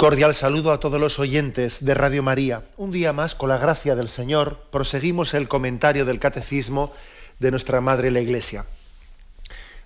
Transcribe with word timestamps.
Cordial 0.00 0.34
saludo 0.34 0.72
a 0.72 0.80
todos 0.80 0.98
los 0.98 1.18
oyentes 1.18 1.84
de 1.84 1.92
Radio 1.92 2.22
María. 2.22 2.62
Un 2.78 2.90
día 2.90 3.12
más, 3.12 3.34
con 3.34 3.50
la 3.50 3.58
gracia 3.58 3.94
del 3.96 4.08
Señor, 4.08 4.56
proseguimos 4.70 5.34
el 5.34 5.46
comentario 5.46 6.06
del 6.06 6.18
Catecismo 6.18 6.90
de 7.38 7.50
nuestra 7.50 7.82
Madre 7.82 8.10
la 8.10 8.22
Iglesia. 8.22 8.64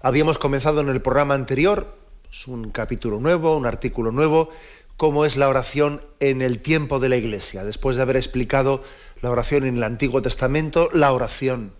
Habíamos 0.00 0.38
comenzado 0.38 0.82
en 0.82 0.88
el 0.88 1.02
programa 1.02 1.34
anterior 1.34 1.96
pues, 2.28 2.46
un 2.46 2.70
capítulo 2.70 3.18
nuevo, 3.18 3.56
un 3.56 3.66
artículo 3.66 4.12
nuevo, 4.12 4.50
cómo 4.96 5.24
es 5.24 5.36
la 5.36 5.48
oración 5.48 6.00
en 6.20 6.42
el 6.42 6.60
tiempo 6.60 7.00
de 7.00 7.08
la 7.08 7.16
Iglesia. 7.16 7.64
Después 7.64 7.96
de 7.96 8.02
haber 8.02 8.14
explicado 8.14 8.84
la 9.20 9.32
oración 9.32 9.64
en 9.64 9.78
el 9.78 9.82
Antiguo 9.82 10.22
Testamento, 10.22 10.90
la 10.92 11.10
oración 11.10 11.72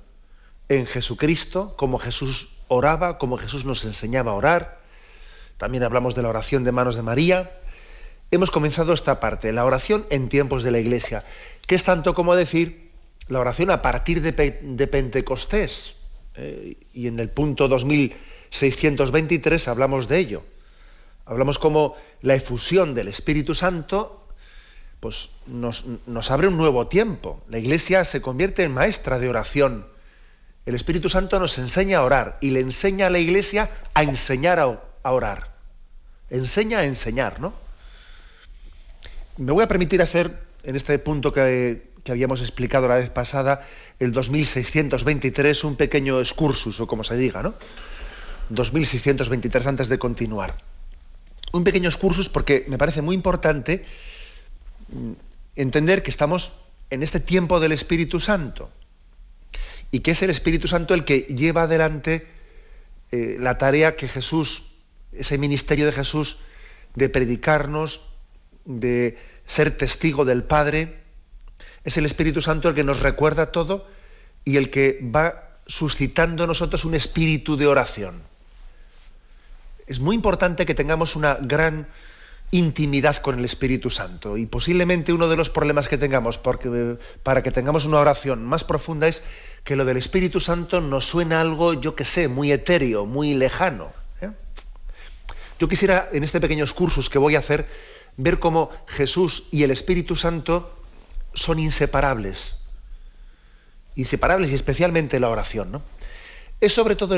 en 0.69 0.87
Jesucristo, 0.89 1.75
cómo 1.77 2.01
Jesús 2.01 2.49
oraba, 2.67 3.17
cómo 3.19 3.37
Jesús 3.37 3.65
nos 3.65 3.85
enseñaba 3.85 4.33
a 4.33 4.35
orar. 4.35 4.81
También 5.57 5.85
hablamos 5.85 6.17
de 6.17 6.23
la 6.23 6.31
oración 6.31 6.65
de 6.65 6.73
manos 6.73 6.97
de 6.97 7.03
María 7.03 7.61
hemos 8.35 8.51
comenzado 8.51 8.93
esta 8.93 9.21
parte, 9.21 9.53
la 9.53 9.65
oración 9.65 10.07
en 10.11 10.29
tiempos 10.29 10.63
de 10.63 10.71
la 10.71 10.79
Iglesia, 10.79 11.25
que 11.67 11.75
es 11.75 11.85
tanto 11.85 12.15
como 12.15 12.37
decir 12.37 12.91
la 13.29 13.41
oración 13.41 13.71
a 13.71 13.83
partir 13.83 14.21
de, 14.21 14.87
Pentecostés. 14.87 15.97
Eh, 16.37 16.77
y 16.93 17.07
en 17.07 17.21
el 17.21 17.31
punto 17.31 17.69
2623 17.69 19.69
hablamos 19.69 20.09
de 20.09 20.19
ello. 20.19 20.43
Hablamos 21.27 21.59
como 21.59 21.97
la 22.23 22.35
efusión 22.35 22.95
del 22.95 23.09
Espíritu 23.09 23.55
Santo 23.55 24.21
pues 25.01 25.29
nos, 25.47 25.85
abre 26.31 26.49
un 26.49 26.57
nuevo 26.57 26.87
tiempo. 26.87 27.43
La 27.51 27.59
Iglesia 27.59 28.07
se 28.07 28.23
convierte 28.23 28.65
en 28.65 28.73
maestra 28.73 29.19
de 29.19 29.29
oración. 29.29 29.87
El 30.65 30.75
Espíritu 30.75 31.11
Santo 31.11 31.39
nos 31.39 31.59
enseña 31.59 31.99
a 31.99 32.05
orar 32.05 32.39
y 32.41 32.53
le 32.53 32.61
enseña 32.61 33.09
a 33.09 33.11
la 33.11 33.19
Iglesia 33.19 33.69
a 33.93 34.03
enseñar 34.03 34.59
a 34.59 35.13
orar. 35.13 35.53
Enseña 36.31 36.79
a 36.79 36.85
enseñar, 36.85 37.39
¿no? 37.39 37.53
Me 39.37 39.51
voy 39.51 39.65
a 39.65 39.69
permitir 39.69 40.01
hacer, 40.01 40.39
en 40.63 40.77
este 40.77 40.97
punto 41.01 41.33
que, 41.33 41.91
habíamos 42.09 42.41
explicado 42.41 42.87
la 42.87 42.97
vez 42.97 43.11
pasada, 43.11 43.67
el 43.99 44.13
2623, 44.13 45.65
un 45.65 45.75
pequeño 45.75 46.21
excursus, 46.21 46.79
o 46.79 46.87
como 46.87 47.03
se 47.03 47.17
diga, 47.17 47.43
¿no? 47.43 47.55
2623 48.51 49.67
antes 49.67 49.89
de 49.89 49.99
continuar. 49.99 50.57
Un 51.53 51.65
pequeño 51.65 51.89
excursus 51.89 52.29
porque 52.29 52.65
me 52.69 52.79
parece 52.79 53.03
muy 53.03 53.15
importante 53.17 53.85
mm, 54.89 55.13
entender 55.57 56.03
que 56.03 56.11
estamos 56.11 56.53
en 56.91 57.03
este 57.03 57.19
tiempo 57.19 57.59
del 57.59 57.73
Espíritu 57.73 58.21
Santo 58.21 58.71
y 59.91 60.01
que 60.01 60.13
es 60.13 60.23
el 60.23 60.31
Espíritu 60.31 60.69
Santo 60.69 60.95
el 60.95 61.05
que 61.05 61.21
lleva 61.21 61.63
adelante 61.63 62.27
eh, 63.11 63.37
la 63.41 63.59
tarea 63.59 63.97
que 63.97 64.09
Jesús, 64.09 64.75
ese 65.13 65.39
ministerio 65.39 65.87
de 65.87 65.93
Jesús, 65.93 66.39
de 66.95 67.09
predicarnos, 67.09 68.03
de 68.65 69.19
ser 69.47 69.77
testigo 69.77 70.25
del 70.25 70.45
Padre, 70.45 71.03
es 71.85 71.97
el 71.97 72.07
Espíritu 72.07 72.41
Santo 72.41 72.69
el 72.69 72.75
que 72.75 72.85
nos 72.85 73.01
recuerda 73.01 73.53
todo 73.53 73.87
y 74.45 74.57
el 74.57 74.71
que 74.71 75.01
va 75.03 75.59
suscitando 75.67 76.45
en 76.45 76.49
nosotros 76.49 76.85
un 76.85 76.95
espíritu 76.95 77.57
de 77.57 77.67
oración. 77.67 78.23
Es 79.87 80.01
muy 80.01 80.17
importante 80.17 80.67
que 80.67 80.75
tengamos 80.75 81.17
una 81.17 81.35
gran 81.35 81.89
intimidad 82.51 83.17
con 83.17 83.39
el 83.39 83.45
Espíritu 83.45 83.91
Santo 83.91 84.37
y 84.37 84.47
posiblemente 84.47 85.13
uno 85.13 85.29
de 85.29 85.37
los 85.37 85.51
problemas 85.51 85.89
que 85.89 85.99
tengamos 85.99 86.39
porque, 86.39 86.97
para 87.23 87.43
que 87.43 87.51
tengamos 87.51 87.85
una 87.85 87.99
oración 87.99 88.45
más 88.45 88.65
profunda 88.65 89.09
es 89.09 89.23
que 89.65 89.77
lo 89.77 89.85
del 89.85 89.97
Espíritu 89.97 90.41
Santo 90.41 90.81
nos 90.81 91.07
suena 91.07 91.41
algo, 91.41 91.75
yo 91.75 91.97
que 91.97 92.05
sé, 92.05 92.29
muy 92.29 92.53
etéreo, 92.53 93.07
muy 93.07 93.35
lejano. 93.35 93.93
¿eh? 94.21 94.31
Yo 95.59 95.69
quisiera 95.69 96.09
en 96.13 96.23
este 96.23 96.41
pequeño 96.41 96.65
cursos 96.75 97.11
que 97.11 97.19
voy 97.19 97.35
a 97.35 97.41
hacer 97.41 97.67
ver 98.17 98.39
cómo 98.39 98.71
Jesús 98.87 99.45
y 99.51 99.63
el 99.63 99.71
Espíritu 99.71 100.17
Santo 100.17 100.75
son 101.35 101.59
inseparables. 101.59 102.57
Inseparables 103.97 104.51
y 104.51 104.55
especialmente 104.55 105.21
la 105.21 105.31
oración. 105.31 105.73
¿no? 105.73 105.83
Es 106.61 106.73
sobre 106.73 106.97
todo 106.97 107.17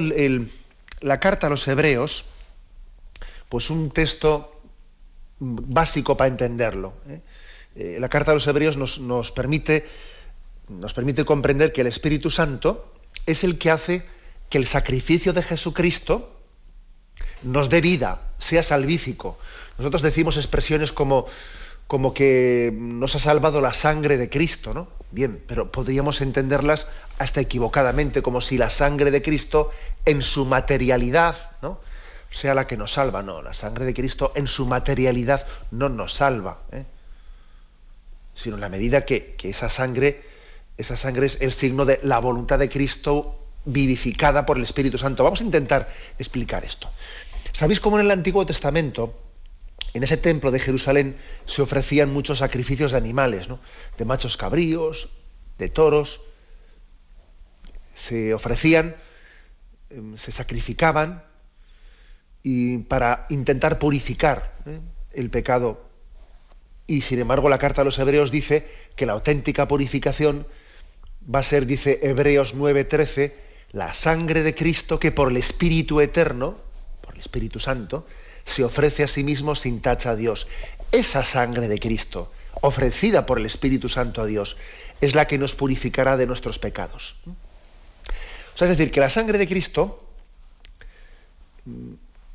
la 1.00 1.20
carta 1.20 1.46
a 1.46 1.50
los 1.50 1.66
hebreos, 1.68 2.26
pues 3.48 3.70
un 3.70 3.90
texto 3.90 4.60
básico 5.38 6.16
para 6.16 6.28
entenderlo. 6.28 6.94
¿eh? 7.08 7.20
Eh, 7.76 7.96
la 8.00 8.08
carta 8.08 8.30
a 8.30 8.34
los 8.34 8.46
hebreos 8.46 8.76
nos, 8.76 8.98
nos, 8.98 9.32
permite, 9.32 9.86
nos 10.68 10.94
permite 10.94 11.24
comprender 11.24 11.72
que 11.72 11.82
el 11.82 11.86
Espíritu 11.86 12.30
Santo 12.30 12.92
es 13.26 13.44
el 13.44 13.58
que 13.58 13.70
hace 13.70 14.06
que 14.48 14.58
el 14.58 14.66
sacrificio 14.66 15.32
de 15.32 15.42
Jesucristo 15.42 16.35
nos 17.46 17.70
dé 17.70 17.80
vida, 17.80 18.20
sea 18.38 18.62
salvífico. 18.62 19.38
Nosotros 19.78 20.02
decimos 20.02 20.36
expresiones 20.36 20.92
como, 20.92 21.26
como 21.86 22.12
que 22.12 22.72
nos 22.74 23.14
ha 23.14 23.18
salvado 23.18 23.60
la 23.60 23.72
sangre 23.72 24.16
de 24.16 24.28
Cristo, 24.28 24.74
¿no? 24.74 24.88
Bien, 25.12 25.42
pero 25.46 25.70
podríamos 25.70 26.20
entenderlas 26.20 26.88
hasta 27.18 27.40
equivocadamente, 27.40 28.20
como 28.22 28.40
si 28.40 28.58
la 28.58 28.70
sangre 28.70 29.10
de 29.10 29.22
Cristo 29.22 29.70
en 30.04 30.20
su 30.22 30.44
materialidad, 30.44 31.52
¿no? 31.62 31.80
sea 32.30 32.54
la 32.54 32.66
que 32.66 32.76
nos 32.76 32.92
salva. 32.92 33.22
No, 33.22 33.40
la 33.40 33.54
sangre 33.54 33.84
de 33.84 33.94
Cristo 33.94 34.32
en 34.34 34.46
su 34.46 34.66
materialidad 34.66 35.46
no 35.70 35.88
nos 35.88 36.14
salva, 36.14 36.58
¿eh? 36.72 36.84
sino 38.34 38.56
en 38.56 38.60
la 38.60 38.68
medida 38.68 39.04
que, 39.04 39.34
que 39.36 39.50
esa 39.50 39.68
sangre, 39.68 40.22
esa 40.76 40.96
sangre 40.96 41.26
es 41.26 41.40
el 41.40 41.52
signo 41.52 41.84
de 41.84 42.00
la 42.02 42.18
voluntad 42.18 42.58
de 42.58 42.68
Cristo 42.68 43.46
vivificada 43.66 44.46
por 44.46 44.56
el 44.56 44.62
Espíritu 44.62 44.96
Santo. 44.96 45.24
Vamos 45.24 45.40
a 45.40 45.44
intentar 45.44 45.92
explicar 46.18 46.64
esto. 46.64 46.90
¿Sabéis 47.56 47.80
cómo 47.80 47.98
en 47.98 48.04
el 48.04 48.10
Antiguo 48.10 48.44
Testamento, 48.44 49.18
en 49.94 50.02
ese 50.02 50.18
templo 50.18 50.50
de 50.50 50.58
Jerusalén, 50.58 51.16
se 51.46 51.62
ofrecían 51.62 52.12
muchos 52.12 52.40
sacrificios 52.40 52.92
de 52.92 52.98
animales, 52.98 53.48
de 53.96 54.04
machos 54.04 54.36
cabríos, 54.36 55.08
de 55.56 55.70
toros? 55.70 56.20
Se 57.94 58.34
ofrecían, 58.34 58.94
em, 59.88 60.18
se 60.18 60.32
sacrificaban 60.32 61.24
y 62.42 62.76
para 62.92 63.24
intentar 63.30 63.78
purificar 63.78 64.52
¿eh? 64.66 64.78
el 65.14 65.30
pecado. 65.30 65.88
Y 66.86 67.00
sin 67.00 67.20
embargo 67.20 67.48
la 67.48 67.56
carta 67.56 67.80
a 67.80 67.86
los 67.86 67.98
hebreos 67.98 68.30
dice 68.30 68.68
que 68.96 69.06
la 69.06 69.14
auténtica 69.14 69.66
purificación 69.66 70.46
va 71.24 71.38
a 71.38 71.42
ser, 71.42 71.64
dice 71.64 72.00
Hebreos 72.02 72.54
9:13, 72.54 73.32
la 73.72 73.94
sangre 73.94 74.42
de 74.42 74.54
Cristo 74.54 75.00
que 75.00 75.10
por 75.10 75.30
el 75.30 75.38
Espíritu 75.38 76.02
Eterno, 76.02 76.65
el 77.14 77.20
Espíritu 77.20 77.58
Santo, 77.60 78.06
se 78.44 78.64
ofrece 78.64 79.02
a 79.02 79.08
sí 79.08 79.24
mismo 79.24 79.54
sin 79.54 79.80
tacha 79.80 80.10
a 80.10 80.16
Dios. 80.16 80.46
Esa 80.92 81.24
sangre 81.24 81.68
de 81.68 81.78
Cristo, 81.78 82.30
ofrecida 82.60 83.26
por 83.26 83.38
el 83.38 83.46
Espíritu 83.46 83.88
Santo 83.88 84.22
a 84.22 84.26
Dios, 84.26 84.56
es 85.00 85.14
la 85.14 85.26
que 85.26 85.38
nos 85.38 85.54
purificará 85.54 86.16
de 86.16 86.26
nuestros 86.26 86.58
pecados. 86.58 87.16
O 88.54 88.58
sea, 88.58 88.68
es 88.68 88.78
decir, 88.78 88.92
que 88.92 89.00
la 89.00 89.10
sangre 89.10 89.36
de 89.36 89.46
Cristo 89.46 90.02
mm, 91.64 91.92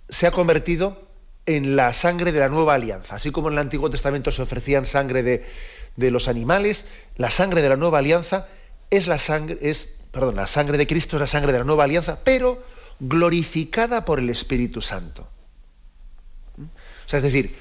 se 0.09 0.27
ha 0.27 0.31
convertido 0.31 1.07
en 1.45 1.75
la 1.75 1.93
sangre 1.93 2.31
de 2.31 2.39
la 2.39 2.49
nueva 2.49 2.75
alianza. 2.75 3.15
Así 3.15 3.31
como 3.31 3.47
en 3.47 3.53
el 3.53 3.59
Antiguo 3.59 3.89
Testamento 3.89 4.31
se 4.31 4.41
ofrecían 4.41 4.85
sangre 4.85 5.23
de, 5.23 5.45
de 5.95 6.11
los 6.11 6.27
animales, 6.27 6.85
la 7.15 7.31
sangre 7.31 7.61
de 7.61 7.69
la 7.69 7.77
nueva 7.77 7.99
alianza 7.99 8.47
es 8.91 9.07
la 9.07 9.17
sangre, 9.17 9.57
es, 9.61 9.95
perdón, 10.11 10.35
la 10.35 10.47
sangre 10.47 10.77
de 10.77 10.85
Cristo 10.85 11.15
es 11.15 11.21
la 11.21 11.27
sangre 11.27 11.51
de 11.53 11.59
la 11.59 11.65
nueva 11.65 11.85
alianza, 11.85 12.19
pero 12.23 12.63
glorificada 13.01 14.05
por 14.05 14.19
el 14.19 14.29
Espíritu 14.29 14.79
Santo. 14.79 15.27
O 16.57 17.09
sea, 17.09 17.17
es 17.17 17.23
decir, 17.23 17.57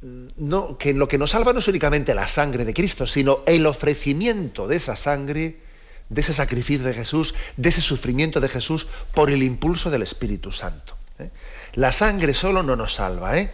no, 0.00 0.78
que 0.78 0.94
lo 0.94 1.06
que 1.06 1.18
nos 1.18 1.30
salva 1.30 1.52
no 1.52 1.58
es 1.58 1.68
únicamente 1.68 2.14
la 2.14 2.26
sangre 2.26 2.64
de 2.64 2.72
Cristo, 2.72 3.06
sino 3.06 3.42
el 3.46 3.66
ofrecimiento 3.66 4.66
de 4.66 4.76
esa 4.76 4.96
sangre, 4.96 5.60
de 6.08 6.20
ese 6.22 6.32
sacrificio 6.32 6.86
de 6.86 6.94
Jesús, 6.94 7.34
de 7.58 7.68
ese 7.68 7.82
sufrimiento 7.82 8.40
de 8.40 8.48
Jesús 8.48 8.88
por 9.12 9.30
el 9.30 9.42
impulso 9.42 9.90
del 9.90 10.02
Espíritu 10.02 10.50
Santo. 10.50 10.96
¿eh? 11.18 11.30
La 11.74 11.92
sangre 11.92 12.32
solo 12.32 12.62
no 12.62 12.76
nos 12.76 12.94
salva, 12.94 13.38
¿eh? 13.38 13.52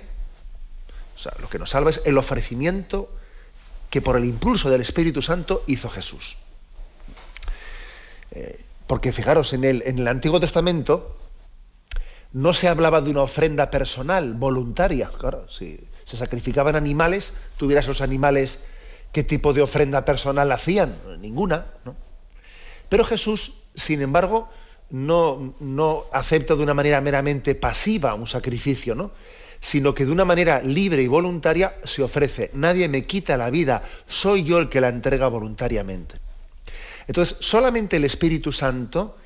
O 1.17 1.19
sea, 1.19 1.33
lo 1.41 1.49
que 1.49 1.59
nos 1.59 1.71
salva 1.71 1.91
es 1.91 2.03
el 2.05 2.17
ofrecimiento 2.19 3.13
que 3.91 4.01
por 4.01 4.17
el 4.17 4.25
impulso 4.25 4.71
del 4.71 4.83
Espíritu 4.83 5.23
Santo 5.23 5.65
hizo 5.67 5.89
Jesús. 5.89 6.37
Eh, 8.31 8.66
porque 8.87 9.13
fijaros, 9.13 9.53
en 9.53 9.65
el, 9.65 9.83
en 9.87 9.99
el 9.99 10.09
Antiguo 10.09 10.41
Testamento 10.41 11.17
no 12.33 12.53
se 12.53 12.69
hablaba 12.69 13.01
de 13.01 13.11
una 13.11 13.23
ofrenda 13.23 13.71
personal, 13.71 14.35
voluntaria. 14.35 15.09
Claro, 15.09 15.49
si, 15.49 15.81
se 16.05 16.17
sacrificaban 16.17 16.77
animales, 16.77 17.33
tuvieras 17.57 17.89
los 17.89 18.01
animales, 18.01 18.61
¿qué 19.13 19.25
tipo 19.25 19.53
de 19.53 19.63
ofrenda 19.63 20.05
personal 20.05 20.51
hacían? 20.53 20.95
Ninguna. 21.21 21.67
¿no? 21.85 21.97
Pero 22.89 23.05
Jesús, 23.05 23.55
sin 23.75 24.03
embargo, 24.03 24.49
no, 24.91 25.55
no 25.59 26.05
acepta 26.13 26.55
de 26.55 26.63
una 26.63 26.75
manera 26.75 27.01
meramente 27.01 27.55
pasiva 27.55 28.15
un 28.15 28.27
sacrificio, 28.27 28.95
¿no? 28.95 29.11
sino 29.61 29.95
que 29.95 30.05
de 30.05 30.13
una 30.13 30.25
manera 30.25 30.63
libre 30.63 31.03
y 31.03 31.09
voluntaria 31.09 31.77
se 31.85 32.03
ofrece. 32.03 32.51
Nadie 32.55 32.89
me 32.89 33.07
quita 33.07 33.37
la 33.37 33.51
vida, 33.51 33.83
soy 34.07 34.45
yo 34.45 34.59
el 34.59 34.69
que 34.69 34.81
la 34.81 34.89
entrega 34.89 35.27
voluntariamente. 35.29 36.26
Entonces, 37.07 37.39
solamente 37.41 37.97
el 37.97 38.05
Espíritu 38.05 38.53
Santo 38.53 39.17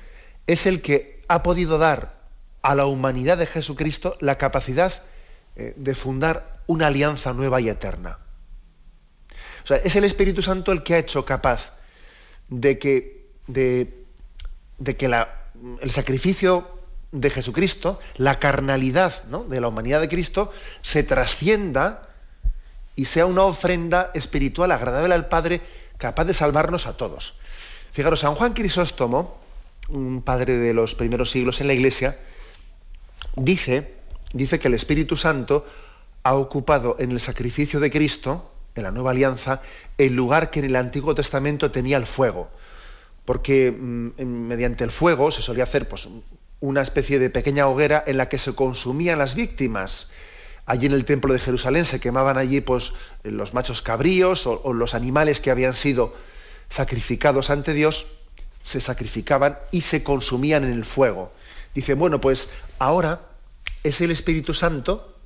es 0.47 0.65
el 0.65 0.81
que 0.81 1.21
ha 1.27 1.43
podido 1.43 1.77
dar 1.77 2.21
a 2.61 2.75
la 2.75 2.85
humanidad 2.85 3.37
de 3.37 3.45
Jesucristo 3.45 4.17
la 4.19 4.37
capacidad 4.37 5.01
eh, 5.55 5.73
de 5.75 5.95
fundar 5.95 6.61
una 6.67 6.87
alianza 6.87 7.33
nueva 7.33 7.59
y 7.59 7.69
eterna. 7.69 8.19
O 9.63 9.67
sea, 9.67 9.77
es 9.77 9.95
el 9.95 10.03
Espíritu 10.03 10.41
Santo 10.41 10.71
el 10.71 10.83
que 10.83 10.95
ha 10.95 10.99
hecho 10.99 11.25
capaz 11.25 11.73
de 12.49 12.79
que, 12.79 13.29
de, 13.47 14.05
que 14.97 15.05
el 15.81 15.91
sacrificio 15.91 16.79
de 17.11 17.29
Jesucristo, 17.29 17.99
la 18.15 18.39
carnalidad 18.39 19.23
de 19.23 19.61
la 19.61 19.67
humanidad 19.67 20.01
de 20.01 20.09
Cristo, 20.09 20.51
se 20.81 21.03
trascienda 21.03 22.09
y 22.95 23.05
sea 23.05 23.25
una 23.25 23.43
ofrenda 23.43 24.11
espiritual 24.13 24.71
agradable 24.71 25.13
al 25.13 25.27
Padre, 25.27 25.61
capaz 25.97 26.25
de 26.25 26.33
salvarnos 26.33 26.87
a 26.87 26.97
todos. 26.97 27.35
Fijaros, 27.91 28.21
San 28.21 28.35
Juan 28.35 28.53
Crisóstomo, 28.53 29.37
un 29.89 30.21
padre 30.21 30.57
de 30.57 30.73
los 30.73 30.95
primeros 30.95 31.29
siglos 31.29 31.59
en 31.59 31.67
la 31.67 31.73
Iglesia, 31.73 32.17
dice, 33.35 33.95
dice 34.31 34.59
que 34.59 34.69
el 34.69 34.75
Espíritu 34.75 35.17
Santo 35.17 35.65
ha 36.23 36.35
ocupado 36.35 36.95
en 36.99 37.11
el 37.11 37.19
sacrificio 37.19 37.81
de 37.81 37.89
Cristo, 37.89 38.49
en 38.75 38.83
la 38.83 38.91
nueva 38.91 39.11
alianza, 39.11 39.61
el 39.97 40.15
lugar 40.15 40.51
que 40.51 40.59
en 40.59 40.65
el 40.65 40.77
Antiguo 40.77 41.15
Testamento 41.15 41.71
tenía 41.71 41.97
el 41.97 42.05
fuego. 42.05 42.49
Porque 43.25 43.71
mm, 43.71 44.23
mediante 44.23 44.85
el 44.85 44.91
fuego 44.91 45.29
se 45.31 45.41
solía 45.41 45.63
hacer 45.63 45.89
pues, 45.89 46.07
una 46.61 46.81
especie 46.81 47.19
de 47.19 47.29
pequeña 47.29 47.67
hoguera 47.67 48.01
en 48.07 48.15
la 48.15 48.29
que 48.29 48.37
se 48.37 48.55
consumían 48.55 49.19
las 49.19 49.35
víctimas. 49.35 50.09
Allí 50.65 50.85
en 50.85 50.93
el 50.93 51.03
templo 51.03 51.33
de 51.33 51.39
Jerusalén 51.39 51.83
se 51.83 51.99
quemaban 51.99 52.37
allí 52.37 52.61
pues, 52.61 52.93
los 53.23 53.53
machos 53.53 53.81
cabríos 53.81 54.47
o 54.47 54.71
los 54.71 54.93
animales 54.93 55.41
que 55.41 55.51
habían 55.51 55.73
sido 55.73 56.15
sacrificados 56.71 57.49
ante 57.49 57.73
Dios, 57.73 58.07
se 58.63 58.79
sacrificaban 58.79 59.59
y 59.71 59.81
se 59.81 60.03
consumían 60.03 60.63
en 60.63 60.71
el 60.71 60.85
fuego. 60.85 61.33
Dice, 61.75 61.93
bueno, 61.95 62.21
pues 62.21 62.49
ahora 62.79 63.21
es 63.83 63.99
el 63.99 64.09
Espíritu 64.09 64.53
Santo 64.53 65.17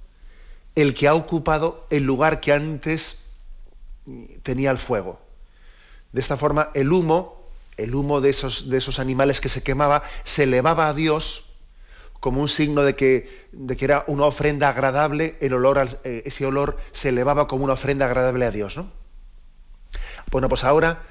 el 0.73 0.95
que 0.95 1.07
ha 1.07 1.13
ocupado 1.13 1.85
el 1.91 2.03
lugar 2.03 2.41
que 2.41 2.51
antes 2.51 3.19
tenía 4.41 4.71
el 4.71 4.77
fuego. 4.77 5.21
De 6.11 6.19
esta 6.19 6.35
forma, 6.35 6.71
el 6.73 6.91
humo, 6.91 7.47
el 7.77 7.93
humo 7.93 8.21
de 8.21 8.29
esos, 8.29 8.69
de 8.69 8.77
esos 8.77 8.99
animales 8.99 9.39
que 9.39 9.49
se 9.49 9.61
quemaba, 9.61 10.01
se 10.23 10.43
elevaba 10.43 10.89
a 10.89 10.93
Dios 10.93 11.45
como 12.19 12.41
un 12.41 12.49
signo 12.49 12.81
de 12.81 12.95
que, 12.95 13.47
de 13.51 13.75
que 13.75 13.85
era 13.85 14.03
una 14.07 14.25
ofrenda 14.25 14.69
agradable, 14.69 15.37
el 15.41 15.53
olor, 15.53 15.99
eh, 16.03 16.23
ese 16.25 16.45
olor 16.45 16.77
se 16.91 17.09
elevaba 17.09 17.47
como 17.47 17.63
una 17.63 17.73
ofrenda 17.73 18.07
agradable 18.07 18.45
a 18.45 18.51
Dios. 18.51 18.77
¿no? 18.77 18.89
Bueno, 20.31 20.49
pues 20.49 20.63
ahora 20.63 21.03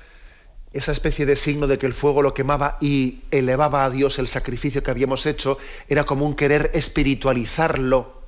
esa 0.74 0.90
especie 0.90 1.24
de 1.24 1.36
signo 1.36 1.68
de 1.68 1.78
que 1.78 1.86
el 1.86 1.94
fuego 1.94 2.20
lo 2.20 2.34
quemaba 2.34 2.76
y 2.80 3.20
elevaba 3.30 3.84
a 3.84 3.90
Dios 3.90 4.18
el 4.18 4.26
sacrificio 4.26 4.82
que 4.82 4.90
habíamos 4.90 5.24
hecho, 5.24 5.56
era 5.88 6.04
como 6.04 6.26
un 6.26 6.34
querer 6.34 6.72
espiritualizarlo 6.74 8.20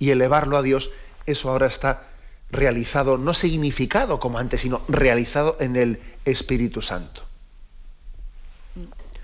y 0.00 0.10
elevarlo 0.10 0.56
a 0.56 0.62
Dios, 0.62 0.90
eso 1.26 1.48
ahora 1.48 1.68
está 1.68 2.08
realizado, 2.50 3.18
no 3.18 3.32
significado 3.34 4.18
como 4.18 4.38
antes, 4.38 4.60
sino 4.60 4.82
realizado 4.88 5.56
en 5.60 5.76
el 5.76 6.00
Espíritu 6.24 6.82
Santo. 6.82 7.22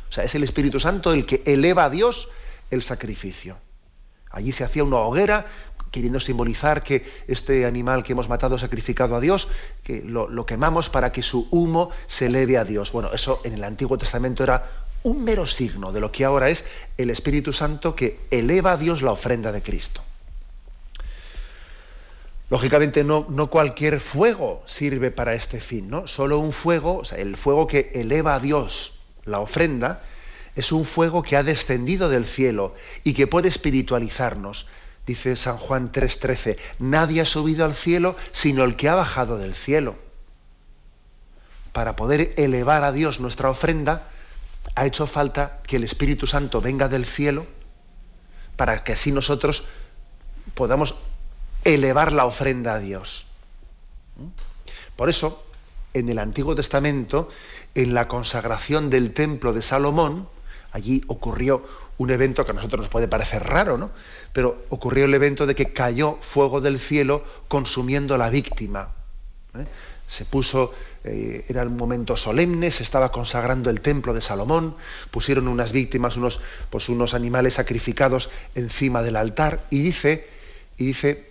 O 0.08 0.12
sea, 0.12 0.22
es 0.22 0.34
el 0.36 0.44
Espíritu 0.44 0.78
Santo 0.78 1.12
el 1.12 1.26
que 1.26 1.42
eleva 1.46 1.84
a 1.84 1.90
Dios 1.90 2.28
el 2.70 2.82
sacrificio. 2.82 3.58
Allí 4.30 4.52
se 4.52 4.62
hacía 4.62 4.84
una 4.84 4.98
hoguera 4.98 5.46
queriendo 5.90 6.20
simbolizar 6.20 6.82
que 6.82 7.06
este 7.26 7.66
animal 7.66 8.04
que 8.04 8.12
hemos 8.12 8.28
matado, 8.28 8.58
sacrificado 8.58 9.16
a 9.16 9.20
Dios, 9.20 9.48
que 9.82 10.02
lo, 10.02 10.46
quemamos 10.46 10.88
para 10.88 11.12
que 11.12 11.22
su 11.22 11.48
humo 11.50 11.90
se 12.06 12.26
eleve 12.26 12.58
a 12.58 12.64
Dios. 12.64 12.92
Bueno, 12.92 13.12
eso 13.12 13.40
en 13.44 13.54
el 13.54 13.64
Antiguo 13.64 13.98
Testamento 13.98 14.42
era 14.42 14.70
un 15.02 15.24
mero 15.24 15.46
signo 15.46 15.92
de 15.92 16.00
lo 16.00 16.10
que 16.10 16.24
ahora 16.24 16.50
es 16.50 16.64
el 16.96 17.10
Espíritu 17.10 17.52
Santo 17.52 17.94
que 17.94 18.20
eleva 18.30 18.72
a 18.72 18.76
Dios 18.76 19.02
la 19.02 19.12
ofrenda 19.12 19.52
de 19.52 19.62
Cristo. 19.62 20.02
Lógicamente 22.50 23.04
no, 23.04 23.26
no, 23.28 23.50
cualquier 23.50 24.00
fuego 24.00 24.62
sirve 24.66 25.10
para 25.10 25.34
este 25.34 25.60
fin, 25.60 25.90
¿no? 25.90 26.06
Solo 26.06 26.38
un 26.38 26.52
fuego, 26.52 26.98
o 26.98 27.04
sea, 27.04 27.18
el 27.18 27.36
fuego 27.36 27.66
que 27.66 27.90
eleva 27.94 28.34
a 28.34 28.40
Dios 28.40 29.00
la 29.24 29.40
ofrenda, 29.40 30.02
es 30.58 30.72
un 30.72 30.84
fuego 30.84 31.22
que 31.22 31.36
ha 31.36 31.44
descendido 31.44 32.08
del 32.08 32.24
cielo 32.24 32.74
y 33.04 33.12
que 33.12 33.26
puede 33.26 33.48
espiritualizarnos, 33.48 34.66
dice 35.08 35.36
San 35.36 35.56
Juan 35.56 35.90
3:13, 35.90 36.58
nadie 36.78 37.22
ha 37.22 37.24
subido 37.24 37.64
al 37.64 37.74
cielo 37.74 38.14
sino 38.30 38.62
el 38.62 38.76
que 38.76 38.90
ha 38.90 38.94
bajado 38.94 39.38
del 39.38 39.54
cielo. 39.54 39.96
Para 41.72 41.96
poder 41.96 42.34
elevar 42.36 42.84
a 42.84 42.92
Dios 42.92 43.18
nuestra 43.18 43.48
ofrenda, 43.48 44.10
ha 44.74 44.84
hecho 44.84 45.06
falta 45.06 45.60
que 45.66 45.76
el 45.76 45.84
Espíritu 45.84 46.26
Santo 46.26 46.60
venga 46.60 46.88
del 46.88 47.06
cielo 47.06 47.46
para 48.56 48.84
que 48.84 48.92
así 48.92 49.10
nosotros 49.10 49.64
podamos 50.54 50.94
elevar 51.64 52.12
la 52.12 52.26
ofrenda 52.26 52.74
a 52.74 52.78
Dios. 52.78 53.26
Por 54.94 55.08
eso, 55.08 55.42
en 55.94 56.10
el 56.10 56.18
Antiguo 56.18 56.54
Testamento, 56.54 57.30
en 57.74 57.94
la 57.94 58.08
consagración 58.08 58.90
del 58.90 59.14
templo 59.14 59.54
de 59.54 59.62
Salomón, 59.62 60.28
allí 60.72 61.02
ocurrió 61.06 61.64
un 61.98 62.10
evento 62.10 62.44
que 62.44 62.52
a 62.52 62.54
nosotros 62.54 62.80
nos 62.80 62.88
puede 62.88 63.08
parecer 63.08 63.44
raro, 63.44 63.76
¿no? 63.76 63.90
Pero 64.32 64.64
ocurrió 64.70 65.04
el 65.04 65.14
evento 65.14 65.46
de 65.46 65.54
que 65.54 65.72
cayó 65.72 66.18
fuego 66.20 66.60
del 66.60 66.78
cielo 66.78 67.24
consumiendo 67.48 68.16
la 68.16 68.30
víctima. 68.30 68.92
¿eh? 69.54 69.66
Se 70.06 70.24
puso, 70.24 70.72
eh, 71.04 71.44
era 71.48 71.62
un 71.62 71.76
momento 71.76 72.16
solemne, 72.16 72.70
se 72.70 72.84
estaba 72.84 73.10
consagrando 73.10 73.68
el 73.68 73.80
templo 73.80 74.14
de 74.14 74.20
Salomón, 74.20 74.76
pusieron 75.10 75.48
unas 75.48 75.72
víctimas, 75.72 76.16
unos, 76.16 76.40
pues 76.70 76.88
unos 76.88 77.14
animales 77.14 77.54
sacrificados 77.54 78.30
encima 78.54 79.02
del 79.02 79.16
altar, 79.16 79.64
y 79.70 79.82
dice, 79.82 80.28
y 80.76 80.86
dice 80.86 81.28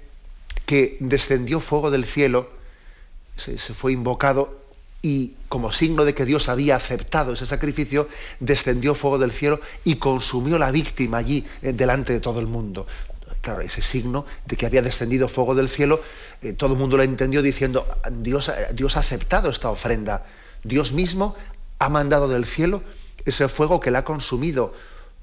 que 0.66 0.98
descendió 1.00 1.62
fuego 1.62 1.92
del 1.92 2.06
cielo, 2.06 2.50
se 3.38 3.58
fue 3.58 3.94
invocado 3.94 4.67
y 5.08 5.36
como 5.48 5.72
signo 5.72 6.04
de 6.04 6.14
que 6.14 6.26
Dios 6.26 6.50
había 6.50 6.76
aceptado 6.76 7.32
ese 7.32 7.46
sacrificio, 7.46 8.10
descendió 8.42 8.94
fuego 8.94 9.18
del 9.18 9.32
cielo 9.32 9.62
y 9.86 9.96
consumió 9.96 10.60
la 10.60 10.70
víctima 10.70 11.20
allí 11.20 11.46
eh, 11.62 11.72
delante 11.72 12.12
de 12.12 12.20
todo 12.20 12.42
el 12.42 12.48
mundo. 12.48 12.86
Claro, 13.40 13.62
ese 13.62 13.82
signo 13.82 14.26
de 14.46 14.58
que 14.58 14.66
había 14.66 14.82
descendido 14.82 15.30
fuego 15.30 15.56
del 15.56 15.70
cielo, 15.70 16.02
eh, 16.42 16.52
todo 16.52 16.74
el 16.74 16.80
mundo 16.80 16.98
lo 16.98 17.04
entendió 17.04 17.42
diciendo, 17.42 17.88
Dios, 18.12 18.52
Dios 18.74 18.98
ha 18.98 19.00
aceptado 19.00 19.50
esta 19.50 19.70
ofrenda. 19.70 20.26
Dios 20.66 20.92
mismo 20.92 21.38
ha 21.80 21.88
mandado 21.88 22.28
del 22.28 22.46
cielo 22.46 22.84
ese 23.24 23.48
fuego 23.48 23.80
que 23.80 23.92
la 23.92 24.00
ha 24.00 24.04
consumido 24.04 24.74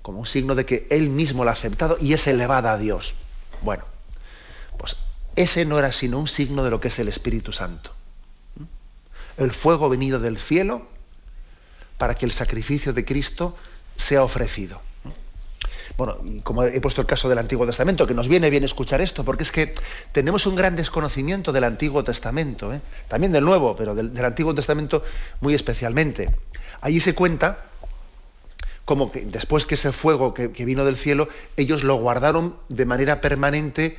como 0.00 0.20
un 0.20 0.26
signo 0.26 0.54
de 0.54 0.64
que 0.64 0.86
Él 0.88 1.10
mismo 1.10 1.44
lo 1.44 1.50
ha 1.50 1.52
aceptado 1.52 1.98
y 2.00 2.14
es 2.14 2.26
elevada 2.26 2.72
a 2.72 2.78
Dios. 2.78 3.12
Bueno, 3.60 3.84
pues 4.78 4.96
ese 5.36 5.66
no 5.66 5.78
era 5.78 5.92
sino 5.92 6.18
un 6.18 6.28
signo 6.28 6.64
de 6.64 6.70
lo 6.70 6.80
que 6.80 6.88
es 6.88 6.98
el 6.98 7.08
Espíritu 7.08 7.52
Santo 7.52 7.92
el 9.36 9.50
fuego 9.50 9.88
venido 9.88 10.20
del 10.20 10.38
cielo 10.38 10.86
para 11.98 12.14
que 12.14 12.26
el 12.26 12.32
sacrificio 12.32 12.92
de 12.92 13.04
Cristo 13.04 13.56
sea 13.96 14.22
ofrecido. 14.22 14.80
Bueno, 15.96 16.18
y 16.24 16.40
como 16.40 16.64
he 16.64 16.80
puesto 16.80 17.00
el 17.00 17.06
caso 17.06 17.28
del 17.28 17.38
Antiguo 17.38 17.66
Testamento, 17.66 18.06
que 18.06 18.14
nos 18.14 18.26
viene 18.26 18.50
bien 18.50 18.64
escuchar 18.64 19.00
esto, 19.00 19.24
porque 19.24 19.44
es 19.44 19.52
que 19.52 19.74
tenemos 20.10 20.44
un 20.46 20.56
gran 20.56 20.74
desconocimiento 20.74 21.52
del 21.52 21.62
Antiguo 21.62 22.02
Testamento, 22.02 22.74
¿eh? 22.74 22.80
también 23.06 23.30
del 23.30 23.44
Nuevo, 23.44 23.76
pero 23.76 23.94
del, 23.94 24.24
Antiguo 24.24 24.54
Testamento 24.54 25.04
muy 25.40 25.54
especialmente. 25.54 26.34
Allí 26.80 26.98
se 27.00 27.14
cuenta 27.14 27.66
como 28.84 29.12
que 29.12 29.20
después 29.20 29.66
que 29.66 29.76
ese 29.76 29.92
fuego 29.92 30.34
que 30.34 30.64
vino 30.64 30.84
del 30.84 30.96
cielo, 30.96 31.28
ellos 31.56 31.84
lo 31.84 31.94
guardaron 31.94 32.56
de 32.68 32.84
manera 32.84 33.20
permanente 33.20 33.96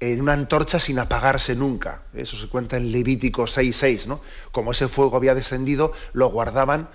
en 0.00 0.20
una 0.20 0.32
antorcha 0.32 0.78
sin 0.78 0.98
apagarse 0.98 1.54
nunca. 1.54 2.02
Eso 2.14 2.36
se 2.36 2.48
cuenta 2.48 2.78
en 2.78 2.90
Levítico 2.90 3.42
6.6, 3.42 4.06
¿no? 4.06 4.20
Como 4.50 4.72
ese 4.72 4.88
fuego 4.88 5.16
había 5.16 5.34
descendido, 5.34 5.92
lo 6.12 6.30
guardaban 6.30 6.88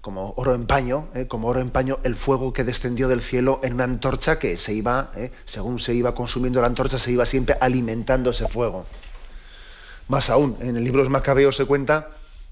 como 0.00 0.34
oro 0.36 0.54
en 0.54 0.66
paño, 0.66 1.08
¿eh? 1.14 1.26
como 1.28 1.48
oro 1.48 1.60
en 1.60 1.70
paño, 1.70 1.98
el 2.02 2.14
fuego 2.14 2.52
que 2.52 2.62
descendió 2.62 3.08
del 3.08 3.22
cielo 3.22 3.60
en 3.62 3.72
una 3.72 3.84
antorcha 3.84 4.38
que 4.38 4.58
se 4.58 4.74
iba, 4.74 5.10
¿eh? 5.16 5.32
según 5.46 5.78
se 5.78 5.94
iba 5.94 6.14
consumiendo 6.14 6.60
la 6.60 6.66
antorcha, 6.66 6.98
se 6.98 7.10
iba 7.10 7.24
siempre 7.24 7.56
alimentando 7.58 8.30
ese 8.30 8.46
fuego. 8.46 8.84
Más 10.08 10.28
aún, 10.28 10.58
en 10.60 10.76
el 10.76 10.84
libro 10.84 10.98
de 10.98 11.04
los 11.04 11.10
Macabeos 11.12 11.56
se 11.56 11.64
cuenta 11.64 12.10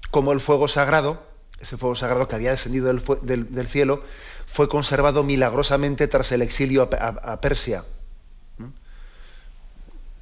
cómo 0.09 0.31
el 0.31 0.39
fuego 0.39 0.67
sagrado, 0.67 1.21
ese 1.59 1.77
fuego 1.77 1.95
sagrado 1.95 2.27
que 2.27 2.33
había 2.33 2.49
descendido 2.49 2.91
del, 2.91 3.67
cielo, 3.67 4.01
fue 4.47 4.67
conservado 4.67 5.23
milagrosamente 5.23 6.07
tras 6.07 6.31
el 6.31 6.41
exilio 6.41 6.89
a 6.91 7.39
Persia 7.39 7.83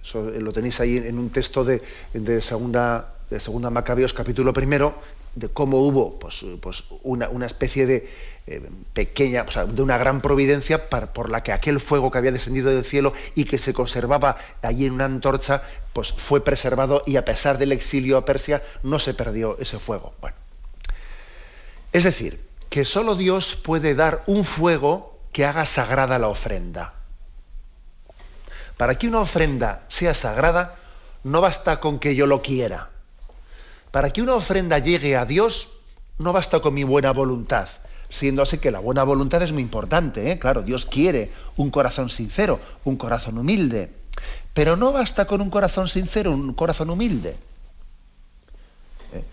Eso 0.04 0.32
lo 0.32 0.52
tenéis 0.52 0.80
ahí 0.80 0.98
en 0.98 1.18
un 1.18 1.30
texto 1.30 1.64
de, 1.64 1.82
segunda, 2.42 3.14
de 3.30 3.40
segunda 3.40 3.70
Macabeos, 3.70 4.14
capítulo 4.14 4.52
primero, 4.54 4.96
de 5.36 5.50
cómo 5.50 5.80
hubo 5.80 6.20
pues, 6.20 6.44
pues 6.60 6.84
una, 7.04 7.46
especie 7.46 7.86
de 7.86 8.10
eh, 8.48 8.62
pequeña, 8.94 9.44
o 9.48 9.52
sea, 9.52 9.66
de 9.66 9.82
una 9.82 9.98
gran 9.98 10.22
providencia 10.22 10.90
por 10.90 11.30
la 11.30 11.44
que 11.44 11.52
aquel 11.52 11.80
fuego 11.80 12.12
que 12.12 12.18
había 12.18 12.32
descendido 12.32 12.72
del 12.72 12.84
cielo 12.84 13.14
y 13.36 13.46
que 13.46 13.58
se 13.58 13.74
conservaba 13.74 14.38
allí 14.62 14.88
en 14.88 14.94
una 14.94 15.06
antorcha, 15.06 15.64
pues 15.94 16.12
fue 16.12 16.44
preservado 16.44 17.04
y 17.06 17.16
a 17.18 17.26
pesar 17.26 17.58
del 17.58 17.72
exilio 17.72 18.18
a 18.18 18.26
Persia 18.26 18.64
no 18.84 19.00
se 19.00 19.14
perdió 19.14 19.58
ese 19.60 19.80
fuego. 19.80 20.14
Bueno. 20.20 20.36
Es 21.94 22.06
decir, 22.06 22.42
que 22.70 22.86
solo 22.86 23.16
Dios 23.16 23.56
puede 23.56 23.96
dar 23.96 24.24
un 24.28 24.46
fuego 24.46 25.20
que 25.32 25.46
haga 25.46 25.66
sagrada 25.66 26.20
la 26.20 26.30
ofrenda. 26.30 26.94
Para 28.78 28.98
que 28.98 29.08
una 29.08 29.20
ofrenda 29.20 29.84
sea 29.88 30.14
sagrada, 30.14 30.76
no 31.24 31.42
basta 31.42 31.80
con 31.80 32.00
que 32.00 32.16
yo 32.16 32.26
lo 32.28 32.42
quiera. 32.42 32.90
Para 33.92 34.12
que 34.12 34.22
una 34.22 34.36
ofrenda 34.36 34.80
llegue 34.80 35.16
a 35.16 35.26
Dios, 35.26 35.70
no 36.18 36.34
basta 36.34 36.62
con 36.62 36.74
mi 36.74 36.84
buena 36.84 37.12
voluntad, 37.12 37.68
siendo 38.10 38.42
así 38.42 38.58
que 38.58 38.72
la 38.72 38.80
buena 38.80 39.04
voluntad 39.04 39.42
es 39.42 39.52
muy 39.52 39.62
importante, 39.62 40.32
¿eh? 40.32 40.40
claro, 40.40 40.62
Dios 40.62 40.86
quiere 40.86 41.32
un 41.58 41.72
corazón 41.72 42.10
sincero, 42.10 42.60
un 42.84 42.98
corazón 42.98 43.38
humilde, 43.38 43.92
pero 44.54 44.76
no 44.76 44.92
basta 44.92 45.26
con 45.26 45.42
un 45.42 45.50
corazón 45.50 45.88
sincero, 45.88 46.32
un 46.32 46.54
corazón 46.54 46.90
humilde. 46.90 47.38
¿Eh? 49.14 49.24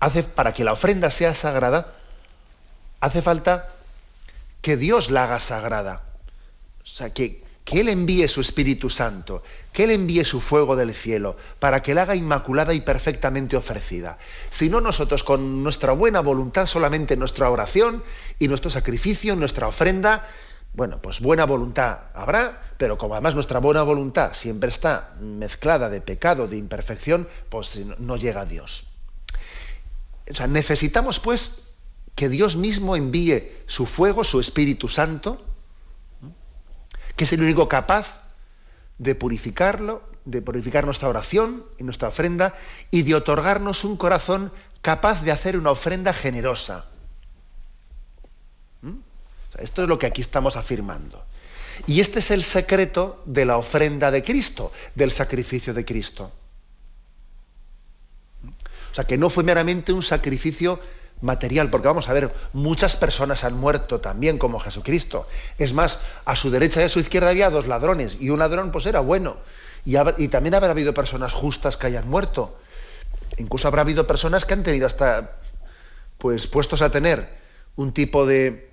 Hace, 0.00 0.22
para 0.22 0.54
que 0.54 0.64
la 0.64 0.72
ofrenda 0.72 1.10
sea 1.10 1.34
sagrada, 1.34 1.94
hace 3.00 3.22
falta 3.22 3.70
que 4.62 4.76
Dios 4.76 5.10
la 5.10 5.24
haga 5.24 5.40
sagrada. 5.40 6.02
O 6.82 6.86
sea, 6.86 7.12
que, 7.12 7.43
que 7.64 7.80
Él 7.80 7.88
envíe 7.88 8.28
su 8.28 8.40
Espíritu 8.40 8.90
Santo, 8.90 9.42
que 9.72 9.84
Él 9.84 9.90
envíe 9.90 10.24
su 10.24 10.40
fuego 10.40 10.76
del 10.76 10.94
cielo, 10.94 11.36
para 11.58 11.82
que 11.82 11.94
la 11.94 12.02
haga 12.02 12.14
inmaculada 12.14 12.74
y 12.74 12.82
perfectamente 12.82 13.56
ofrecida. 13.56 14.18
Si 14.50 14.68
no, 14.68 14.80
nosotros 14.80 15.24
con 15.24 15.62
nuestra 15.62 15.92
buena 15.92 16.20
voluntad, 16.20 16.66
solamente 16.66 17.16
nuestra 17.16 17.50
oración 17.50 18.04
y 18.38 18.48
nuestro 18.48 18.70
sacrificio, 18.70 19.34
nuestra 19.34 19.66
ofrenda, 19.66 20.28
bueno, 20.74 21.00
pues 21.00 21.20
buena 21.20 21.46
voluntad 21.46 22.00
habrá, 22.14 22.74
pero 22.76 22.98
como 22.98 23.14
además 23.14 23.34
nuestra 23.34 23.60
buena 23.60 23.82
voluntad 23.82 24.34
siempre 24.34 24.68
está 24.68 25.14
mezclada 25.20 25.88
de 25.88 26.00
pecado, 26.00 26.48
de 26.48 26.58
imperfección, 26.58 27.28
pues 27.48 27.78
no 27.98 28.16
llega 28.16 28.42
a 28.42 28.46
Dios. 28.46 28.88
O 30.28 30.34
sea, 30.34 30.48
necesitamos 30.48 31.20
pues 31.20 31.62
que 32.14 32.28
Dios 32.28 32.56
mismo 32.56 32.96
envíe 32.96 33.52
su 33.66 33.86
fuego, 33.86 34.24
su 34.24 34.40
Espíritu 34.40 34.88
Santo, 34.88 35.42
que 37.16 37.24
es 37.24 37.32
el 37.32 37.42
único 37.42 37.68
capaz 37.68 38.20
de 38.98 39.14
purificarlo, 39.14 40.02
de 40.24 40.42
purificar 40.42 40.84
nuestra 40.84 41.08
oración 41.08 41.64
y 41.78 41.84
nuestra 41.84 42.08
ofrenda 42.08 42.54
y 42.90 43.02
de 43.02 43.14
otorgarnos 43.14 43.84
un 43.84 43.96
corazón 43.96 44.52
capaz 44.82 45.22
de 45.22 45.32
hacer 45.32 45.56
una 45.56 45.70
ofrenda 45.70 46.12
generosa. 46.12 46.86
¿Mm? 48.82 48.98
esto 49.58 49.82
es 49.82 49.88
lo 49.88 49.98
que 49.98 50.06
aquí 50.06 50.20
estamos 50.20 50.56
afirmando. 50.56 51.24
Y 51.86 52.00
este 52.00 52.20
es 52.20 52.30
el 52.30 52.44
secreto 52.44 53.22
de 53.26 53.44
la 53.44 53.56
ofrenda 53.56 54.10
de 54.10 54.22
Cristo, 54.22 54.72
del 54.94 55.10
sacrificio 55.10 55.74
de 55.74 55.84
Cristo. 55.84 56.32
¿Mm? 58.42 58.48
O 58.48 58.94
sea, 58.94 59.04
que 59.04 59.18
no 59.18 59.30
fue 59.30 59.42
meramente 59.42 59.92
un 59.92 60.02
sacrificio 60.02 60.80
material, 61.24 61.70
porque 61.70 61.88
vamos 61.88 62.08
a 62.08 62.12
ver, 62.12 62.32
muchas 62.52 62.96
personas 62.96 63.42
han 63.42 63.54
muerto 63.54 64.00
también 64.00 64.38
como 64.38 64.60
Jesucristo. 64.60 65.26
Es 65.58 65.72
más, 65.72 66.00
a 66.24 66.36
su 66.36 66.50
derecha 66.50 66.82
y 66.82 66.84
a 66.84 66.88
su 66.88 67.00
izquierda 67.00 67.30
había 67.30 67.50
dos 67.50 67.66
ladrones, 67.66 68.16
y 68.20 68.30
un 68.30 68.38
ladrón 68.38 68.70
pues 68.70 68.86
era 68.86 69.00
bueno. 69.00 69.36
Y, 69.84 70.28
también 70.28 70.54
habrá 70.54 70.70
habido 70.70 70.94
personas 70.94 71.32
justas 71.32 71.76
que 71.76 71.88
hayan 71.88 72.08
muerto. 72.08 72.56
Incluso 73.36 73.68
habrá 73.68 73.82
habido 73.82 74.06
personas 74.06 74.44
que 74.44 74.54
han 74.54 74.62
tenido 74.62 74.86
hasta, 74.86 75.32
pues 76.18 76.46
puestos 76.46 76.80
a 76.80 76.90
tener 76.90 77.28
un 77.76 77.92
tipo 77.92 78.24
de, 78.24 78.70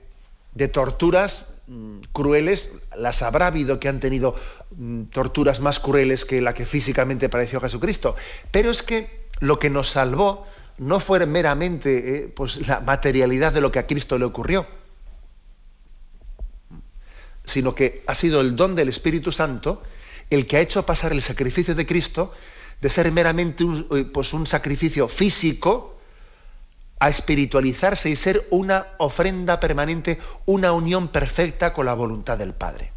de 0.54 0.68
torturas 0.68 1.54
mm, 1.68 2.02
crueles, 2.14 2.72
las 2.96 3.24
habrá 3.24 3.48
habido 3.48 3.80
que 3.80 3.90
han 3.90 4.00
tenido 4.00 4.36
mm, 4.78 5.04
torturas 5.06 5.60
más 5.60 5.80
crueles 5.80 6.24
que 6.24 6.40
la 6.40 6.54
que 6.54 6.66
físicamente 6.66 7.28
padeció 7.28 7.60
Jesucristo. 7.60 8.16
Pero 8.52 8.72
es 8.72 8.84
que 8.84 9.28
lo 9.40 9.60
que 9.60 9.70
nos 9.70 9.90
salvó 9.90 10.48
no 10.78 11.00
fue 11.00 11.26
meramente 11.26 12.16
eh, 12.16 12.28
pues, 12.28 12.68
la 12.68 12.80
materialidad 12.80 13.54
de 13.54 13.62
lo 13.62 13.72
que 13.72 13.80
a 13.80 13.88
Cristo 13.88 14.18
le 14.18 14.26
ocurrió, 14.26 14.66
sino 17.46 17.76
que 17.76 18.04
ha 18.08 18.16
sido 18.16 18.42
el 18.42 18.56
don 18.56 18.76
del 18.76 18.90
Espíritu 18.90 19.32
Santo 19.32 19.84
el 20.30 20.48
que 20.48 20.58
ha 20.58 20.62
hecho 20.62 20.86
pasar 20.86 21.12
el 21.12 21.22
sacrificio 21.22 21.76
de 21.76 21.86
Cristo 21.86 22.34
de 22.80 22.90
ser 22.90 23.12
meramente 23.12 23.64
un, 23.64 23.88
eh, 23.92 24.06
pues, 24.12 24.34
un 24.34 24.48
sacrificio 24.48 25.08
físico 25.08 26.00
a 27.00 27.10
espiritualizarse 27.10 28.10
y 28.10 28.16
ser 28.16 28.48
una 28.52 28.88
ofrenda 28.98 29.60
permanente, 29.60 30.20
una 30.46 30.72
unión 30.72 31.08
perfecta 31.08 31.74
con 31.74 31.86
la 31.86 31.94
voluntad 31.94 32.38
del 32.38 32.54
Padre. 32.54 32.94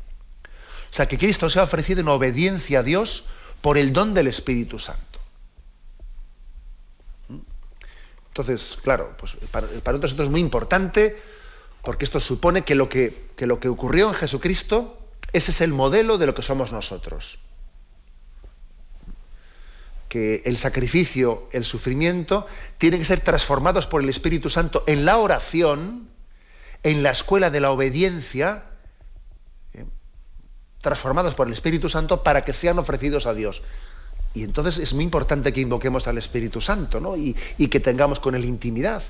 O 0.90 0.95
sea, 0.95 1.09
que 1.09 1.19
Cristo 1.19 1.50
se 1.50 1.59
ha 1.59 1.64
ofrecido 1.64 2.00
en 2.00 2.09
obediencia 2.09 2.81
a 2.81 2.83
Dios 2.83 3.25
por 3.61 3.78
el 3.78 3.93
don 3.93 4.14
del 4.14 4.28
Espíritu 4.28 4.78
Santo. 4.78 5.19
Entonces, 8.37 8.76
claro, 8.83 9.14
pues 9.17 9.37
para, 9.53 9.69
nosotros 9.69 10.11
esto 10.11 10.25
es 10.25 10.29
muy 10.29 10.41
importante 10.41 11.23
porque 11.83 12.05
esto 12.05 12.19
supone 12.19 12.62
que 12.62 12.75
lo 12.75 12.88
que, 12.88 13.29
ocurrió 13.69 14.09
en 14.09 14.14
Jesucristo, 14.14 14.99
ese 15.33 15.53
es 15.53 15.61
el 15.61 15.71
modelo 15.71 16.19
de 16.19 16.26
lo 16.26 16.35
que 16.35 16.43
somos 16.43 16.73
nosotros. 16.73 17.38
Que 20.09 20.43
el 20.47 20.57
sacrificio, 20.57 21.49
el 21.53 21.64
sufrimiento, 21.64 22.49
tienen 22.79 22.99
que 22.99 23.05
ser 23.05 23.21
transformados 23.21 23.87
por 23.87 24.03
el 24.03 24.09
Espíritu 24.09 24.50
Santo 24.50 24.83
en 24.88 25.05
la 25.05 25.19
oración, 25.19 26.09
en 26.83 27.05
la 27.05 27.12
escuela 27.12 27.50
de 27.50 27.61
la 27.61 27.71
obediencia, 27.71 28.64
¿eh? 29.75 29.85
transformados 30.81 31.37
por 31.37 31.47
el 31.47 31.53
Espíritu 31.53 31.88
Santo 31.88 32.25
para 32.25 32.45
que 32.45 32.53
sean 32.53 32.81
ofrecidos 32.81 33.26
a 33.26 33.35
Dios. 33.35 33.62
Y 34.35 34.43
entonces 34.43 34.79
es 34.79 34.93
muy 34.93 35.05
importante 35.05 35.53
que 35.53 35.61
invoquemos 35.61 36.09
al 36.09 36.19
Espíritu 36.19 36.61
Santo 36.61 37.00
¿no? 37.00 37.17
y, 37.17 37.35
que 37.69 37.81
tengamos 37.81 38.19
con 38.19 38.35
él 38.35 38.45
intimidad. 38.45 39.03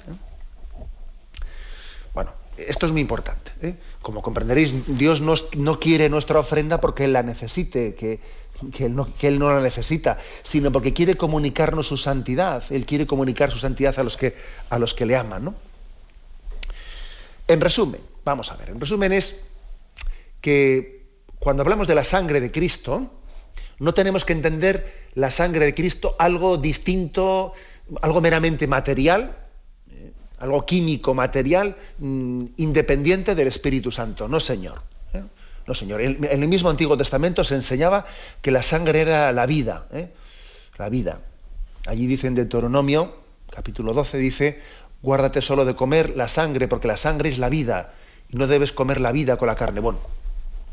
Bueno, 2.13 2.33
esto 2.59 2.85
es 2.85 2.93
muy 2.93 3.01
importante. 3.01 3.53
¿eh? 3.63 3.75
Como 4.03 4.21
comprenderéis, 4.21 4.75
Dios 4.99 5.23
no 5.23 5.81
quiere 5.81 6.11
nuestra 6.11 6.39
ofrenda 6.39 6.81
porque 6.81 7.05
Él 7.05 7.15
la 7.15 7.23
necesite, 7.23 7.95
que, 7.95 8.21
él 8.79 8.95
no, 8.95 9.13
que, 9.15 9.29
Él 9.29 9.39
no, 9.39 9.53
la 9.53 9.63
necesita, 9.63 10.19
sino 10.43 10.71
porque 10.71 10.93
quiere 10.93 11.17
comunicarnos 11.17 11.89
su 11.89 11.97
santidad. 11.97 12.63
Él 12.71 12.85
quiere 12.85 13.07
comunicar 13.07 13.51
su 13.51 13.59
santidad 13.59 13.99
a 13.99 14.03
los 14.03 14.19
que, 14.19 14.37
a 14.69 14.79
los 14.79 14.93
que 14.93 15.07
le 15.07 15.17
aman. 15.17 15.47
¿no? 15.47 15.55
En 17.49 17.63
resumen, 17.63 18.01
vamos 18.25 18.53
a 18.53 18.57
ver, 18.57 18.71
en 18.71 18.81
resumen 18.81 19.13
es 19.13 19.43
que 20.43 21.07
cuando 21.39 21.63
hablamos 21.63 21.89
de 21.89 21.95
la 21.95 22.05
sangre 22.05 22.41
de 22.41 22.51
Cristo, 22.51 23.11
no 23.79 23.95
tenemos 23.95 24.25
que 24.25 24.33
entender 24.33 25.04
la 25.15 25.31
sangre 25.31 25.65
de 25.65 25.75
Cristo 25.75 26.17
algo 26.19 26.57
distinto, 26.57 27.53
algo 28.03 28.21
meramente 28.21 28.67
material, 28.67 29.37
eh, 29.91 30.13
algo 30.39 30.67
químico, 30.67 31.15
material, 31.15 31.77
mm, 31.99 32.45
independiente 32.57 33.35
del 33.35 33.49
Espíritu 33.49 33.91
Santo. 33.91 34.29
No, 34.29 34.41
Señor. 34.41 34.83
¿eh? 35.13 35.23
No, 35.67 35.75
Señor. 35.75 36.01
En, 36.01 36.25
el 36.25 36.49
mismo 36.49 36.71
Antiguo 36.71 36.97
Testamento 36.97 37.45
se 37.45 37.55
enseñaba 37.55 38.07
que 38.43 38.51
la 38.51 38.63
sangre 38.63 39.01
era 39.01 39.33
la 39.33 39.47
vida. 39.47 39.87
¿eh? 39.93 40.13
La 40.79 40.89
vida. 40.89 41.21
Allí 41.87 42.07
dice 42.07 42.27
en 42.27 42.35
Deuteronomio, 42.35 43.15
capítulo 43.51 43.93
12, 43.93 44.19
dice, 44.19 44.63
guárdate 45.03 45.41
solo 45.41 45.65
de 45.65 45.77
comer 45.77 46.17
la 46.17 46.29
sangre, 46.29 46.67
porque 46.67 46.89
la 46.89 46.97
sangre 46.97 47.29
es 47.29 47.39
la 47.39 47.51
vida, 47.51 47.95
y 48.31 48.37
no 48.37 48.47
debes 48.47 48.73
comer 48.73 49.01
la 49.01 49.13
vida 49.13 49.37
con 49.37 49.47
la 49.47 49.55
carne. 49.55 49.81
Bueno, 49.81 50.01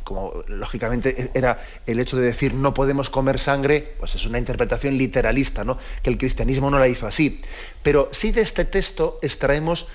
como 0.04 0.44
lógicamente 0.48 1.32
era 1.34 1.64
el 1.86 2.00
hecho 2.00 2.18
de 2.18 2.24
decir 2.24 2.54
no 2.54 2.74
podemos 2.74 3.10
comer 3.10 3.40
sangre, 3.40 3.96
pues 4.00 4.16
es 4.16 4.26
una 4.26 4.38
interpretación 4.38 4.98
literalista, 4.98 5.64
¿no? 5.64 5.78
Que 6.02 6.10
el 6.10 6.18
cristianismo 6.18 6.70
no 6.72 6.80
la 6.80 6.88
hizo 6.88 7.08
así. 7.08 7.42
Pero 7.84 8.10
sí 8.12 8.32
de 8.32 8.42
este 8.42 8.66
texto 8.66 9.20
extraemos 9.22 9.88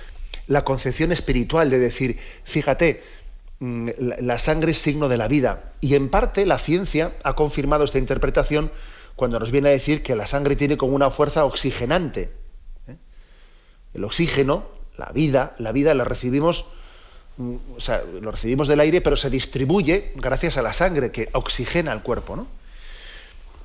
la 0.47 0.65
concepción 0.65 1.13
espiritual 1.13 1.71
de 1.71 1.79
decir, 1.79 2.19
fíjate, 2.45 3.03
mm, 3.59 3.89
la 4.21 4.39
sangre 4.39 4.73
es 4.73 4.79
signo 4.79 5.09
de 5.09 5.17
la 5.17 5.29
vida. 5.29 5.73
Y 5.81 5.95
en 5.95 6.09
parte 6.09 6.47
la 6.47 6.59
ciencia 6.59 7.13
ha 7.25 7.35
confirmado 7.35 7.85
esta 7.85 7.99
interpretación 7.99 8.71
cuando 9.17 9.41
nos 9.41 9.51
viene 9.51 9.71
a 9.71 9.73
decir 9.73 10.03
que 10.03 10.15
la 10.15 10.27
sangre 10.27 10.57
tiene 10.57 10.77
como 10.77 10.95
una 10.95 11.11
fuerza 11.11 11.45
oxigenante. 11.45 12.33
¿eh? 12.87 12.97
El 13.95 14.05
oxígeno, 14.05 14.67
la 14.97 15.11
vida, 15.13 15.55
la 15.59 15.73
vida 15.73 15.95
la 15.95 16.05
recibimos 16.05 16.67
o 17.39 17.81
sea, 17.81 18.03
lo 18.03 18.31
recibimos 18.31 18.67
del 18.67 18.81
aire, 18.81 19.01
pero 19.01 19.17
se 19.17 19.29
distribuye 19.29 20.13
gracias 20.17 20.57
a 20.57 20.63
la 20.63 20.73
sangre 20.73 21.11
que 21.11 21.29
oxigena 21.33 21.93
el 21.93 22.03
cuerpo, 22.03 22.37
¿no? 22.37 22.47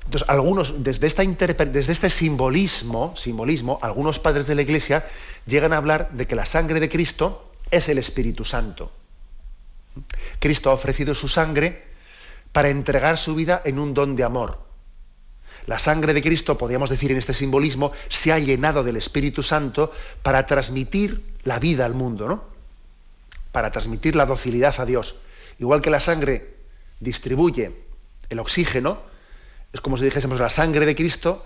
Entonces, 0.04 0.28
algunos, 0.28 0.82
desde, 0.82 1.06
esta 1.06 1.22
desde 1.24 1.92
este 1.92 2.10
simbolismo, 2.10 3.14
simbolismo, 3.16 3.78
algunos 3.82 4.18
padres 4.18 4.46
de 4.46 4.54
la 4.54 4.62
Iglesia 4.62 5.06
llegan 5.46 5.72
a 5.72 5.76
hablar 5.76 6.10
de 6.10 6.26
que 6.26 6.34
la 6.34 6.44
sangre 6.44 6.80
de 6.80 6.88
Cristo 6.88 7.50
es 7.70 7.88
el 7.88 7.98
Espíritu 7.98 8.44
Santo. 8.44 8.90
Cristo 10.38 10.70
ha 10.70 10.74
ofrecido 10.74 11.14
su 11.14 11.28
sangre 11.28 11.84
para 12.50 12.68
entregar 12.68 13.16
su 13.16 13.34
vida 13.34 13.62
en 13.64 13.78
un 13.78 13.94
don 13.94 14.16
de 14.16 14.24
amor. 14.24 14.70
la 15.66 15.78
sangre 15.78 16.12
de 16.12 16.20
Cristo, 16.22 16.58
podríamos 16.58 16.90
decir 16.90 17.12
en 17.12 17.18
este 17.18 17.32
simbolismo, 17.32 17.92
se 18.08 18.32
ha 18.32 18.38
llenado 18.40 18.82
del 18.82 18.96
Espíritu 18.96 19.44
Santo 19.44 19.92
para 20.22 20.44
transmitir 20.44 21.36
la 21.44 21.60
vida 21.60 21.86
al 21.86 21.94
mundo, 21.94 22.26
¿no? 22.26 22.51
Para 23.52 23.70
transmitir 23.70 24.16
la 24.16 24.26
docilidad 24.26 24.74
a 24.78 24.86
Dios. 24.86 25.16
Igual 25.58 25.80
que 25.80 25.90
la 25.90 26.00
sangre 26.00 26.56
distribuye 27.00 27.72
el 28.28 28.38
oxígeno, 28.38 29.02
es 29.72 29.80
como 29.80 29.96
si 29.96 30.04
dijésemos 30.04 30.40
la 30.40 30.50
sangre 30.50 30.86
de 30.86 30.94
Cristo 30.94 31.44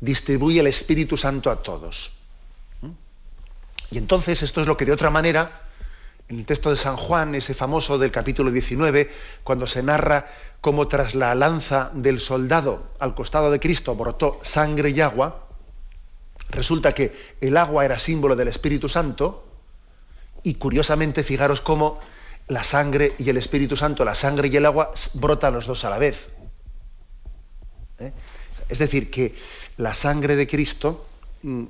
distribuye 0.00 0.60
el 0.60 0.66
Espíritu 0.66 1.16
Santo 1.16 1.50
a 1.50 1.62
todos. 1.62 2.12
¿Mm? 2.82 2.90
Y 3.92 3.98
entonces 3.98 4.42
esto 4.42 4.60
es 4.60 4.66
lo 4.66 4.76
que 4.76 4.84
de 4.84 4.92
otra 4.92 5.10
manera, 5.10 5.62
en 6.28 6.38
el 6.38 6.46
texto 6.46 6.70
de 6.70 6.76
San 6.76 6.96
Juan, 6.96 7.34
ese 7.34 7.54
famoso 7.54 7.98
del 7.98 8.10
capítulo 8.10 8.50
19, 8.50 9.10
cuando 9.42 9.66
se 9.66 9.82
narra 9.82 10.26
cómo 10.60 10.88
tras 10.88 11.14
la 11.14 11.34
lanza 11.34 11.90
del 11.94 12.20
soldado 12.20 12.90
al 12.98 13.14
costado 13.14 13.50
de 13.50 13.60
Cristo 13.60 13.94
brotó 13.94 14.40
sangre 14.42 14.90
y 14.90 15.00
agua, 15.00 15.46
resulta 16.50 16.92
que 16.92 17.36
el 17.40 17.56
agua 17.56 17.84
era 17.84 17.98
símbolo 17.98 18.36
del 18.36 18.48
Espíritu 18.48 18.88
Santo, 18.88 19.44
y 20.44 20.54
curiosamente 20.54 21.24
fijaros 21.24 21.60
cómo 21.60 21.98
la 22.46 22.62
sangre 22.62 23.14
y 23.18 23.28
el 23.30 23.38
Espíritu 23.38 23.76
Santo, 23.76 24.04
la 24.04 24.14
sangre 24.14 24.48
y 24.52 24.56
el 24.56 24.66
agua 24.66 24.92
brotan 25.14 25.54
los 25.54 25.66
dos 25.66 25.84
a 25.84 25.90
la 25.90 25.98
vez. 25.98 26.28
¿Eh? 27.98 28.12
Es 28.68 28.78
decir, 28.78 29.10
que 29.10 29.34
la 29.78 29.94
sangre 29.94 30.36
de 30.36 30.46
Cristo 30.46 31.06
mm, 31.42 31.64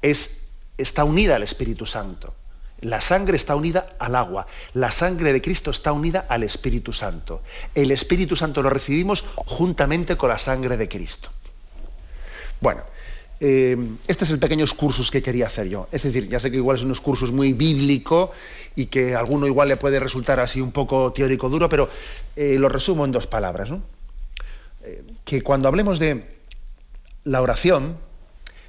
es, 0.00 0.40
está 0.78 1.04
unida 1.04 1.36
al 1.36 1.42
Espíritu 1.42 1.86
Santo. 1.86 2.34
La 2.80 3.00
sangre 3.00 3.36
está 3.36 3.54
unida 3.54 3.94
al 3.98 4.16
agua. 4.16 4.46
La 4.72 4.90
sangre 4.90 5.32
de 5.32 5.40
Cristo 5.40 5.70
está 5.70 5.92
unida 5.92 6.26
al 6.28 6.42
Espíritu 6.42 6.92
Santo. 6.92 7.42
El 7.74 7.92
Espíritu 7.92 8.34
Santo 8.34 8.60
lo 8.60 8.70
recibimos 8.70 9.24
juntamente 9.36 10.16
con 10.16 10.30
la 10.30 10.38
sangre 10.38 10.76
de 10.76 10.88
Cristo. 10.88 11.28
Bueno, 12.60 12.82
eh, 13.44 13.76
este 14.06 14.24
es 14.24 14.30
el 14.30 14.38
pequeño 14.38 14.64
excursus 14.64 15.10
que 15.10 15.20
quería 15.20 15.48
hacer 15.48 15.68
yo. 15.68 15.88
Es 15.90 16.04
decir, 16.04 16.28
ya 16.28 16.38
sé 16.38 16.48
que 16.48 16.58
igual 16.58 16.76
es 16.76 16.84
un 16.84 16.90
excursus 16.90 17.32
muy 17.32 17.52
bíblico 17.54 18.30
y 18.76 18.86
que 18.86 19.16
a 19.16 19.18
alguno 19.18 19.48
igual 19.48 19.66
le 19.66 19.76
puede 19.76 19.98
resultar 19.98 20.38
así 20.38 20.60
un 20.60 20.70
poco 20.70 21.12
teórico 21.12 21.48
duro, 21.48 21.68
pero 21.68 21.90
eh, 22.36 22.56
lo 22.56 22.68
resumo 22.68 23.04
en 23.04 23.10
dos 23.10 23.26
palabras. 23.26 23.70
Eh, 24.84 25.02
que 25.24 25.42
cuando 25.42 25.66
hablemos 25.66 25.98
de 25.98 26.24
la 27.24 27.42
oración, 27.42 27.96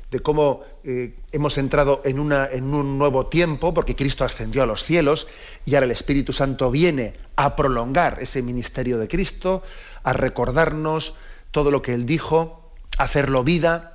de 0.10 0.20
cómo 0.22 0.64
hemos 0.84 1.58
entrado 1.60 2.02
en, 2.04 2.32
en 2.32 2.74
un 2.74 2.98
nuevo 2.98 3.28
tiempo, 3.28 3.76
porque 3.76 3.96
Cristo 3.96 4.26
ascendió 4.26 4.64
a 4.64 4.66
los 4.66 4.84
cielos 4.84 5.28
y 5.66 5.76
ahora 5.76 5.86
el 5.86 5.92
Espíritu 5.92 6.34
Santo 6.34 6.72
viene 6.72 7.14
a 7.36 7.56
prolongar 7.56 8.18
ese 8.22 8.42
ministerio 8.42 8.98
de 8.98 9.08
Cristo, 9.08 9.62
a 10.04 10.14
recordarnos 10.14 11.16
todo 11.52 11.70
lo 11.70 11.84
que 11.84 11.94
Él 11.94 12.08
dijo, 12.08 12.72
a 12.98 13.04
hacerlo 13.04 13.44
vida. 13.44 13.93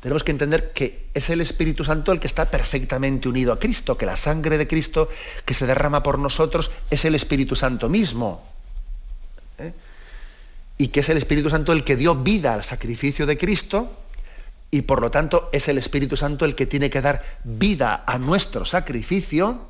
Tenemos 0.00 0.22
que 0.22 0.32
entender 0.32 0.72
que 0.72 1.08
es 1.14 1.30
el 1.30 1.40
Espíritu 1.40 1.84
Santo 1.84 2.12
el 2.12 2.20
que 2.20 2.26
está 2.26 2.50
perfectamente 2.50 3.28
unido 3.28 3.52
a 3.52 3.58
Cristo, 3.58 3.96
que 3.96 4.06
la 4.06 4.16
sangre 4.16 4.58
de 4.58 4.68
Cristo 4.68 5.08
que 5.44 5.54
se 5.54 5.66
derrama 5.66 6.02
por 6.02 6.18
nosotros 6.18 6.70
es 6.90 7.04
el 7.04 7.14
Espíritu 7.14 7.56
Santo 7.56 7.88
mismo. 7.88 8.42
¿Eh? 9.58 9.72
y 10.78 10.88
que 10.88 11.00
es 11.00 11.08
el 11.08 11.18
Espíritu 11.18 11.50
Santo 11.50 11.72
el 11.72 11.84
que 11.84 11.96
dio 11.96 12.14
vida 12.14 12.54
al 12.54 12.64
sacrificio 12.64 13.26
de 13.26 13.36
Cristo 13.36 13.90
y 14.70 14.82
por 14.82 15.02
lo 15.02 15.10
tanto 15.10 15.50
es 15.52 15.68
el 15.68 15.76
Espíritu 15.76 16.16
Santo 16.16 16.44
el 16.44 16.54
que 16.54 16.66
tiene 16.66 16.88
que 16.88 17.02
dar 17.02 17.24
vida 17.42 18.04
a 18.06 18.18
nuestro 18.18 18.64
sacrificio, 18.64 19.66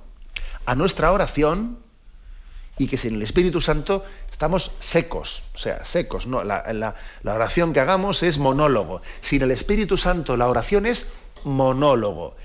a 0.67 0.75
nuestra 0.75 1.11
oración 1.11 1.79
y 2.79 2.87
que 2.87 2.97
sin 2.97 3.17
el 3.17 3.23
Espíritu 3.23 3.61
Santo 3.61 4.05
estamos 4.31 4.73
secos, 4.79 5.43
o 5.55 5.59
sea, 5.59 5.85
secos. 5.85 6.27
No, 6.27 6.45
la, 6.45 6.95
oración 7.25 7.73
que 7.73 7.81
hagamos 7.81 8.23
es 8.23 8.39
monólogo. 8.39 9.03
Sin 9.21 9.43
el 9.43 9.51
Espíritu 9.51 9.97
Santo 9.97 10.37
la 10.37 10.49
oración 10.49 10.87
es 10.87 11.09
monólogo. 11.45 12.37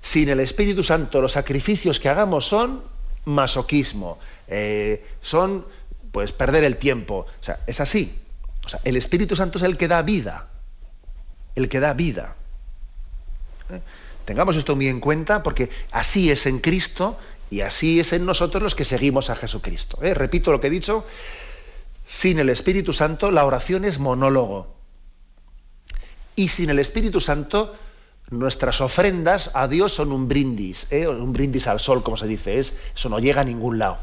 Sin 0.00 0.28
el 0.28 0.40
Espíritu 0.40 0.84
Santo 0.84 1.20
los 1.20 1.32
sacrificios 1.32 1.98
que 1.98 2.08
hagamos 2.08 2.46
son 2.46 2.82
masoquismo, 3.24 4.18
eh, 4.48 5.04
son 5.20 5.66
pues 6.12 6.32
perder 6.32 6.64
el 6.64 6.76
tiempo. 6.76 7.26
O 7.40 7.44
sea, 7.44 7.60
es 7.66 7.80
así. 7.80 8.16
O 8.64 8.68
sea, 8.68 8.80
el 8.84 8.96
Espíritu 8.96 9.36
Santo 9.36 9.58
es 9.58 9.64
el 9.64 9.76
que 9.76 9.88
da 9.88 10.02
vida. 10.02 10.48
El 11.56 11.68
que 11.68 11.80
da 11.80 11.94
vida. 11.94 12.36
¿Eh? 13.70 13.80
Tengamos 14.24 14.54
esto 14.54 14.76
muy 14.76 14.86
en 14.86 15.00
cuenta 15.00 15.42
porque 15.42 15.70
así 15.90 16.30
es 16.30 16.46
en 16.46 16.60
Cristo 16.60 17.18
y 17.50 17.62
así 17.62 17.98
es 17.98 18.12
en 18.12 18.24
nosotros 18.24 18.62
los 18.62 18.74
que 18.74 18.84
seguimos 18.84 19.28
a 19.28 19.36
Jesucristo. 19.36 19.98
¿Eh? 20.02 20.14
Repito 20.14 20.52
lo 20.52 20.60
que 20.60 20.68
he 20.68 20.70
dicho. 20.70 21.04
Sin 22.06 22.38
el 22.38 22.48
Espíritu 22.48 22.92
Santo 22.92 23.30
la 23.30 23.44
oración 23.44 23.84
es 23.84 23.98
monólogo. 23.98 24.76
Y 26.36 26.48
sin 26.48 26.70
el 26.70 26.78
Espíritu 26.78 27.20
Santo 27.20 27.74
nuestras 28.30 28.80
ofrendas 28.80 29.50
a 29.54 29.66
Dios 29.66 29.92
son 29.92 30.12
un 30.12 30.28
brindis, 30.28 30.86
¿eh? 30.90 31.08
un 31.08 31.32
brindis 31.32 31.66
al 31.66 31.80
sol, 31.80 32.04
como 32.04 32.16
se 32.16 32.28
dice. 32.28 32.60
Es, 32.60 32.74
eso 32.94 33.08
no 33.08 33.18
llega 33.18 33.40
a 33.40 33.44
ningún 33.44 33.78
lado. 33.78 33.98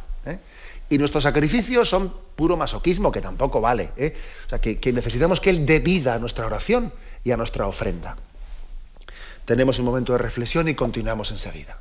Y 0.89 0.97
nuestros 0.97 1.23
sacrificios 1.23 1.89
son 1.89 2.13
puro 2.35 2.55
masoquismo, 2.55 3.11
que 3.11 3.19
tampoco 3.19 3.59
vale. 3.59 3.91
¿eh? 3.97 4.15
O 4.45 4.49
sea, 4.49 4.59
que, 4.59 4.79
que 4.79 4.93
necesitamos 4.93 5.41
que 5.41 5.49
Él 5.49 5.65
dé 5.65 5.79
vida 5.79 6.15
a 6.15 6.19
nuestra 6.19 6.45
oración 6.45 6.93
y 7.25 7.31
a 7.31 7.37
nuestra 7.37 7.67
ofrenda. 7.67 8.15
Tenemos 9.43 9.79
un 9.79 9.85
momento 9.85 10.13
de 10.13 10.19
reflexión 10.19 10.67
y 10.69 10.75
continuamos 10.75 11.31
enseguida. 11.31 11.77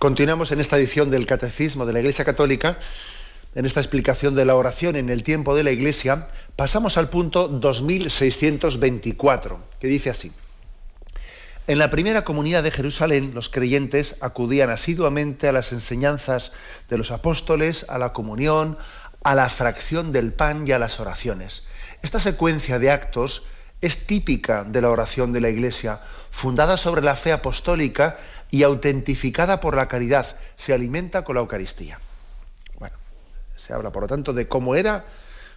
Continuamos 0.00 0.50
en 0.50 0.58
esta 0.60 0.78
edición 0.78 1.10
del 1.10 1.26
Catecismo 1.26 1.84
de 1.84 1.92
la 1.92 1.98
Iglesia 1.98 2.24
Católica, 2.24 2.78
en 3.54 3.66
esta 3.66 3.80
explicación 3.80 4.34
de 4.34 4.46
la 4.46 4.56
oración 4.56 4.96
en 4.96 5.10
el 5.10 5.22
tiempo 5.22 5.54
de 5.54 5.62
la 5.62 5.72
Iglesia, 5.72 6.28
pasamos 6.56 6.96
al 6.96 7.10
punto 7.10 7.48
2624, 7.48 9.60
que 9.78 9.88
dice 9.88 10.08
así. 10.08 10.32
En 11.66 11.78
la 11.78 11.90
primera 11.90 12.24
comunidad 12.24 12.62
de 12.62 12.70
Jerusalén, 12.70 13.32
los 13.34 13.50
creyentes 13.50 14.16
acudían 14.22 14.70
asiduamente 14.70 15.48
a 15.48 15.52
las 15.52 15.70
enseñanzas 15.70 16.52
de 16.88 16.96
los 16.96 17.10
apóstoles, 17.10 17.84
a 17.90 17.98
la 17.98 18.14
comunión, 18.14 18.78
a 19.22 19.34
la 19.34 19.50
fracción 19.50 20.12
del 20.12 20.32
pan 20.32 20.66
y 20.66 20.72
a 20.72 20.78
las 20.78 20.98
oraciones. 20.98 21.64
Esta 22.00 22.20
secuencia 22.20 22.78
de 22.78 22.90
actos 22.90 23.44
es 23.80 24.06
típica 24.06 24.64
de 24.64 24.80
la 24.80 24.90
oración 24.90 25.32
de 25.32 25.40
la 25.40 25.48
Iglesia, 25.48 26.00
fundada 26.30 26.76
sobre 26.76 27.02
la 27.02 27.16
fe 27.16 27.32
apostólica 27.32 28.18
y 28.50 28.62
autentificada 28.62 29.60
por 29.60 29.76
la 29.76 29.88
caridad, 29.88 30.36
se 30.56 30.72
alimenta 30.72 31.24
con 31.24 31.36
la 31.36 31.40
Eucaristía. 31.40 32.00
Bueno, 32.78 32.96
se 33.56 33.72
habla 33.72 33.90
por 33.90 34.02
lo 34.02 34.08
tanto 34.08 34.32
de 34.32 34.48
cómo 34.48 34.74
era, 34.74 35.04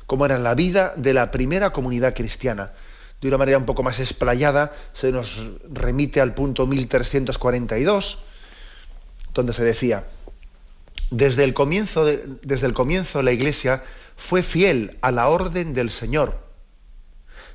cómo 0.05 0.25
era 0.25 0.38
la 0.38 0.55
vida 0.55 0.93
de 0.95 1.13
la 1.13 1.31
primera 1.31 1.71
comunidad 1.71 2.13
cristiana. 2.13 2.71
De 3.19 3.27
una 3.27 3.38
manera 3.38 3.57
un 3.57 3.65
poco 3.65 3.83
más 3.83 3.99
explayada 3.99 4.73
se 4.93 5.12
nos 5.12 5.39
remite 5.71 6.21
al 6.21 6.33
punto 6.33 6.67
1342, 6.67 8.23
donde 9.33 9.53
se 9.53 9.63
decía, 9.63 10.05
desde 11.09 11.43
el 11.43 11.53
comienzo, 11.53 12.05
desde 12.05 12.67
el 12.67 12.73
comienzo 12.73 13.21
la 13.21 13.31
Iglesia 13.31 13.83
fue 14.17 14.43
fiel 14.43 14.97
a 15.01 15.12
la 15.12 15.27
orden 15.27 15.73
del 15.73 15.89
Señor. 15.89 16.38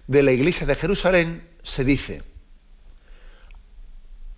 De 0.09 0.23
la 0.23 0.33
Iglesia 0.33 0.67
de 0.67 0.75
Jerusalén 0.75 1.47
se 1.63 1.85
dice, 1.85 2.23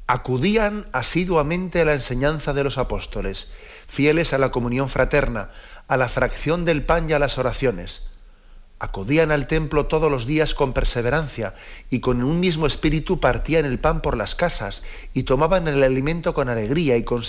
acudían 0.09 0.87
asiduamente 0.93 1.81
a 1.81 1.85
la 1.85 1.93
enseñanza 1.93 2.53
de 2.53 2.65
los 2.65 2.77
apóstoles, 2.77 3.53
fieles 3.87 4.33
a 4.33 4.39
la 4.39 4.51
comunión 4.51 4.89
fraterna, 4.89 5.51
a 5.87 5.97
la 5.97 6.09
fracción 6.09 6.65
del 6.65 6.85
pan 6.85 7.09
y 7.09 7.13
a 7.13 7.21
las 7.21 7.39
oraciones. 7.39 8.09
acudían 8.81 9.31
al 9.31 9.47
templo 9.47 9.87
todos 9.87 10.11
los 10.11 10.27
días 10.27 10.55
con 10.55 10.73
perseverancia 10.73 11.55
y 11.91 12.01
con 12.01 12.23
un 12.25 12.41
mismo 12.41 12.67
espíritu 12.67 13.21
partían 13.21 13.65
el 13.65 13.79
pan 13.79 14.01
por 14.01 14.17
las 14.17 14.35
casas 14.35 14.83
y 15.15 15.23
tomaban 15.23 15.69
el 15.69 15.83
alimento 15.85 16.35
con 16.35 16.49
alegría 16.49 16.97
y 16.97 17.05
con, 17.05 17.23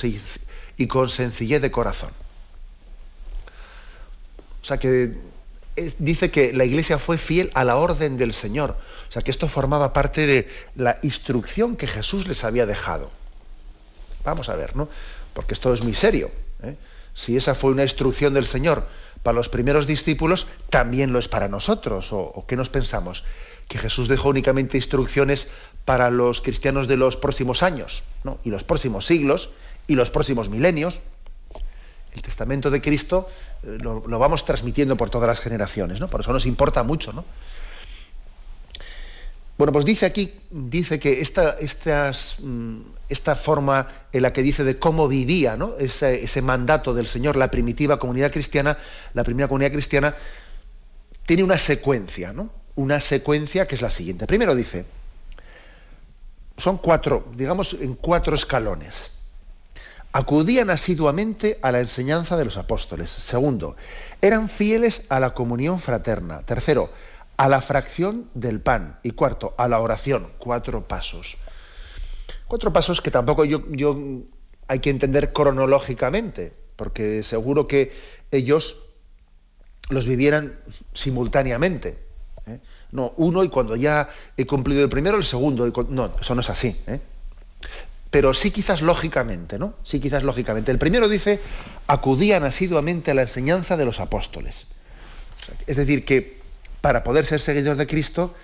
sencillez 1.10 1.62
de 1.62 1.72
corazón. 1.72 2.12
O 4.64 4.66
sea 4.66 4.80
que 4.80 5.14
dice 6.00 6.32
que 6.32 6.54
la 6.54 6.66
iglesia 6.66 7.00
fue 7.00 7.18
fiel 7.18 7.52
a 7.54 7.64
la 7.64 7.78
orden 7.78 8.18
del 8.18 8.34
Señor. 8.34 8.78
O 9.10 9.12
sea 9.12 9.22
que 9.22 9.32
esto 9.32 9.48
formaba 9.48 9.94
parte 9.94 10.26
de 10.26 10.48
la 10.76 11.00
instrucción 11.02 11.76
que 11.76 11.88
Jesús 11.88 12.28
les 12.28 12.44
había 12.44 12.66
dejado. 12.66 13.12
Vamos 14.24 14.50
a 14.50 14.56
ver, 14.56 14.76
¿no? 14.76 14.90
Porque 15.34 15.54
esto 15.54 15.74
es 15.74 15.84
muy 15.84 15.94
serio. 15.94 16.32
¿eh? 16.64 16.76
Si 17.14 17.36
esa 17.36 17.56
fue 17.56 17.72
una 17.72 17.84
instrucción 17.84 18.34
del 18.34 18.46
Señor 18.46 18.88
para 19.24 19.36
los 19.36 19.50
primeros 19.50 19.88
discípulos, 19.88 20.48
también 20.70 21.14
lo 21.14 21.20
es 21.20 21.28
para 21.28 21.48
nosotros. 21.48 22.10
¿O, 22.12 22.46
qué 22.48 22.56
nos 22.56 22.70
pensamos? 22.70 23.24
Que 23.68 23.78
Jesús 23.78 24.08
dejó 24.08 24.30
únicamente 24.30 24.78
instrucciones 24.78 25.50
para 25.86 26.10
los 26.10 26.42
cristianos 26.42 26.88
de 26.88 26.98
los 26.98 27.18
próximos 27.18 27.64
años, 27.64 28.04
¿no? 28.24 28.40
y 28.44 28.50
los 28.50 28.64
próximos 28.64 29.06
siglos, 29.06 29.50
y 29.88 29.96
los 29.96 30.10
próximos 30.10 30.50
milenios. 30.50 31.00
El 32.13 32.21
testamento 32.21 32.69
de 32.69 32.82
Cristo 32.82 33.30
eh, 33.63 33.78
lo, 33.80 34.02
vamos 34.02 34.45
transmitiendo 34.45 34.97
por 34.97 35.10
todas 35.10 35.28
las 35.28 35.39
generaciones, 35.39 36.00
¿no? 36.00 36.08
Por 36.08 36.21
eso 36.21 36.34
nos 36.34 36.45
importa 36.45 36.84
mucho, 36.84 37.13
¿no? 37.13 37.24
Bueno, 39.58 39.74
pues 39.74 39.86
dice 39.86 40.08
aquí, 40.08 40.34
dice 40.50 40.97
que 40.97 41.21
esta, 41.21 41.56
mm, 42.39 42.80
esta 43.10 43.36
forma 43.36 43.88
en 44.12 44.24
la 44.24 44.34
que 44.34 44.41
dice 44.41 44.63
de 44.63 44.80
cómo 44.80 45.08
vivía 45.08 45.56
¿no? 45.56 45.76
ese, 45.78 46.24
ese, 46.24 46.41
mandato 46.41 46.95
del 46.95 47.06
Señor, 47.06 47.36
la 47.36 47.52
primitiva 47.52 48.00
comunidad 48.00 48.32
cristiana, 48.32 48.80
la 49.13 49.24
primera 49.24 49.47
comunidad 49.47 49.71
cristiana, 49.71 50.15
tiene 51.28 51.43
una 51.43 51.60
secuencia, 51.60 52.34
¿no? 52.34 52.50
Una 52.76 53.00
secuencia 53.00 53.67
que 53.67 53.76
es 53.76 53.84
la 53.84 53.91
siguiente. 53.91 54.26
Primero 54.26 54.56
dice, 54.56 54.86
son 56.58 56.78
cuatro, 56.78 57.28
digamos, 57.36 57.74
en 57.74 57.95
cuatro 57.95 58.36
escalones. 58.36 59.12
Acudían 60.13 60.69
asiduamente 60.69 61.58
a 61.62 61.71
la 61.71 61.80
enseñanza 61.80 62.36
de 62.36 62.45
los 62.45 62.58
apóstoles. 62.58 63.10
Segundo, 63.10 63.78
eran 64.21 64.50
fieles 64.50 65.04
a 65.10 65.19
la 65.19 65.34
comunión 65.34 65.80
fraterna. 65.80 66.41
Tercero, 66.41 66.89
a 67.38 67.47
la 67.47 67.62
fracción 67.62 68.30
del 68.34 68.60
pan. 68.60 69.00
Y 69.04 69.12
cuarto, 69.12 69.56
a 69.58 69.69
la 69.69 69.80
oración. 69.80 70.28
Cuatro 70.38 70.86
pasos. 70.88 71.38
Cuatro 72.47 72.74
pasos 72.74 73.00
que 73.00 73.10
tampoco 73.10 73.45
yo, 73.45 73.63
hay 74.67 74.80
que 74.80 74.89
entender 74.89 75.32
cronológicamente, 75.32 76.54
porque 76.76 77.24
seguro 77.24 77.67
que 77.67 77.93
ellos 78.32 78.84
los 79.89 80.06
vivieran 80.06 80.60
simultáneamente. 80.93 81.97
¿eh? 82.47 82.60
No, 82.91 83.13
uno 83.15 83.45
y 83.45 83.50
cuando 83.50 83.78
ya 83.78 84.10
he 84.36 84.45
cumplido 84.45 84.84
el 84.84 84.89
primero, 84.89 85.17
el 85.17 85.24
segundo. 85.24 85.71
no, 85.89 86.13
eso 86.19 86.36
no 86.36 86.41
es 86.41 86.50
así. 86.50 86.76
¿eh? 86.88 87.00
Pero 88.12 88.34
sí 88.34 88.52
quizás 88.52 88.82
lógicamente, 88.82 89.58
¿no? 89.58 89.74
Sí 89.84 90.02
quizás 90.02 90.24
lógicamente. 90.24 90.69
El 90.69 90.78
primero 90.78 91.08
dice, 91.08 91.39
acudían 91.88 92.43
asiduamente 92.43 93.12
a 93.12 93.13
la 93.13 93.21
enseñanza 93.21 93.78
de 93.78 93.86
los 93.86 94.02
apóstoles. 94.02 94.67
Es 95.65 95.78
decir, 95.78 96.06
que 96.06 96.41
para 96.82 97.04
poder 97.04 97.26
ser 97.26 97.39
seguidor 97.39 97.78
de 97.78 97.88
Cristo 97.88 98.36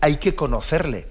hay 0.00 0.16
que 0.16 0.34
conocerle, 0.34 1.06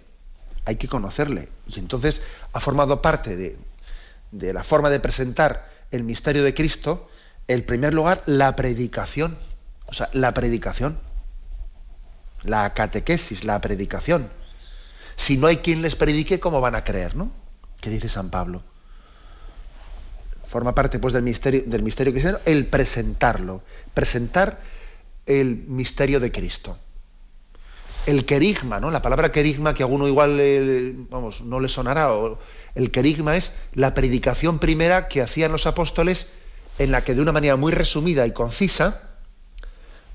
hay 0.65 0.75
que 0.75 0.89
conocerle. 0.89 1.49
Y 1.67 1.79
entonces 1.79 2.21
ha 2.51 2.59
formado 2.59 3.01
parte 3.01 3.37
de, 3.37 4.53
la 4.53 4.63
forma 4.63 4.89
de 4.89 4.99
presentar 4.99 5.69
el 5.91 6.03
misterio 6.03 6.43
de 6.43 6.53
Cristo, 6.53 7.09
en 7.47 7.65
primer 7.65 7.93
lugar, 7.93 8.21
la 8.25 8.55
predicación. 8.55 9.37
O 9.85 9.93
sea, 9.93 10.09
la 10.11 10.33
predicación. 10.33 10.99
La 12.43 12.73
catequesis, 12.73 13.45
la 13.45 13.61
predicación. 13.61 14.29
Si 15.15 15.37
no 15.37 15.47
hay 15.47 15.57
quien 15.57 15.81
les 15.81 15.95
predique, 15.95 16.41
¿cómo 16.41 16.59
van 16.59 16.75
a 16.75 16.83
creer, 16.83 17.15
no? 17.15 17.31
¿Qué 17.83 17.89
dice 17.89 18.07
San 18.07 18.29
Pablo? 18.29 18.63
Forma 20.47 20.73
parte 20.73 20.99
pues 20.99 21.13
del 21.13 21.23
misterio, 21.23 21.63
del 21.65 21.83
misterio 21.83 22.13
cristiano 22.13 22.39
el 22.45 22.67
presentarlo. 22.67 23.61
Presentar 23.93 24.61
el 25.25 25.65
misterio 25.67 26.21
de 26.21 26.31
Cristo. 26.31 26.77
El 28.05 28.23
querigma, 28.23 28.79
¿no? 28.79 28.89
La 28.89 29.01
palabra 29.01 29.33
querigma 29.33 29.73
que 29.73 29.83
a 29.83 29.85
alguno 29.85 30.07
igual 30.07 30.39
vamos, 31.09 31.41
no 31.41 31.59
le 31.59 31.67
sonará. 31.67 32.09
el 32.75 32.89
querigma 32.89 33.35
es 33.35 33.53
la 33.73 33.93
predicación 33.93 34.59
primera 34.59 35.09
que 35.09 35.21
hacían 35.21 35.51
los 35.51 35.67
apóstoles 35.67 36.29
en 36.79 36.89
la 36.89 37.03
que 37.03 37.15
de 37.15 37.21
una 37.21 37.33
manera 37.33 37.57
muy 37.57 37.73
resumida 37.73 38.25
y 38.25 38.31
concisa 38.31 39.09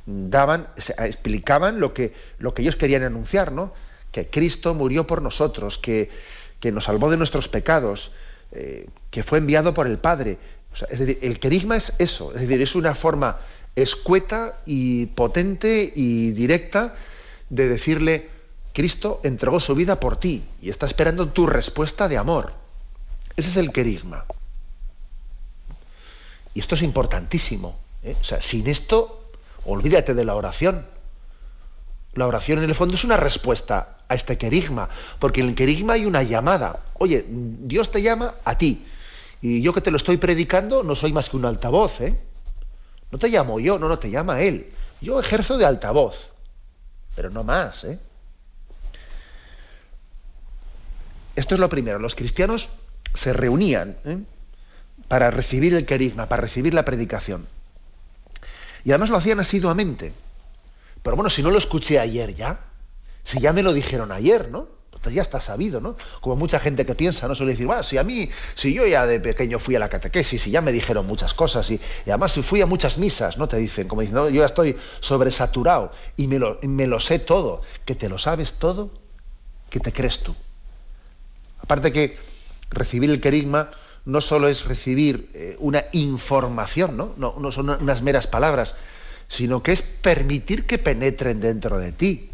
daban, 0.07 0.69
explicaban 0.77 1.81
lo 1.81 1.93
que, 1.93 2.15
lo 2.39 2.55
que 2.55 2.63
ellos 2.63 2.77
querían 2.77 3.03
anunciar, 3.03 3.53
¿no? 3.53 3.75
Que 4.11 4.31
Cristo 4.31 4.73
murió 4.73 5.07
por 5.07 5.21
nosotros, 5.21 5.77
que, 5.77 6.09
que 6.61 6.73
nos 6.73 6.85
salvó 6.85 7.11
de 7.11 7.17
nuestros 7.17 7.49
pecados, 7.49 8.13
eh, 8.53 8.89
que 9.11 9.23
fue 9.23 9.39
enviado 9.39 9.75
por 9.75 9.87
el 9.87 9.99
Padre. 9.99 10.39
es 10.91 10.99
decir, 10.99 11.19
el 11.23 11.39
querigma 11.39 11.77
es 11.77 11.93
eso, 11.99 12.35
es 12.35 12.43
decir, 12.43 12.61
es 12.61 12.75
una 12.75 12.95
forma 12.95 13.41
escueta 13.77 14.59
y 14.67 15.07
potente 15.07 15.93
y 15.95 16.33
directa 16.33 16.95
de 17.49 17.69
decirle, 17.69 18.29
Cristo 18.73 19.21
entregó 19.25 19.61
su 19.61 19.75
vida 19.75 20.01
por 20.01 20.19
ti 20.19 20.45
y 20.61 20.71
está 20.71 20.87
esperando 20.87 21.29
tu 21.29 21.47
respuesta 21.47 22.09
de 22.09 22.19
amor. 22.19 22.53
Ese 23.37 23.51
es 23.51 23.57
el 23.57 23.73
querigma. 23.73 24.25
Y 26.55 26.61
esto 26.61 26.75
es 26.75 26.83
importantísimo. 26.83 27.79
¿eh? 28.03 28.17
O 28.21 28.25
sea, 28.25 28.41
sin 28.41 28.67
esto, 28.67 29.31
olvídate 29.65 30.15
de 30.15 30.25
la 30.25 30.35
oración. 30.35 30.87
La 32.19 32.27
oración 32.27 32.59
en 32.59 32.65
el 32.65 32.75
fondo 32.75 32.97
es 32.97 33.05
una 33.05 33.17
respuesta 33.17 33.99
a 34.09 34.15
este 34.17 34.37
querigma, 34.37 34.89
porque 35.21 35.41
en 35.41 35.47
el 35.47 35.55
querigma 35.55 35.93
hay 35.93 36.05
una 36.05 36.25
llamada. 36.25 36.81
Oye, 36.95 37.25
Dios 37.29 37.93
te 37.93 38.03
llama 38.03 38.35
a 38.45 38.59
ti. 38.59 38.85
Y 39.41 39.63
yo 39.63 39.73
que 39.73 39.81
te 39.81 39.93
lo 39.93 39.97
estoy 39.97 40.17
predicando 40.17 40.83
no 40.83 40.97
soy 40.97 41.13
más 41.13 41.29
que 41.29 41.37
un 41.37 41.45
altavoz, 41.45 42.01
¿eh? 42.01 42.19
No 43.13 43.21
te 43.21 43.29
llamo 43.29 43.61
yo, 43.61 43.79
no, 43.79 43.89
no 43.89 44.01
te 44.01 44.11
llama 44.11 44.41
él. 44.41 44.73
Yo 45.01 45.21
ejerzo 45.21 45.59
de 45.59 45.65
altavoz, 45.65 46.31
pero 47.15 47.31
no 47.31 47.45
más. 47.45 47.85
¿eh? 47.85 48.01
Esto 51.37 51.55
es 51.55 51.61
lo 51.61 51.69
primero. 51.69 52.01
Los 52.01 52.17
cristianos 52.17 52.69
se 53.15 53.33
reunían 53.33 53.97
¿eh? 54.05 54.19
para 55.07 55.31
recibir 55.31 55.73
el 55.75 55.87
querigma, 55.87 56.27
para 56.27 56.43
recibir 56.43 56.75
la 56.75 56.85
predicación. 56.85 57.47
Y 58.83 58.91
además 58.91 59.11
lo 59.11 59.19
hacían 59.19 59.39
asiduamente. 59.39 60.13
Pero 61.03 61.17
bueno, 61.17 61.31
si 61.31 61.43
no 61.43 61.51
lo 61.51 61.59
escuché 61.59 61.99
ayer 61.99 62.35
ya, 62.35 62.61
si 63.25 63.41
ya 63.41 63.53
me 63.53 63.63
lo 63.63 63.73
dijeron 63.73 64.13
ayer, 64.13 64.51
¿no? 64.51 64.79
Entonces 64.99 65.15
ya 65.15 65.23
está 65.23 65.41
sabido, 65.41 65.81
¿no? 65.81 65.97
Como 66.21 66.35
mucha 66.35 66.59
gente 66.59 66.85
que 66.85 66.97
piensa, 66.97 67.29
¿no? 67.29 67.35
Suele 67.37 67.53
decir, 67.53 67.67
bueno, 67.67 67.85
si 67.85 67.99
a 67.99 68.03
mí, 68.03 68.29
si 68.57 68.75
yo 68.75 68.85
ya 68.85 69.07
de 69.07 69.21
pequeño 69.21 69.61
fui 69.61 69.77
a 69.77 69.79
la 69.79 69.89
catequesis 69.89 70.45
y 70.49 70.51
ya 70.51 70.61
me 70.61 70.73
dijeron 70.73 71.07
muchas 71.07 71.35
cosas 71.35 71.71
y, 71.71 71.81
además 72.07 72.33
si 72.33 72.43
fui 72.43 72.63
a 72.63 72.67
muchas 72.67 72.99
misas, 72.99 73.39
¿no? 73.39 73.47
Te 73.47 73.59
dicen, 73.59 73.87
como 73.87 74.01
dicen, 74.01 74.17
yo 74.17 74.31
ya 74.31 74.45
estoy 74.45 74.77
sobresaturado 74.99 75.93
y 76.17 76.27
me 76.27 76.41
lo, 76.41 76.59
me 76.63 76.89
lo 76.89 76.99
sé 76.99 77.21
todo. 77.21 77.63
¿Que 77.85 77.95
te 77.95 78.09
lo 78.09 78.19
sabes 78.19 78.55
todo? 78.55 78.91
¿Qué 79.71 79.79
te 79.79 79.93
crees 79.93 80.19
tú? 80.19 80.35
Aparte 81.61 81.93
que 81.93 82.17
recibir 82.71 83.11
el 83.11 83.21
querigma 83.21 83.71
no 84.05 84.21
solo 84.21 84.49
es 84.49 84.65
recibir 84.65 85.31
eh, 85.35 85.57
una 85.61 85.85
información. 85.93 86.97
¿no? 86.97 87.15
No 87.17 87.53
son 87.53 87.71
unas 87.71 88.03
meras 88.03 88.27
palabras, 88.27 88.75
sino 89.29 89.63
que 89.63 89.73
es 89.73 89.83
permitir 89.83 90.67
que 90.67 90.79
penetren 90.79 91.41
dentro 91.41 91.79
de 91.79 91.93
ti 91.93 92.31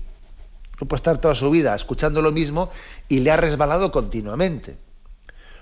no 0.81 0.89
puede 0.89 0.99
estar 0.99 1.19
toda 1.19 1.35
su 1.35 1.51
vida 1.51 1.75
escuchando 1.75 2.21
lo 2.23 2.33
mismo 2.33 2.71
y 3.09 3.21
le 3.21 3.31
ha 3.31 3.37
resbalado 3.37 3.93
continuamente. 3.93 4.77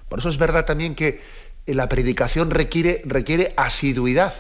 Por 0.09 0.21
eso 0.21 0.29
es 0.29 0.39
verdad 0.39 0.65
también 0.65 0.95
que 0.95 1.21
eh, 1.67 1.75
la 1.75 1.89
predicación 1.89 2.51
requiere, 2.51 3.03
requiere 3.05 3.53
asiduidad, 3.57 4.33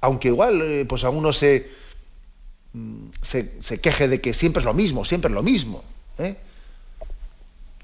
aunque 0.00 0.28
igual 0.28 0.60
eh, 0.62 0.84
pues 0.88 1.04
a 1.04 1.10
uno 1.10 1.32
se, 1.32 1.70
mm, 2.72 3.06
se, 3.22 3.80
queje 3.80 4.08
de 4.08 4.20
que 4.20 4.34
siempre 4.34 4.60
es 4.60 4.64
lo 4.64 4.74
mismo, 4.74 5.04
siempre 5.04 5.28
es 5.28 5.34
lo 5.34 5.42
mismo. 5.42 5.82
¿eh? 6.18 6.36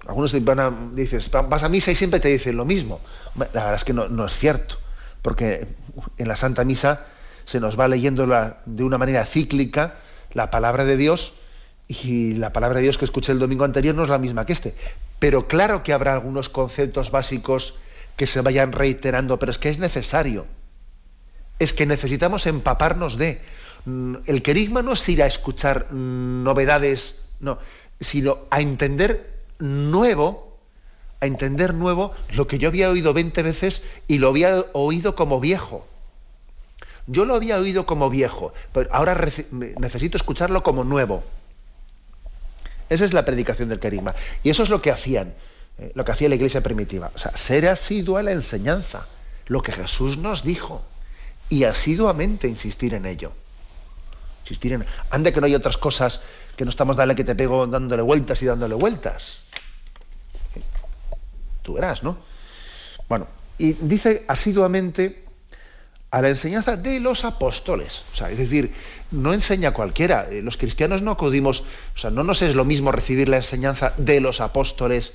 Algunos 0.07 0.45
van 0.45 0.61
a, 0.61 0.73
dices, 0.95 1.31
vas 1.31 1.63
a 1.63 1.69
misa 1.69 1.91
y 1.91 1.95
siempre 1.95 2.21
te 2.21 2.29
dicen 2.29 2.57
lo 2.57 2.65
mismo. 2.65 3.01
La 3.37 3.47
verdad 3.47 3.75
es 3.75 3.85
que 3.85 3.93
no, 3.93 4.09
no 4.09 4.27
es 4.27 4.33
cierto, 4.33 4.77
porque 5.23 5.67
en 6.17 6.29
la 6.29 6.37
Santa 6.37 6.65
Misa 6.65 7.07
se 7.51 7.59
nos 7.59 7.79
va 7.79 7.89
leyendo 7.89 8.29
de 8.65 8.85
una 8.85 8.97
manera 8.97 9.27
cíclica 9.27 9.97
la 10.35 10.53
palabra 10.53 10.85
de 10.85 10.97
Dios 10.97 11.33
y 11.89 12.35
la 12.35 12.53
palabra 12.53 12.77
de 12.77 12.85
Dios 12.85 12.97
que 12.97 13.05
escuché 13.05 13.33
el 13.33 13.41
domingo 13.41 13.65
anterior 13.65 13.93
no 13.93 14.05
es 14.05 14.09
la 14.09 14.19
misma 14.19 14.47
que 14.47 14.53
este. 14.53 14.77
Pero 15.19 15.49
claro 15.49 15.83
que 15.83 15.93
habrá 15.93 16.13
algunos 16.13 16.49
conceptos 16.49 17.11
básicos 17.11 17.75
que 18.17 18.29
se 18.29 18.41
vayan 18.41 18.71
reiterando, 18.71 19.41
pero 19.41 19.51
es 19.51 19.59
que 19.59 19.69
es 19.69 19.81
necesario. 19.81 20.47
Es 21.59 21.73
que 21.73 21.87
necesitamos 21.87 22.47
empaparnos 22.47 23.19
de. 23.19 23.41
Mm, 23.85 24.15
el 24.27 24.43
querigma 24.43 24.83
no 24.83 24.93
es 24.93 25.09
ir 25.09 25.21
a 25.21 25.27
escuchar 25.27 25.89
mm, 25.91 26.45
novedades, 26.45 27.23
no, 27.41 27.59
sino 27.99 28.39
a 28.51 28.61
entender 28.61 29.29
nuevo, 29.59 30.57
a 31.21 31.27
entender 31.27 31.75
nuevo 31.75 32.13
lo 32.33 32.47
que 32.47 32.59
yo 32.59 32.69
había 32.69 32.91
oído 32.91 33.13
20 33.13 33.43
veces 33.43 33.83
y 34.07 34.19
lo 34.19 34.29
había 34.29 34.67
oído 34.73 35.17
como 35.17 35.41
viejo. 35.41 35.85
Yo 37.11 37.25
lo 37.25 37.35
había 37.35 37.59
oído 37.59 37.87
como 37.87 38.09
viejo, 38.09 38.55
pero 38.73 38.89
ahora 38.93 39.21
necesito 39.51 40.17
escucharlo 40.17 40.63
como 40.63 40.85
nuevo. 40.85 41.25
Esa 42.89 43.05
es 43.05 43.13
la 43.13 43.25
predicación 43.25 43.69
del 43.69 43.81
querigma. 43.81 44.15
Y 44.45 44.51
eso 44.51 44.63
es 44.63 44.69
lo 44.69 44.81
que 44.81 44.93
hacían, 44.93 45.35
eh, 45.79 45.91
lo 45.97 46.05
que 46.05 46.13
hacía 46.13 46.29
la 46.29 46.37
iglesia 46.37 46.63
primitiva. 46.63 47.11
O 47.13 47.19
sea, 47.19 47.37
ser 47.37 47.67
asidua 47.67 48.21
a 48.21 48.23
la 48.23 48.31
enseñanza, 48.31 49.09
lo 49.47 49.61
que 49.61 49.73
Jesús 49.73 50.19
nos 50.19 50.45
dijo, 50.45 50.85
y 51.49 51.65
asiduamente 51.65 52.47
insistir 52.47 52.95
en 52.95 53.07
ello. 53.07 53.33
Insistir 54.45 54.75
en. 54.75 54.87
Ande 55.11 55.33
que 55.33 55.41
no 55.41 55.47
hay 55.47 55.57
otras 55.57 55.79
cosas 55.79 56.21
que 56.57 56.65
no 56.65 56.71
estamos 56.71 56.97
dale 56.97 57.17
que 57.17 57.25
te 57.25 57.35
pego 57.35 57.67
dándole 57.67 58.03
vueltas 58.03 58.41
y 58.43 58.47
dándole 58.47 58.77
vueltas. 58.77 59.39
Tú 61.63 61.75
verás, 61.75 62.05
¿no? 62.05 62.19
Bueno, 63.09 63.27
y 63.59 63.73
dice 63.73 64.25
asiduamente 64.29 65.25
a 66.11 66.23
la 66.23 66.29
enseñanza 66.29 66.77
de 66.77 67.01
los 67.01 67.25
apóstoles. 67.25 68.03
O 68.13 68.17
sea, 68.17 68.31
es 68.31 68.39
decir, 68.39 68.75
no 69.11 69.33
enseña 69.33 69.73
cualquiera. 69.73 70.29
Eh, 70.31 70.43
los 70.43 70.57
cristianos 70.57 71.03
no 71.03 71.13
acudimos, 71.13 71.63
o 71.95 71.99
sea, 71.99 72.11
no 72.11 72.25
nos 72.25 72.43
es 72.43 72.55
lo 72.55 72.65
mismo 72.65 72.93
recibir 72.93 73.29
la 73.29 73.37
enseñanza 73.37 73.95
de 73.97 74.21
los 74.21 74.41
apóstoles 74.41 75.13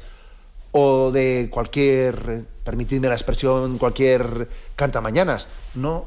o 0.72 1.12
de 1.12 1.50
cualquier, 1.52 2.46
permitidme 2.64 3.08
la 3.08 3.16
expresión, 3.16 3.78
cualquier 3.78 4.50
canta 4.76 5.02
mañanas. 5.02 5.48
No, 5.74 6.06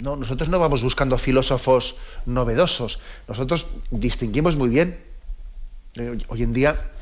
no, 0.00 0.16
nosotros 0.16 0.48
no 0.48 0.58
vamos 0.58 0.82
buscando 0.82 1.18
filósofos 1.18 1.96
novedosos. 2.26 3.00
Nosotros 3.26 3.66
distinguimos 3.90 4.56
muy 4.56 4.68
bien. 4.68 4.98
Eh, 5.94 6.18
hoy 6.28 6.42
en 6.42 6.52
día 6.52 6.92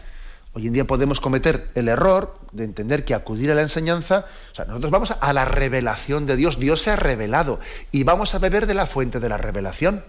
Hoy 0.57 0.69
en 0.69 0.73
día 0.73 0.87
podemos 0.87 1.21
cometer 1.21 1.69
el 1.75 1.87
error 1.87 2.35
de 2.57 2.65
entender 2.65 3.05
que 3.05 3.15
acudir 3.15 3.51
a 3.51 3.55
la 3.55 3.63
enseñanza, 3.63 4.27
o 4.53 4.55
sea, 4.55 4.65
nosotros 4.65 4.91
vamos 4.91 5.15
a 5.21 5.33
la 5.33 5.45
revelación 5.45 6.27
de 6.27 6.37
Dios, 6.37 6.59
Dios 6.59 6.83
se 6.83 6.91
ha 6.91 6.97
revelado 6.97 7.61
y 7.93 8.03
vamos 8.05 8.35
a 8.35 8.39
beber 8.39 8.67
de 8.67 8.75
la 8.75 8.87
fuente 8.87 9.21
de 9.21 9.29
la 9.29 9.39
revelación. 9.39 10.03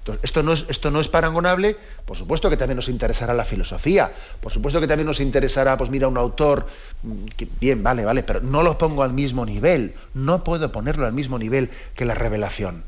Entonces, 0.00 0.24
esto 0.24 0.42
no 0.42 0.54
es, 0.54 0.64
esto 0.68 0.90
no 0.90 0.98
es 0.98 1.08
parangonable, 1.08 1.76
por 2.06 2.16
supuesto 2.16 2.48
que 2.48 2.56
también 2.56 2.76
nos 2.76 2.88
interesará 2.88 3.34
la 3.34 3.44
filosofía, 3.44 4.10
por 4.40 4.50
supuesto 4.50 4.80
que 4.80 4.86
también 4.86 5.06
nos 5.06 5.20
interesará, 5.20 5.76
pues 5.76 5.90
mira, 5.90 6.08
un 6.08 6.16
autor, 6.16 6.66
mm, 7.02 7.26
bien, 7.60 7.82
vale, 7.82 8.04
vale, 8.04 8.22
pero 8.22 8.40
no 8.40 8.62
lo 8.62 8.78
pongo 8.78 9.02
al 9.02 9.12
mismo 9.12 9.44
nivel, 9.44 9.94
no 10.14 10.42
puedo 10.42 10.72
ponerlo 10.72 11.04
al 11.04 11.12
mismo 11.12 11.38
nivel 11.38 11.70
que 11.94 12.04
la 12.04 12.14
revelación. 12.14 12.84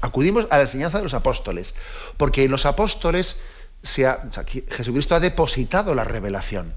acudimos 0.00 0.46
a 0.48 0.56
la 0.56 0.62
enseñanza 0.62 0.98
de 0.98 1.04
los 1.04 1.12
apóstoles, 1.12 1.74
porque 2.16 2.48
los 2.48 2.64
apóstoles 2.64 3.36
Jesucristo 3.82 5.14
ha 5.14 5.20
depositado 5.20 5.94
la 5.94 6.04
revelación. 6.04 6.74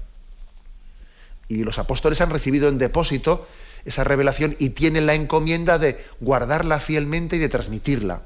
Y 1.48 1.62
los 1.62 1.78
apóstoles 1.78 2.20
han 2.20 2.30
recibido 2.30 2.68
en 2.68 2.78
depósito 2.78 3.46
esa 3.84 4.02
revelación 4.02 4.56
y 4.58 4.70
tienen 4.70 5.06
la 5.06 5.14
encomienda 5.14 5.78
de 5.78 6.04
guardarla 6.20 6.80
fielmente 6.80 7.36
y 7.36 7.38
de 7.38 7.48
transmitirla. 7.48 8.22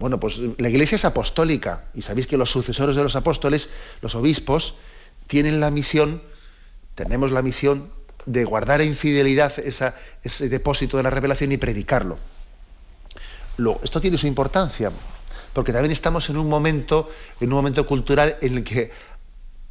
Bueno, 0.00 0.18
pues 0.18 0.40
la 0.58 0.68
iglesia 0.68 0.96
es 0.96 1.04
apostólica 1.04 1.84
y 1.94 2.02
sabéis 2.02 2.26
que 2.26 2.36
los 2.36 2.50
sucesores 2.50 2.96
de 2.96 3.04
los 3.04 3.14
apóstoles, 3.14 3.70
los 4.00 4.16
obispos, 4.16 4.74
tienen 5.28 5.60
la 5.60 5.70
misión, 5.70 6.20
tenemos 6.96 7.30
la 7.30 7.42
misión 7.42 7.92
de 8.26 8.44
guardar 8.44 8.80
en 8.80 8.96
fidelidad 8.96 9.52
ese 9.60 10.48
depósito 10.48 10.96
de 10.96 11.04
la 11.04 11.10
revelación 11.10 11.52
y 11.52 11.56
predicarlo. 11.56 12.18
Esto 13.84 14.00
tiene 14.00 14.18
su 14.18 14.26
importancia, 14.26 14.90
porque 15.52 15.72
también 15.72 15.92
estamos 15.92 16.28
en 16.30 16.36
un 16.36 16.48
momento, 16.48 17.10
en 17.40 17.48
un 17.48 17.56
momento 17.56 17.86
cultural 17.86 18.36
en 18.40 18.58
el 18.58 18.64
que 18.64 18.90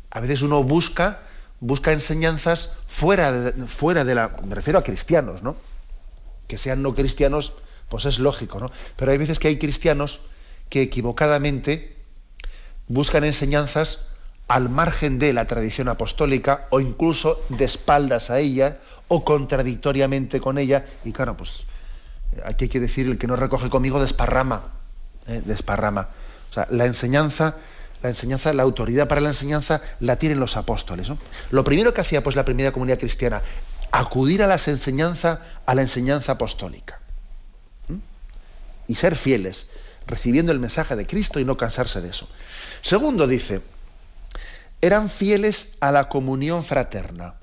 a 0.09 0.19
veces 0.19 0.41
uno 0.41 0.63
busca, 0.63 1.21
busca 1.59 1.91
enseñanzas 1.91 2.71
fuera 2.87 3.31
de, 3.31 3.67
fuera 3.67 4.03
de 4.03 4.15
la. 4.15 4.31
Me 4.45 4.55
refiero 4.55 4.79
a 4.79 4.83
cristianos, 4.83 5.41
¿no? 5.41 5.55
Que 6.47 6.57
sean 6.57 6.81
no 6.81 6.93
cristianos, 6.93 7.53
pues 7.89 8.05
es 8.05 8.19
lógico, 8.19 8.59
¿no? 8.59 8.71
Pero 8.95 9.11
hay 9.11 9.17
veces 9.17 9.39
que 9.39 9.47
hay 9.47 9.57
cristianos 9.57 10.21
que 10.69 10.81
equivocadamente 10.81 11.95
buscan 12.87 13.23
enseñanzas 13.23 14.07
al 14.47 14.69
margen 14.69 15.17
de 15.17 15.31
la 15.31 15.47
tradición 15.47 15.87
apostólica 15.87 16.67
o 16.71 16.81
incluso 16.81 17.41
de 17.49 17.63
espaldas 17.63 18.29
a 18.29 18.39
ella 18.39 18.79
o 19.07 19.23
contradictoriamente 19.23 20.41
con 20.41 20.57
ella. 20.57 20.85
Y 21.05 21.13
claro, 21.13 21.37
pues 21.37 21.63
aquí 22.43 22.65
hay 22.65 22.69
que 22.69 22.79
decir, 22.81 23.07
el 23.07 23.17
que 23.17 23.27
no 23.27 23.37
recoge 23.37 23.69
conmigo 23.69 24.01
desparrama. 24.01 24.80
¿Eh? 25.27 25.41
desparrama. 25.45 26.09
O 26.49 26.53
sea, 26.53 26.67
la 26.69 26.85
enseñanza, 26.85 27.55
la 28.01 28.09
enseñanza, 28.09 28.53
la 28.53 28.63
autoridad 28.63 29.07
para 29.07 29.21
la 29.21 29.29
enseñanza 29.29 29.81
la 29.99 30.17
tienen 30.17 30.39
los 30.39 30.57
apóstoles. 30.57 31.11
Lo 31.51 31.63
primero 31.63 31.93
que 31.93 32.01
hacía 32.01 32.23
pues 32.23 32.35
la 32.35 32.45
primera 32.45 32.71
comunidad 32.71 32.99
cristiana, 32.99 33.41
acudir 33.91 34.43
a 34.43 34.47
las 34.47 34.67
enseñanzas, 34.67 35.39
a 35.65 35.75
la 35.75 35.81
enseñanza 35.81 36.33
apostólica. 36.33 36.99
Y 38.87 38.95
ser 38.95 39.15
fieles, 39.15 39.67
recibiendo 40.07 40.51
el 40.51 40.59
mensaje 40.59 40.95
de 40.95 41.07
Cristo 41.07 41.39
y 41.39 41.45
no 41.45 41.57
cansarse 41.57 42.01
de 42.01 42.09
eso. 42.09 42.27
Segundo 42.81 43.27
dice, 43.27 43.61
eran 44.81 45.09
fieles 45.09 45.69
a 45.79 45.91
la 45.91 46.09
comunión 46.09 46.63
fraterna. 46.63 47.35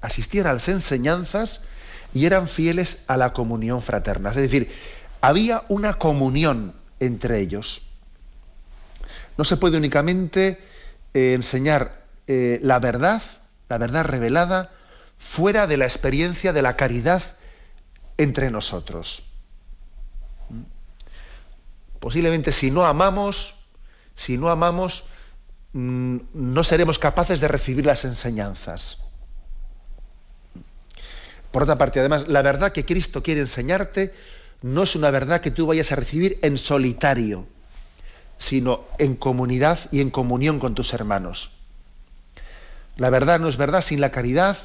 Asistían 0.00 0.46
a 0.46 0.52
las 0.52 0.68
enseñanzas 0.68 1.62
y 2.14 2.26
eran 2.26 2.48
fieles 2.48 2.98
a 3.08 3.16
la 3.16 3.32
comunión 3.32 3.82
fraterna. 3.82 4.30
Es 4.30 4.36
decir, 4.36 4.72
había 5.26 5.64
una 5.68 5.94
comunión 5.94 6.72
entre 7.00 7.40
ellos. 7.40 7.82
No 9.36 9.44
se 9.44 9.56
puede 9.56 9.76
únicamente 9.76 10.60
eh, 11.14 11.32
enseñar 11.34 12.04
eh, 12.28 12.60
la 12.62 12.78
verdad, 12.78 13.20
la 13.68 13.78
verdad 13.78 14.04
revelada, 14.04 14.70
fuera 15.18 15.66
de 15.66 15.78
la 15.78 15.84
experiencia 15.84 16.52
de 16.52 16.62
la 16.62 16.76
caridad 16.76 17.22
entre 18.18 18.52
nosotros. 18.52 19.24
Posiblemente 21.98 22.52
si 22.52 22.70
no 22.70 22.86
amamos, 22.86 23.56
si 24.14 24.38
no 24.38 24.48
amamos, 24.48 25.08
mm, 25.72 26.18
no 26.34 26.62
seremos 26.62 27.00
capaces 27.00 27.40
de 27.40 27.48
recibir 27.48 27.84
las 27.84 28.04
enseñanzas. 28.04 29.02
Por 31.50 31.64
otra 31.64 31.78
parte, 31.78 31.98
además, 31.98 32.28
la 32.28 32.42
verdad 32.42 32.70
que 32.70 32.84
Cristo 32.84 33.24
quiere 33.24 33.40
enseñarte 33.40 34.14
no 34.62 34.82
es 34.82 34.96
una 34.96 35.10
verdad 35.10 35.40
que 35.40 35.50
tú 35.50 35.66
vayas 35.66 35.92
a 35.92 35.96
recibir 35.96 36.38
en 36.42 36.58
solitario, 36.58 37.46
sino 38.38 38.84
en 38.98 39.16
comunidad 39.16 39.78
y 39.90 40.00
en 40.00 40.10
comunión 40.10 40.58
con 40.58 40.74
tus 40.74 40.92
hermanos. 40.92 41.52
La 42.96 43.10
verdad 43.10 43.40
no 43.40 43.48
es 43.48 43.56
verdad 43.56 43.82
sin 43.82 44.00
la 44.00 44.10
caridad, 44.10 44.56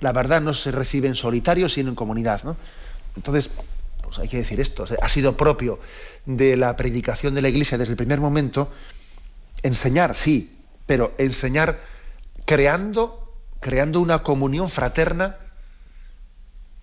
la 0.00 0.12
verdad 0.12 0.40
no 0.40 0.54
se 0.54 0.70
recibe 0.70 1.08
en 1.08 1.14
solitario, 1.14 1.68
sino 1.68 1.90
en 1.90 1.94
comunidad. 1.94 2.56
Entonces, 3.16 3.50
pues 4.02 4.18
hay 4.18 4.28
que 4.28 4.38
decir 4.38 4.60
esto, 4.60 4.84
ha 5.00 5.08
sido 5.08 5.36
propio 5.36 5.78
de 6.26 6.56
la 6.56 6.76
predicación 6.76 7.34
de 7.34 7.42
la 7.42 7.48
Iglesia 7.48 7.78
desde 7.78 7.92
el 7.92 7.96
primer 7.96 8.20
momento 8.20 8.70
enseñar, 9.62 10.14
sí, 10.14 10.58
pero 10.86 11.12
enseñar 11.18 11.80
creando, 12.44 13.32
creando 13.60 14.00
una 14.00 14.22
comunión 14.22 14.68
fraterna 14.68 15.36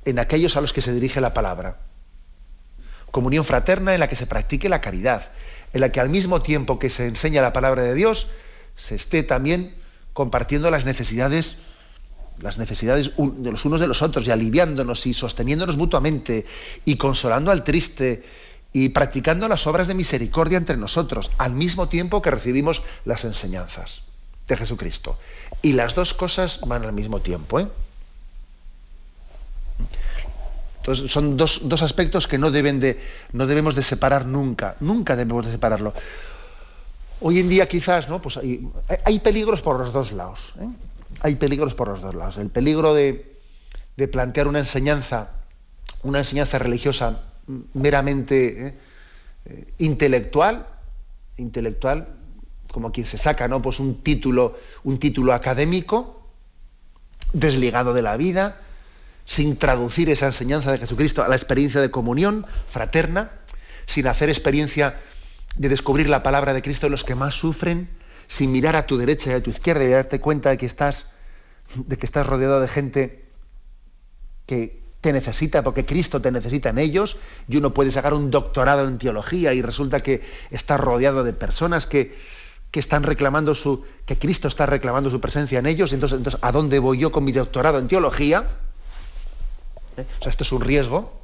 en 0.05 0.19
aquellos 0.19 0.57
a 0.57 0.61
los 0.61 0.73
que 0.73 0.81
se 0.81 0.93
dirige 0.93 1.21
la 1.21 1.33
palabra. 1.33 1.77
Comunión 3.11 3.43
fraterna 3.43 3.93
en 3.93 3.99
la 3.99 4.07
que 4.07 4.15
se 4.15 4.27
practique 4.27 4.69
la 4.69 4.81
caridad, 4.81 5.31
en 5.73 5.81
la 5.81 5.91
que 5.91 5.99
al 5.99 6.09
mismo 6.09 6.41
tiempo 6.41 6.79
que 6.79 6.89
se 6.89 7.05
enseña 7.05 7.41
la 7.41 7.53
palabra 7.53 7.81
de 7.81 7.93
Dios, 7.93 8.27
se 8.75 8.95
esté 8.95 9.23
también 9.23 9.75
compartiendo 10.13 10.71
las 10.71 10.85
necesidades 10.85 11.57
las 12.39 12.57
necesidades 12.57 13.11
de 13.17 13.51
los 13.51 13.65
unos 13.65 13.81
de 13.81 13.87
los 13.87 14.01
otros 14.01 14.25
y 14.25 14.31
aliviándonos 14.31 15.05
y 15.05 15.13
sosteniéndonos 15.13 15.75
mutuamente 15.75 16.45
y 16.85 16.95
consolando 16.95 17.51
al 17.51 17.65
triste 17.65 18.23
y 18.71 18.89
practicando 18.89 19.47
las 19.47 19.67
obras 19.67 19.87
de 19.87 19.95
misericordia 19.95 20.57
entre 20.57 20.77
nosotros, 20.77 21.31
al 21.37 21.53
mismo 21.53 21.89
tiempo 21.89 22.21
que 22.21 22.31
recibimos 22.31 22.83
las 23.03 23.25
enseñanzas 23.25 24.03
de 24.47 24.57
Jesucristo. 24.57 25.17
Y 25.61 25.73
las 25.73 25.95
dos 25.95 26.13
cosas 26.13 26.61
van 26.65 26.85
al 26.85 26.93
mismo 26.93 27.19
tiempo. 27.19 27.59
¿eh? 27.59 27.67
Son 30.95 31.37
dos, 31.37 31.81
aspectos 31.81 32.27
que 32.27 32.37
no, 32.37 32.51
deben 32.51 32.79
de, 32.79 32.99
no 33.33 33.47
debemos 33.47 33.75
de 33.75 33.83
separar 33.83 34.25
nunca, 34.25 34.75
nunca 34.79 35.15
debemos 35.15 35.45
de 35.45 35.51
separarlo. 35.51 35.93
Hoy 37.21 37.39
en 37.39 37.49
día 37.49 37.67
quizás, 37.67 38.09
¿no? 38.09 38.21
Pues 38.21 38.37
hay, 38.37 39.19
peligros 39.19 39.61
por 39.61 39.77
los 39.77 39.91
dos 39.91 40.11
lados. 40.11 40.53
¿eh? 40.59 40.67
Hay 41.21 41.35
peligros 41.35 41.75
por 41.75 41.89
los 41.89 42.01
dos 42.01 42.15
lados. 42.15 42.37
El 42.37 42.49
peligro 42.49 42.93
de, 42.93 43.37
plantear 44.11 44.47
una 44.47 44.59
enseñanza, 44.59 45.31
una 46.03 46.19
enseñanza 46.19 46.57
religiosa 46.57 47.21
meramente 47.73 48.67
¿eh? 48.67 48.73
Eh, 49.45 49.73
intelectual, 49.79 50.67
intelectual, 51.37 52.07
como 52.71 52.91
quien 52.91 53.05
se 53.05 53.17
saca, 53.17 53.47
¿no? 53.47 53.61
Pues 53.61 53.79
un 53.79 54.01
título, 54.03 54.57
un 54.83 54.99
título 54.99 55.33
académico, 55.33 56.23
desligado 57.33 57.93
de 57.93 58.01
la 58.01 58.17
vida, 58.17 58.61
sin 59.29 59.57
traducir 59.57 60.09
esa 60.09 60.25
enseñanza 60.25 60.71
de 60.71 60.79
Jesucristo 60.79 61.21
a 61.23 61.27
la 61.27 61.35
experiencia 61.35 61.79
de 61.81 61.91
comunión 61.91 62.47
fraterna, 62.67 63.29
sin 63.85 64.07
hacer 64.07 64.27
experiencia 64.27 64.99
de 65.55 65.69
descubrir 65.69 66.09
la 66.09 66.23
palabra 66.23 66.51
de 66.51 66.63
Cristo 66.63 66.87
en 66.87 66.93
los 66.93 67.03
que 67.03 67.13
más 67.13 67.35
sufren, 67.35 67.91
sin 68.25 68.51
mirar 68.51 68.75
a 68.75 68.87
tu 68.87 68.97
derecha 68.97 69.29
y 69.29 69.33
a 69.33 69.43
tu 69.43 69.51
izquierda 69.51 69.83
y 69.83 69.89
darte 69.89 70.19
cuenta 70.19 70.49
de 70.49 70.57
que 70.57 70.65
estás, 70.65 71.05
de 71.75 71.95
que 71.95 72.07
estás 72.07 72.25
rodeado 72.25 72.59
de 72.59 72.67
gente 72.67 73.25
que 74.47 74.81
te 74.99 75.13
necesita 75.13 75.63
porque 75.63 75.85
Cristo 75.85 76.19
te 76.19 76.31
necesita 76.31 76.69
en 76.69 76.79
ellos 76.79 77.17
y 77.47 77.57
uno 77.57 77.71
puede 77.71 77.91
sacar 77.91 78.15
un 78.15 78.31
doctorado 78.31 78.87
en 78.87 78.97
teología 78.97 79.53
y 79.53 79.61
resulta 79.61 79.99
que 79.99 80.23
está 80.49 80.75
rodeado 80.77 81.23
de 81.23 81.33
personas 81.33 81.85
que, 81.85 82.17
que 82.71 82.79
están 82.79 83.03
reclamando 83.03 83.53
su 83.53 83.85
que 84.07 84.17
Cristo 84.17 84.47
está 84.47 84.65
reclamando 84.65 85.11
su 85.11 85.21
presencia 85.21 85.59
en 85.59 85.67
ellos 85.67 85.93
entonces, 85.93 86.17
entonces 86.17 86.41
¿a 86.43 86.51
dónde 86.51 86.79
voy 86.79 86.97
yo 86.97 87.11
con 87.11 87.23
mi 87.25 87.31
doctorado 87.31 87.77
en 87.77 87.87
teología? 87.87 88.58
O 90.19 90.23
sea, 90.23 90.29
esto 90.29 90.43
es 90.43 90.51
un 90.51 90.61
riesgo. 90.61 91.19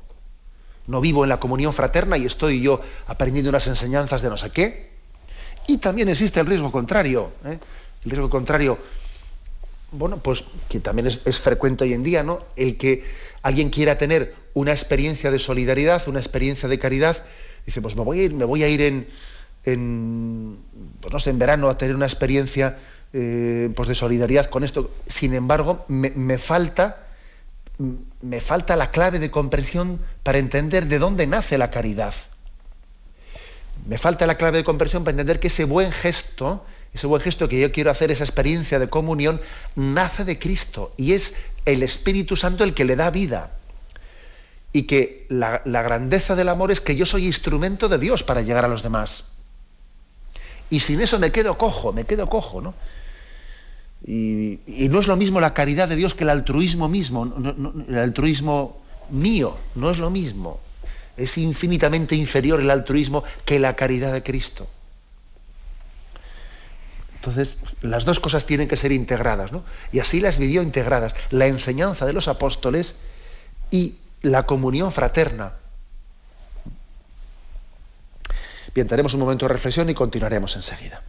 No 0.88 1.02
vivo 1.02 1.24
en 1.24 1.30
la 1.30 1.40
comunión 1.40 1.74
fraterna 1.74 2.18
y 2.18 2.26
estoy 2.26 2.62
yo 2.62 2.82
aprendiendo 3.08 3.50
unas 3.50 3.68
enseñanzas 3.68 4.22
de 4.22 4.30
no 4.30 4.38
sé 4.38 4.52
qué. 4.52 4.92
Y 5.68 5.78
también 5.78 6.10
existe 6.10 6.40
el 6.40 6.46
riesgo 6.46 6.72
contrario. 6.72 7.32
¿eh? 7.46 7.58
El 8.04 8.12
riesgo 8.12 8.30
contrario, 8.30 8.78
bueno, 9.92 10.18
pues 10.18 10.44
que 10.70 10.80
también 10.80 11.08
es, 11.08 11.40
frecuente 11.40 11.84
hoy 11.86 11.94
en 11.94 12.04
día, 12.04 12.24
¿no? 12.24 12.42
El 12.56 12.78
que 12.78 13.04
alguien 13.42 13.70
quiera 13.70 13.98
tener 13.98 14.36
una 14.54 14.72
experiencia 14.72 15.32
de 15.32 15.40
solidaridad, 15.40 16.08
una 16.08 16.20
experiencia 16.20 16.70
de 16.70 16.78
caridad, 16.80 17.24
dice, 17.66 17.82
pues 17.82 17.96
me 17.96 18.04
voy 18.04 18.20
a 18.20 18.24
ir, 18.24 18.34
me 18.34 18.46
voy 18.46 18.64
a 18.64 18.68
ir 18.68 18.82
en, 18.82 19.08
en 19.64 20.58
pues 21.02 21.12
no 21.12 21.20
sé, 21.20 21.32
en 21.32 21.40
verano 21.40 21.70
a 21.70 21.78
tener 21.78 21.96
una 21.96 22.06
experiencia 22.06 22.78
eh, 23.18 23.72
pues 23.76 23.88
de 23.88 23.96
solidaridad 23.96 24.48
con 24.48 24.64
esto. 24.64 24.92
Sin 25.08 25.34
embargo, 25.34 25.86
me, 25.88 26.38
falta 26.38 27.05
me 27.78 28.42
falta 28.42 28.76
la 28.76 28.92
clave 28.92 29.20
de 29.20 29.32
comprensión 29.32 30.00
para 30.24 30.38
entender 30.38 30.88
de 30.88 31.00
dónde 31.00 31.28
nace 31.28 31.58
la 31.58 31.72
caridad. 31.72 32.14
Me 33.86 33.98
falta 33.98 34.26
la 34.26 34.36
clave 34.36 34.58
de 34.58 34.64
comprensión 34.64 35.04
para 35.04 35.12
entender 35.12 35.40
que 35.40 35.48
ese 35.48 35.66
buen 35.66 35.92
gesto, 35.92 36.66
ese 36.94 37.08
buen 37.08 37.22
gesto 37.22 37.50
que 37.50 37.60
yo 37.60 37.72
quiero 37.72 37.92
hacer, 37.92 38.10
esa 38.12 38.24
experiencia 38.24 38.80
de 38.80 38.90
comunión, 38.90 39.42
nace 39.76 40.24
de 40.24 40.40
Cristo 40.40 40.94
y 40.98 41.14
es 41.14 41.36
el 41.66 41.84
Espíritu 41.84 42.36
Santo 42.36 42.64
el 42.64 42.74
que 42.74 42.86
le 42.86 42.96
da 42.96 43.10
vida. 43.12 43.52
Y 44.72 44.84
que 44.84 45.26
la, 45.30 45.62
grandeza 45.64 46.36
del 46.36 46.50
amor 46.50 46.72
es 46.72 46.82
que 46.82 46.96
yo 46.96 47.06
soy 47.06 47.26
instrumento 47.26 47.88
de 47.88 47.98
Dios 47.98 48.24
para 48.24 48.42
llegar 48.42 48.66
a 48.66 48.68
los 48.68 48.84
demás. 48.84 49.26
Y 50.70 50.82
sin 50.82 51.00
eso 51.00 51.20
me 51.20 51.32
quedo 51.32 51.58
cojo, 51.58 51.94
me 51.94 52.06
quedo 52.06 52.28
cojo, 52.28 52.62
¿no? 52.62 52.74
Y, 54.08 54.60
no 54.90 55.00
es 55.00 55.08
lo 55.08 55.16
mismo 55.16 55.42
la 55.42 55.54
caridad 55.54 55.90
de 55.90 55.96
Dios 55.96 56.14
que 56.14 56.24
el 56.24 56.30
altruismo 56.30 56.88
mismo, 56.88 57.34
el 57.88 57.98
altruismo 57.98 58.82
mío, 59.10 59.58
no 59.74 59.90
es 59.90 59.98
lo 59.98 60.12
mismo. 60.12 60.60
Es 61.18 61.38
infinitamente 61.38 62.16
inferior 62.16 62.60
el 62.60 62.70
altruismo 62.70 63.24
que 63.46 63.58
la 63.60 63.76
caridad 63.76 64.14
de 64.14 64.22
Cristo. 64.22 64.68
Entonces, 67.16 67.56
las 67.82 68.06
dos 68.06 68.20
cosas 68.20 68.46
tienen 68.46 68.68
que 68.68 68.78
ser 68.78 68.92
integradas, 68.92 69.52
¿no? 69.52 69.64
Y 69.92 70.00
así 70.00 70.20
las 70.20 70.38
vivió 70.38 70.62
integradas, 70.62 71.16
la 71.32 71.48
enseñanza 71.48 72.06
de 72.06 72.14
los 72.14 72.28
apóstoles 72.28 72.96
y 73.72 73.98
la 74.22 74.44
comunión 74.44 74.92
fraterna. 74.92 75.54
Bien, 78.76 78.88
un 78.92 79.20
momento 79.20 79.48
de 79.48 79.54
reflexión 79.54 79.90
y 79.90 79.96
continuaremos 79.96 80.56
enseguida. 80.56 81.02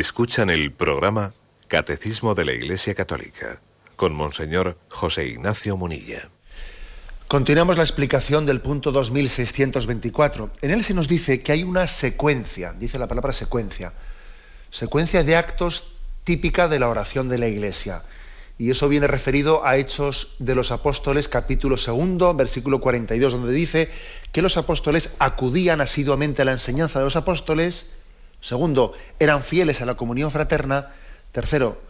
Escuchan 0.00 0.48
el 0.48 0.72
programa 0.72 1.34
Catecismo 1.68 2.34
de 2.34 2.46
la 2.46 2.52
Iglesia 2.52 2.94
Católica 2.94 3.60
con 3.96 4.14
Monseñor 4.14 4.78
José 4.88 5.26
Ignacio 5.26 5.76
Munilla. 5.76 6.30
Continuamos 7.28 7.76
la 7.76 7.82
explicación 7.82 8.46
del 8.46 8.62
punto 8.62 8.92
2624. 8.92 10.52
En 10.62 10.70
él 10.70 10.84
se 10.84 10.94
nos 10.94 11.06
dice 11.06 11.42
que 11.42 11.52
hay 11.52 11.64
una 11.64 11.86
secuencia, 11.86 12.72
dice 12.72 12.98
la 12.98 13.08
palabra 13.08 13.34
secuencia, 13.34 13.92
secuencia 14.70 15.22
de 15.22 15.36
actos 15.36 15.96
típica 16.24 16.66
de 16.66 16.78
la 16.78 16.88
oración 16.88 17.28
de 17.28 17.36
la 17.36 17.48
Iglesia. 17.48 18.02
Y 18.56 18.70
eso 18.70 18.88
viene 18.88 19.06
referido 19.06 19.66
a 19.66 19.76
Hechos 19.76 20.34
de 20.38 20.54
los 20.54 20.72
Apóstoles, 20.72 21.28
capítulo 21.28 21.76
segundo, 21.76 22.32
versículo 22.32 22.80
42, 22.80 23.34
donde 23.34 23.52
dice 23.52 23.90
que 24.32 24.40
los 24.40 24.56
apóstoles 24.56 25.10
acudían 25.18 25.82
asiduamente 25.82 26.40
a 26.40 26.46
la 26.46 26.52
enseñanza 26.52 27.00
de 27.00 27.04
los 27.04 27.16
apóstoles, 27.16 27.90
Segundo, 28.40 28.94
eran 29.18 29.42
fieles 29.42 29.80
a 29.82 29.86
la 29.86 29.94
comunión 29.94 30.30
fraterna. 30.30 30.88
Tercero, 31.32 31.80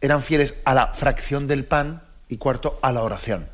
eran 0.00 0.22
fieles 0.22 0.54
a 0.64 0.74
la 0.74 0.88
fracción 0.94 1.46
del 1.46 1.64
pan. 1.64 2.02
Y 2.28 2.38
cuarto, 2.38 2.78
a 2.80 2.92
la 2.92 3.02
oración. 3.02 3.46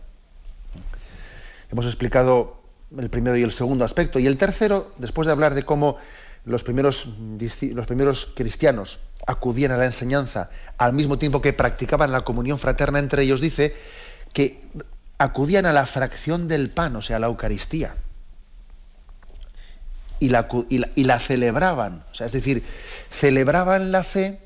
Hemos 1.73 1.87
explicado 1.87 2.63
el 2.97 3.11
primero 3.11 3.37
y 3.37 3.43
el 3.43 3.51
segundo 3.51 3.85
aspecto. 3.85 4.21
Y 4.21 4.27
el 4.29 4.37
tercero, 4.37 4.93
después 4.99 5.27
de 5.27 5.33
hablar 5.33 5.55
de 5.55 5.65
cómo 5.65 5.97
los 6.45 6.63
primeros, 6.63 7.09
los 7.73 7.87
primeros 7.87 8.33
cristianos 8.37 9.01
acudían 9.27 9.73
a 9.73 9.77
la 9.77 9.85
enseñanza 9.85 10.51
al 10.79 10.93
mismo 10.93 11.19
tiempo 11.19 11.43
que 11.43 11.53
practicaban 11.53 12.13
la 12.13 12.23
comunión 12.23 12.59
fraterna 12.59 13.01
entre 13.01 13.25
ellos, 13.25 13.41
dice 13.41 13.75
que 14.33 14.61
acudían 15.19 15.67
a 15.67 15.73
la 15.73 15.85
fracción 15.85 16.47
del 16.47 16.71
pan, 16.71 16.95
o 16.95 17.03
sea, 17.03 17.17
a 17.17 17.19
la 17.19 17.27
Eucaristía 17.27 17.97
y 20.21 20.29
la, 20.31 20.49
y 20.69 21.05
la, 21.05 21.21
celebraban. 21.21 22.05
O 22.11 22.15
sea, 22.15 22.27
es 22.27 22.33
decir, 22.33 22.65
celebraban 23.11 23.93
la 23.93 24.03
fe 24.03 24.41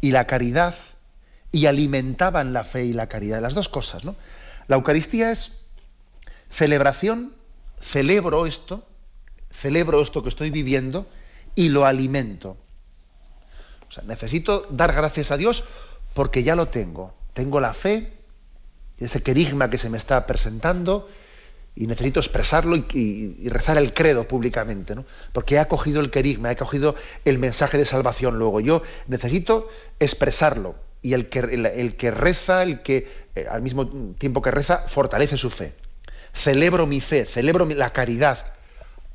y 0.00 0.12
la 0.12 0.26
caridad 0.26 0.74
y 1.52 1.66
alimentaban 1.66 2.52
la 2.52 2.64
fe 2.64 2.84
y 2.84 2.92
la 2.92 3.08
caridad. 3.08 3.40
Las 3.40 3.54
dos 3.54 3.68
cosas, 3.68 4.04
¿no? 4.04 4.16
La 4.66 4.76
Eucaristía 4.76 5.30
es 5.30 5.52
celebración, 6.50 7.34
celebro 7.80 8.46
esto, 8.46 8.86
celebro 9.52 10.02
esto 10.02 10.22
que 10.22 10.28
estoy 10.28 10.50
viviendo 10.50 11.06
y 11.54 11.68
lo 11.68 11.84
alimento. 11.86 12.56
O 13.88 13.92
sea, 13.92 14.04
necesito 14.04 14.66
dar 14.70 14.92
gracias 14.92 15.30
a 15.30 15.36
Dios 15.36 15.64
porque 16.14 16.42
ya 16.42 16.56
lo 16.56 16.68
tengo. 16.68 17.14
Tengo 17.32 17.60
la 17.60 17.74
fe, 17.74 18.12
ese 18.98 19.22
querigma 19.22 19.70
que 19.70 19.78
se 19.78 19.90
me 19.90 19.98
está 19.98 20.26
presentando, 20.26 21.08
y 21.76 21.86
necesito 21.86 22.20
expresarlo 22.20 22.76
y, 22.76 23.48
rezar 23.48 23.78
el 23.78 23.92
credo 23.94 24.28
públicamente, 24.28 24.94
¿no? 24.94 25.04
porque 25.32 25.56
he 25.56 25.58
acogido 25.58 26.00
el 26.00 26.10
querigma, 26.10 26.50
he 26.50 26.52
acogido 26.52 26.94
el 27.24 27.38
mensaje 27.38 27.78
de 27.78 27.84
salvación. 27.84 28.38
Luego 28.38 28.60
yo 28.60 28.82
necesito 29.08 29.68
expresarlo 29.98 30.76
y 31.02 31.14
el 31.14 31.28
que, 31.28 31.40
el, 31.40 31.96
que 31.96 32.10
reza, 32.10 32.62
el 32.62 32.82
que 32.82 33.08
eh, 33.34 33.46
al 33.50 33.62
mismo 33.62 33.88
tiempo 34.18 34.40
que 34.42 34.50
reza, 34.50 34.84
fortalece 34.88 35.36
su 35.36 35.50
fe. 35.50 35.74
Celebro 36.32 36.86
mi 36.86 37.00
fe, 37.00 37.24
celebro 37.24 37.66
la 37.66 37.92
caridad, 37.92 38.54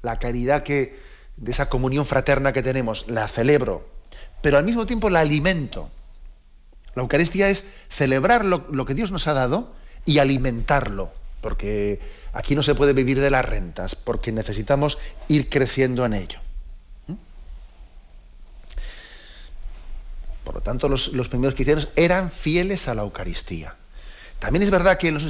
la 0.01 0.20
caridad 0.20 0.64
que 0.64 0.99
de 1.38 1.51
esa 1.51 1.70
comunión 1.70 2.05
fraterna 2.05 2.53
que 2.53 2.62
tenemos, 2.62 3.07
la 3.07 3.28
celebro, 3.28 3.88
pero 4.41 4.57
al 4.57 4.66
mismo 4.66 4.86
tiempo 4.86 5.10
la 5.10 5.22
alimento. 5.22 5.89
La 6.95 7.03
Eucaristía 7.03 7.49
es 7.49 7.66
celebrar 7.89 8.43
lo, 8.43 8.86
que 8.86 8.93
Dios 8.93 9.12
nos 9.12 9.28
ha 9.28 9.34
dado 9.34 9.74
y 10.05 10.20
alimentarlo, 10.20 11.12
porque 11.41 11.99
aquí 12.34 12.56
no 12.56 12.64
se 12.64 12.76
puede 12.76 12.94
vivir 12.94 13.20
de 13.20 13.30
las 13.30 13.46
rentas, 13.46 13.96
porque 13.96 14.32
necesitamos 14.32 14.98
ir 15.28 15.50
creciendo 15.50 16.06
en 16.06 16.14
ello. 16.14 16.40
¿Mm? 17.08 17.14
Por 20.44 20.56
lo 20.56 20.62
tanto, 20.62 20.90
los, 20.90 21.10
primeros 21.30 21.56
cristianos 21.56 21.90
eran 21.96 22.32
fieles 22.32 22.88
a 22.88 22.96
la 22.96 23.04
Eucaristía. 23.04 23.76
También 24.40 24.64
es 24.64 24.70
verdad 24.70 24.98
que 24.98 25.10
en, 25.10 25.16
los 25.16 25.26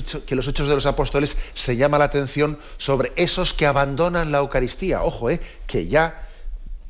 hechos, 0.48 0.68
de 0.68 0.76
los 0.76 0.86
apóstoles 0.86 1.38
se 1.56 1.76
llama 1.76 1.98
la 1.98 2.06
atención 2.06 2.60
sobre 2.78 3.12
esos 3.16 3.54
que 3.54 3.66
abandonan 3.66 4.32
la 4.32 4.38
Eucaristía. 4.38 5.04
Ojo, 5.04 5.32
eh, 5.32 5.42
que 5.66 5.88
ya, 5.88 6.28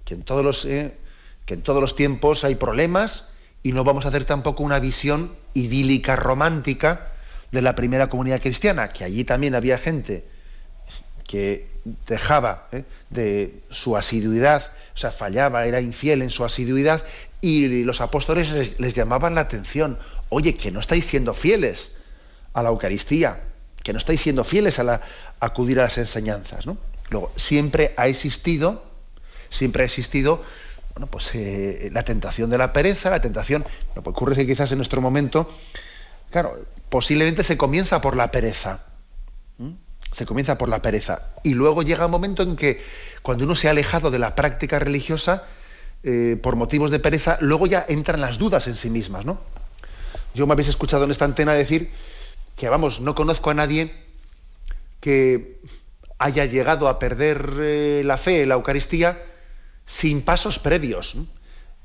que 0.04 0.16
en 0.16 0.24
todos 0.24 0.44
los, 0.44 0.66
eh, 0.66 0.98
que 1.46 1.54
en 1.54 1.62
todos 1.62 1.80
los 1.80 1.96
tiempos 1.96 2.44
hay 2.44 2.56
problemas 2.56 3.30
y 3.64 3.72
no 3.72 3.86
vamos 3.86 4.04
a 4.04 4.10
hacer 4.10 4.26
tampoco 4.26 4.64
una 4.64 4.80
visión 4.80 5.34
idílica, 5.54 6.18
romántica 6.18 7.14
de 7.52 7.62
la 7.62 7.76
primera 7.76 8.08
comunidad 8.08 8.42
cristiana, 8.42 8.90
que 8.90 9.04
allí 9.04 9.24
también 9.24 9.56
había 9.56 9.78
gente 9.78 10.26
que 11.28 11.68
dejaba 12.08 12.68
¿eh? 12.72 12.84
de 13.10 13.62
su 13.70 13.96
asiduidad, 13.96 14.72
o 14.96 14.98
sea, 14.98 15.12
fallaba, 15.12 15.66
era 15.66 15.82
infiel 15.82 16.22
en 16.22 16.30
su 16.30 16.44
asiduidad, 16.44 17.04
y 17.42 17.84
los 17.84 18.02
apóstoles 18.02 18.78
les, 18.80 18.96
llamaban 18.96 19.36
la 19.36 19.42
atención, 19.42 19.98
oye, 20.30 20.56
que 20.56 20.72
no 20.72 20.80
estáis 20.80 21.06
siendo 21.06 21.34
fieles 21.34 21.96
a 22.54 22.64
la 22.64 22.70
Eucaristía, 22.70 23.42
que 23.84 23.94
no 23.94 24.00
estáis 24.00 24.22
siendo 24.22 24.44
fieles 24.44 24.80
a, 24.80 24.84
la, 24.84 25.02
acudir 25.40 25.80
a 25.80 25.84
las 25.84 25.98
enseñanzas. 25.98 26.66
¿no? 26.66 26.78
Luego, 27.10 27.32
siempre 27.38 27.94
ha 27.96 28.08
existido, 28.08 28.84
siempre 29.50 29.84
ha 29.84 29.86
existido 29.86 30.44
bueno, 30.94 31.08
pues, 31.08 31.34
eh, 31.36 31.90
la 31.94 32.04
tentación 32.04 32.50
de 32.50 32.58
la 32.58 32.74
pereza, 32.74 33.10
la 33.10 33.22
tentación, 33.22 33.66
lo 33.96 34.04
que 34.04 34.10
ocurre 34.10 34.34
es 34.34 34.40
que 34.40 34.48
quizás 34.48 34.72
en 34.74 34.80
nuestro 34.80 35.00
momento, 35.00 35.50
claro, 36.32 36.66
posiblemente 36.90 37.44
se 37.44 37.58
comienza 37.58 38.02
por 38.02 38.16
la 38.16 38.32
pereza. 38.32 38.86
Se 40.12 40.26
comienza 40.26 40.58
por 40.58 40.70
la 40.70 40.82
pereza. 40.82 41.30
Y 41.44 41.54
luego 41.54 41.84
llega 41.84 42.06
un 42.06 42.12
momento 42.12 42.42
en 42.42 42.56
que 42.56 42.82
cuando 43.22 43.44
uno 43.44 43.56
se 43.56 43.68
ha 43.68 43.72
alejado 43.72 44.10
de 44.10 44.18
la 44.18 44.34
práctica 44.34 44.80
religiosa, 44.80 45.44
eh, 46.04 46.38
por 46.42 46.56
motivos 46.56 46.90
de 46.90 47.00
pereza, 47.00 47.38
luego 47.42 47.68
ya 47.68 47.86
entran 47.88 48.22
las 48.22 48.40
dudas 48.40 48.68
en 48.68 48.76
sí 48.76 48.90
mismas, 48.90 49.26
¿no? 49.26 49.40
Yo 50.34 50.48
me 50.48 50.54
habéis 50.54 50.70
escuchado 50.70 51.04
en 51.04 51.12
esta 51.12 51.26
antena 51.26 51.54
decir 51.54 51.92
que, 52.56 52.70
vamos, 52.70 53.02
no 53.02 53.16
conozco 53.16 53.50
a 53.50 53.54
nadie 53.54 53.94
que 55.00 55.60
haya 56.18 56.46
llegado 56.46 56.88
a 56.88 57.00
perder 57.00 57.54
eh, 57.60 58.02
la 58.04 58.18
fe 58.18 58.46
la 58.46 58.56
Eucaristía 58.56 59.22
sin 59.86 60.22
pasos 60.22 60.60
previos. 60.60 61.18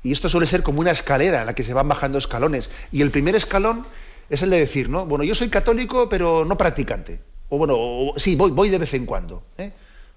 Y 0.03 0.11
esto 0.11 0.29
suele 0.29 0.45
ser 0.45 0.61
como 0.61 0.79
una 0.79 0.91
escalera 0.91 1.41
en 1.41 1.47
la 1.47 1.55
que 1.55 1.63
se 1.63 1.73
van 1.73 1.87
bajando 1.87 2.17
escalones. 2.17 2.69
Y 2.91 3.01
el 3.01 3.11
primer 3.11 3.35
escalón 3.35 3.87
es 4.29 4.41
el 4.41 4.49
de 4.49 4.59
decir, 4.59 4.89
¿no? 4.89 5.05
Bueno, 5.05 5.23
yo 5.23 5.35
soy 5.35 5.49
católico, 5.49 6.09
pero 6.09 6.45
no 6.45 6.57
practicante. 6.57 7.21
O 7.49 7.57
bueno, 7.57 8.13
sí, 8.17 8.35
voy, 8.35 8.51
voy 8.51 8.69
de 8.69 8.77
vez 8.77 8.93
en 8.93 9.05
cuando. 9.05 9.43
¿eh? 9.57 9.71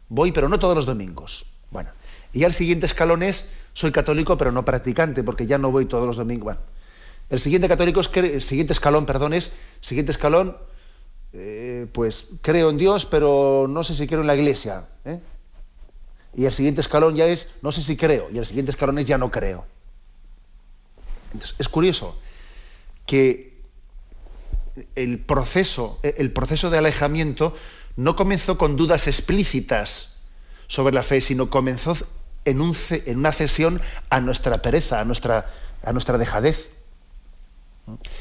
Voy, 0.09 0.33
pero 0.33 0.49
no 0.49 0.59
todos 0.59 0.75
los 0.75 0.87
domingos. 0.87 1.47
Bueno. 1.71 1.91
Y 2.33 2.41
ya 2.41 2.47
el 2.47 2.55
siguiente 2.55 2.87
escalón 2.87 3.23
es, 3.23 3.49
soy 3.73 3.93
católico, 3.93 4.37
pero 4.37 4.53
no 4.53 4.65
practicante, 4.65 5.23
porque 5.23 5.47
ya 5.47 5.59
no 5.59 5.71
voy 5.71 5.87
todos 5.87 6.07
los 6.07 6.17
domingos. 6.17 6.45
Bueno. 6.45 6.61
El 7.31 7.41
siguiente 7.41 7.69
católico 7.69 8.01
es 8.01 8.11
el 8.17 8.43
siguiente 8.43 8.73
escalón, 8.73 9.05
perdón, 9.05 9.35
es 9.35 9.53
siguiente 9.83 10.13
escalón, 10.13 10.57
eh, 11.35 11.87
pues 11.93 12.29
creo 12.41 12.71
en 12.71 12.79
Dios, 12.79 13.05
pero 13.05 13.67
no 13.69 13.85
sé 13.85 13.95
si 13.95 14.07
quiero 14.07 14.23
en 14.23 14.29
la 14.29 14.37
iglesia. 14.37 14.89
¿eh? 15.05 15.21
Y 16.35 16.47
el 16.47 16.53
siguiente 16.53 16.81
escalón 16.81 17.17
ya 17.17 17.27
es, 17.27 17.49
no 17.61 17.71
sé 17.71 17.83
si 17.83 17.97
creo, 17.97 18.29
y 18.33 18.39
el 18.39 18.47
siguiente 18.47 18.71
escalón 18.71 18.99
es, 18.99 19.07
ya 19.07 19.19
no 19.19 19.31
creo. 19.31 19.67
Entonces, 21.35 21.55
es 21.59 21.69
curioso 21.69 22.19
que 23.05 23.47
el 24.95 25.18
proceso, 25.18 25.99
el 26.03 26.33
proceso 26.33 26.70
de 26.70 26.79
alejamiento 26.79 27.57
no 27.97 28.14
comenzó 28.16 28.59
con 28.59 28.76
dudas 28.76 29.07
explícitas 29.07 30.16
sobre 30.68 30.95
la 30.95 31.03
fe, 31.03 31.20
sino 31.20 31.51
comenzó 31.51 31.97
en, 32.45 32.61
un, 32.61 32.76
en 32.91 33.18
una 33.18 33.33
cesión 33.33 33.81
a 34.11 34.20
nuestra 34.20 34.62
pereza, 34.62 35.01
a 35.01 35.05
nuestra, 35.05 35.53
a 35.83 35.93
nuestra 35.93 36.18
dejadez. 36.18 36.70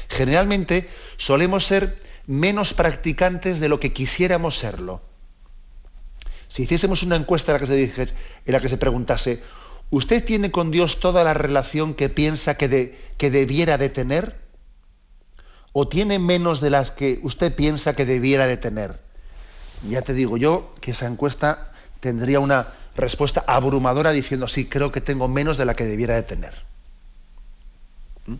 Generalmente 0.08 0.88
solemos 1.16 1.64
ser 1.66 1.98
menos 2.26 2.74
practicantes 2.74 3.60
de 3.60 3.68
lo 3.68 3.80
que 3.80 3.92
quisiéramos 3.92 4.58
serlo. 4.58 5.00
Si 6.48 6.62
hiciésemos 6.62 7.02
una 7.02 7.16
encuesta 7.16 7.52
en 7.52 7.60
la 7.60 7.66
que 7.66 7.88
se, 7.88 8.02
en 8.02 8.52
la 8.52 8.60
que 8.60 8.68
se 8.68 8.78
preguntase, 8.78 9.42
¿usted 9.90 10.24
tiene 10.24 10.50
con 10.50 10.70
Dios 10.70 11.00
toda 11.00 11.22
la 11.24 11.34
relación 11.34 11.94
que 11.94 12.08
piensa 12.08 12.56
que, 12.56 12.98
que 13.16 13.30
debiera 13.30 13.78
de 13.78 13.90
tener? 13.90 14.47
¿O 15.80 15.86
tiene 15.86 16.18
menos 16.18 16.60
de 16.60 16.70
las 16.70 16.90
que 16.90 17.20
usted 17.22 17.54
piensa 17.54 17.94
que 17.94 18.04
debiera 18.04 18.48
de 18.48 18.56
tener? 18.56 18.98
Ya 19.88 20.02
te 20.02 20.12
digo 20.12 20.36
yo 20.36 20.74
que 20.80 20.90
esa 20.90 21.06
encuesta 21.06 21.70
tendría 22.00 22.40
una 22.40 22.74
respuesta 22.96 23.44
abrumadora 23.46 24.10
diciendo, 24.10 24.48
sí, 24.48 24.64
creo 24.66 24.90
que 24.90 25.00
tengo 25.00 25.28
menos 25.28 25.56
de 25.56 25.66
la 25.66 25.76
que 25.76 25.84
debiera 25.84 26.16
de 26.16 26.24
tener. 26.24 26.52
¿Mm? 28.26 28.34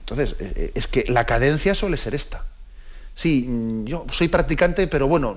Entonces, 0.00 0.34
eh, 0.40 0.52
eh, 0.56 0.72
es 0.74 0.88
que 0.88 1.04
la 1.06 1.26
cadencia 1.26 1.76
suele 1.76 1.96
ser 1.96 2.12
esta. 2.12 2.44
Sí, 3.14 3.46
mm, 3.48 3.84
yo 3.84 4.04
soy 4.10 4.26
practicante, 4.26 4.88
pero 4.88 5.06
bueno, 5.06 5.36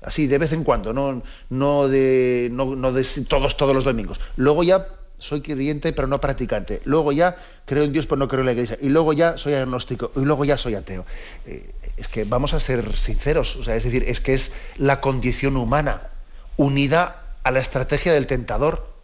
así 0.00 0.26
de 0.26 0.38
vez 0.38 0.52
en 0.52 0.64
cuando, 0.64 0.94
no, 0.94 1.22
no, 1.50 1.86
de, 1.86 2.48
no, 2.50 2.92
de 2.92 3.04
todos, 3.28 3.58
todos 3.58 3.74
los 3.74 3.84
domingos. 3.84 4.18
Luego 4.36 4.62
ya 4.62 4.86
soy 5.18 5.40
creyente, 5.40 5.92
pero 5.92 6.08
no 6.08 6.20
practicante. 6.20 6.80
Luego 6.84 7.12
ya 7.12 7.36
creo 7.66 7.84
en 7.84 7.92
Dios, 7.92 8.06
pero 8.06 8.16
no 8.16 8.28
creo 8.28 8.40
en 8.40 8.46
la 8.46 8.52
iglesia. 8.52 8.78
Y 8.80 8.88
luego 8.88 9.12
ya 9.12 9.36
soy 9.36 9.54
agnóstico. 9.54 10.12
Y 10.16 10.20
luego 10.20 10.44
ya 10.44 10.56
soy 10.56 10.74
ateo. 10.74 11.04
Eh, 11.46 11.74
es 11.96 12.08
que 12.08 12.24
vamos 12.24 12.54
a 12.54 12.60
ser 12.60 12.96
sinceros. 12.96 13.56
O 13.56 13.64
sea, 13.64 13.76
es 13.76 13.84
decir, 13.84 14.04
es 14.06 14.20
que 14.20 14.34
es 14.34 14.52
la 14.76 15.00
condición 15.00 15.56
humana 15.56 16.08
unida 16.56 17.22
a 17.42 17.50
la 17.50 17.58
estrategia 17.58 18.12
del 18.12 18.26
tentador. 18.26 18.94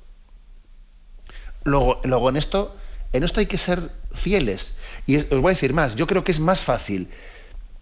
Luego, 1.65 2.01
luego 2.05 2.29
en 2.29 2.37
esto, 2.37 2.77
en 3.13 3.25
esto 3.25 3.41
hay 3.41 3.47
que 3.47 3.59
ser 3.59 3.91
fieles. 4.13 4.77
Y 5.07 5.17
os 5.17 5.29
voy 5.29 5.51
a 5.51 5.55
decir 5.55 5.73
más. 5.73 5.97
Yo 5.97 6.07
creo 6.07 6.23
que 6.23 6.33
es 6.33 6.41
más 6.41 6.63
fácil 6.63 7.09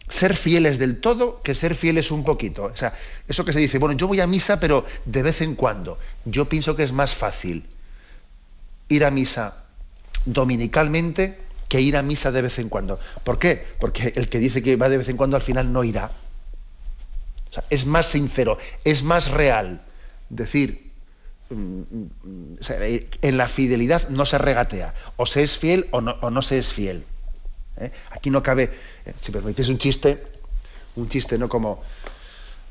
ser 0.08 0.36
fieles 0.36 0.78
del 0.78 1.00
todo 1.00 1.42
que 1.42 1.54
ser 1.54 1.74
fieles 1.74 2.10
un 2.10 2.24
poquito. 2.24 2.64
O 2.64 2.76
sea, 2.76 2.94
eso 3.28 3.44
que 3.44 3.52
se 3.52 3.58
dice, 3.58 3.78
bueno, 3.78 3.96
yo 3.96 4.08
voy 4.08 4.20
a 4.20 4.26
misa, 4.26 4.58
pero 4.58 4.86
de 5.04 5.22
vez 5.22 5.42
en 5.42 5.54
cuando. 5.54 5.98
Yo 6.24 6.48
pienso 6.48 6.76
que 6.76 6.82
es 6.82 6.92
más 6.92 7.14
fácil 7.14 7.66
ir 8.92 9.04
a 9.04 9.10
misa 9.10 9.64
dominicalmente 10.24 11.38
que 11.68 11.80
ir 11.80 11.96
a 11.96 12.02
misa 12.02 12.30
de 12.30 12.42
vez 12.42 12.58
en 12.58 12.68
cuando. 12.68 13.00
¿Por 13.24 13.38
qué? 13.38 13.66
Porque 13.80 14.12
el 14.16 14.28
que 14.28 14.38
dice 14.38 14.62
que 14.62 14.76
va 14.76 14.88
de 14.88 14.98
vez 14.98 15.08
en 15.08 15.16
cuando 15.16 15.36
al 15.36 15.42
final 15.42 15.72
no 15.72 15.84
irá. 15.84 16.12
Es 17.70 17.86
más 17.86 18.06
sincero, 18.06 18.58
es 18.84 19.02
más 19.02 19.30
real 19.30 19.82
decir, 20.28 20.92
mm, 21.50 21.54
mm, 21.54 22.56
en 23.22 23.36
la 23.36 23.48
fidelidad 23.48 24.08
no 24.10 24.26
se 24.26 24.38
regatea. 24.38 24.94
O 25.16 25.26
se 25.26 25.42
es 25.42 25.56
fiel 25.56 25.88
o 25.92 26.00
no, 26.00 26.12
o 26.20 26.30
no 26.30 26.42
se 26.42 26.58
es 26.58 26.72
fiel. 26.72 27.04
¿eh? 27.78 27.90
Aquí 28.10 28.30
no 28.30 28.42
cabe, 28.42 28.70
eh, 29.04 29.14
si 29.20 29.32
permitís 29.32 29.68
un 29.68 29.78
chiste, 29.78 30.22
un 30.96 31.08
chiste, 31.08 31.38
¿no? 31.38 31.48
Como, 31.48 31.82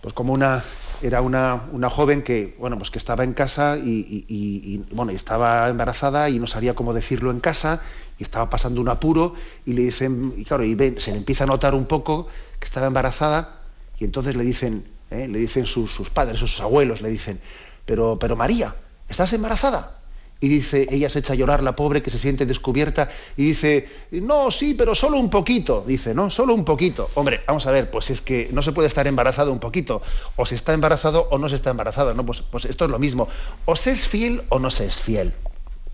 pues 0.02 0.14
como 0.14 0.34
una, 0.34 0.64
era 1.02 1.22
una, 1.22 1.64
una 1.72 1.90
joven 1.90 2.22
que, 2.22 2.56
bueno, 2.60 2.78
pues 2.78 2.92
que 2.92 2.98
estaba 2.98 3.24
en 3.24 3.34
casa 3.34 3.78
y, 3.78 4.84
bueno, 4.92 5.12
estaba 5.12 5.68
embarazada 5.70 6.30
y 6.30 6.40
no 6.40 6.48
sabía 6.48 6.76
cómo 6.76 6.94
decirlo 6.94 7.32
en 7.32 7.40
casa 7.40 7.82
y 8.20 8.24
estaba 8.24 8.50
pasando 8.50 8.82
un 8.82 8.90
apuro 8.90 9.34
y 9.66 9.74
le 9.74 9.84
dicen, 9.84 10.34
y 10.38 10.46
claro, 10.46 10.64
y 10.64 10.76
se 11.00 11.12
le 11.12 11.18
empieza 11.18 11.46
a 11.46 11.48
notar 11.48 11.74
un 11.74 11.86
poco 11.86 12.28
que 12.60 12.66
estaba 12.66 12.88
embarazada 12.88 13.62
y 14.00 14.06
entonces 14.06 14.36
le 14.36 14.44
dicen, 14.44 14.86
¿eh? 15.10 15.28
le 15.28 15.40
dicen 15.40 15.66
sus, 15.66 15.92
sus 15.92 16.10
padres, 16.10 16.40
sus 16.40 16.60
abuelos, 16.62 17.02
le 17.02 17.10
dicen, 17.10 17.40
pero, 17.86 18.18
pero 18.20 18.36
María, 18.36 18.76
¿estás 19.10 19.34
embarazada? 19.34 20.01
Y 20.44 20.50
dice, 20.50 20.88
ella 20.90 21.08
se 21.08 21.20
echa 21.20 21.34
a 21.34 21.36
llorar, 21.36 21.62
la 21.62 21.76
pobre 21.76 22.02
que 22.02 22.10
se 22.10 22.18
siente 22.18 22.48
descubierta, 22.48 23.10
y 23.38 23.46
dice, 23.46 23.88
no, 24.10 24.50
sí, 24.50 24.74
pero 24.74 24.96
solo 24.96 25.18
un 25.18 25.30
poquito. 25.30 25.84
Dice, 25.86 26.16
no, 26.16 26.32
solo 26.32 26.56
un 26.56 26.66
poquito. 26.66 27.12
Hombre, 27.14 27.42
vamos 27.46 27.68
a 27.68 27.72
ver, 27.72 27.92
pues 27.92 28.10
es 28.10 28.22
que 28.22 28.50
no 28.52 28.64
se 28.64 28.72
puede 28.72 28.88
estar 28.88 29.06
embarazado 29.06 29.54
un 29.54 29.60
poquito. 29.60 30.02
O 30.36 30.48
se 30.48 30.56
está 30.56 30.74
embarazado 30.74 31.28
o 31.30 31.38
no 31.38 31.48
se 31.48 31.56
está 31.56 31.70
embarazado. 31.70 32.16
¿no? 32.16 32.26
Pues, 32.26 32.42
pues 32.42 32.66
esto 32.66 32.86
es 32.86 32.92
lo 32.92 32.98
mismo. 32.98 33.30
O 33.66 33.76
se 33.76 33.92
es 33.92 34.08
fiel 34.08 34.42
o 34.50 34.58
no 34.58 34.72
se 34.72 34.88
es 34.88 35.00
fiel. 35.00 35.32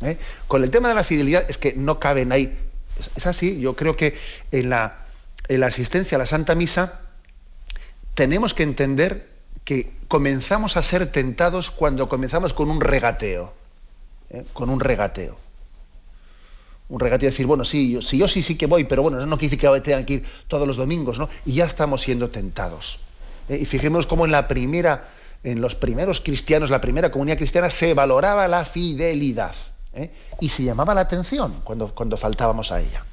¿eh? 0.02 0.18
Con 0.48 0.64
el 0.64 0.72
tema 0.72 0.88
de 0.88 0.96
la 0.96 1.04
fidelidad 1.04 1.46
es 1.50 1.58
que 1.58 1.74
no 1.74 2.00
caben 2.00 2.32
ahí. 2.32 2.58
Es, 3.16 3.28
así, 3.28 3.60
yo 3.60 3.76
creo 3.76 3.98
que 3.98 4.18
en 4.54 4.70
la, 4.70 5.06
en 5.50 5.60
la 5.60 5.68
asistencia 5.68 6.16
a 6.16 6.20
la 6.20 6.26
Santa 6.26 6.56
Misa 6.56 7.02
tenemos 8.14 8.54
que 8.54 8.64
entender 8.64 9.28
que 9.66 9.92
comenzamos 10.08 10.78
a 10.78 10.82
ser 10.82 11.12
tentados 11.12 11.70
cuando 11.70 12.08
comenzamos 12.08 12.54
con 12.54 12.72
un 12.72 12.80
regateo. 12.80 13.54
¿Eh? 14.30 14.46
con 14.54 14.70
un 14.70 14.80
regateo. 14.80 15.38
Un 16.90 17.00
regateo 17.00 17.28
de 17.28 17.32
decir, 17.32 17.46
bueno, 17.46 17.66
sí, 17.66 17.92
yo, 17.92 18.02
sí, 18.02 18.18
yo 18.18 18.28
sí, 18.28 18.42
sí 18.42 18.56
que 18.56 18.66
voy, 18.66 18.86
pero 18.86 19.02
bueno, 19.02 19.26
no 19.26 19.38
quiere 19.38 19.56
decir 19.58 19.72
que 19.72 19.82
tengan 19.82 20.06
que 20.06 20.14
ir 20.14 20.26
todos 20.48 20.66
los 20.66 20.78
domingos, 20.78 21.20
¿no? 21.20 21.30
Y 21.46 21.54
ya 21.54 21.66
estamos 21.66 22.02
siendo 22.02 22.30
tentados. 22.30 23.00
¿eh? 23.50 23.58
Y 23.62 23.66
fijémonos 23.66 24.08
cómo 24.08 24.26
en 24.26 24.32
la 24.32 24.48
primera, 24.48 25.10
en 25.44 25.60
los 25.60 25.76
primeros 25.76 26.22
cristianos, 26.22 26.70
la 26.70 26.80
primera 26.80 27.12
comunidad 27.12 27.38
cristiana, 27.38 27.70
se 27.70 27.94
valoraba 27.94 28.48
la 28.48 28.64
fidelidad. 28.64 29.56
¿eh? 29.94 30.12
Y 30.40 30.50
se 30.50 30.64
llamaba 30.64 30.94
la 30.94 31.02
atención 31.02 31.62
cuando, 31.64 31.94
cuando 31.94 32.16
faltábamos 32.16 32.72
a 32.72 32.80
ella. 32.80 33.04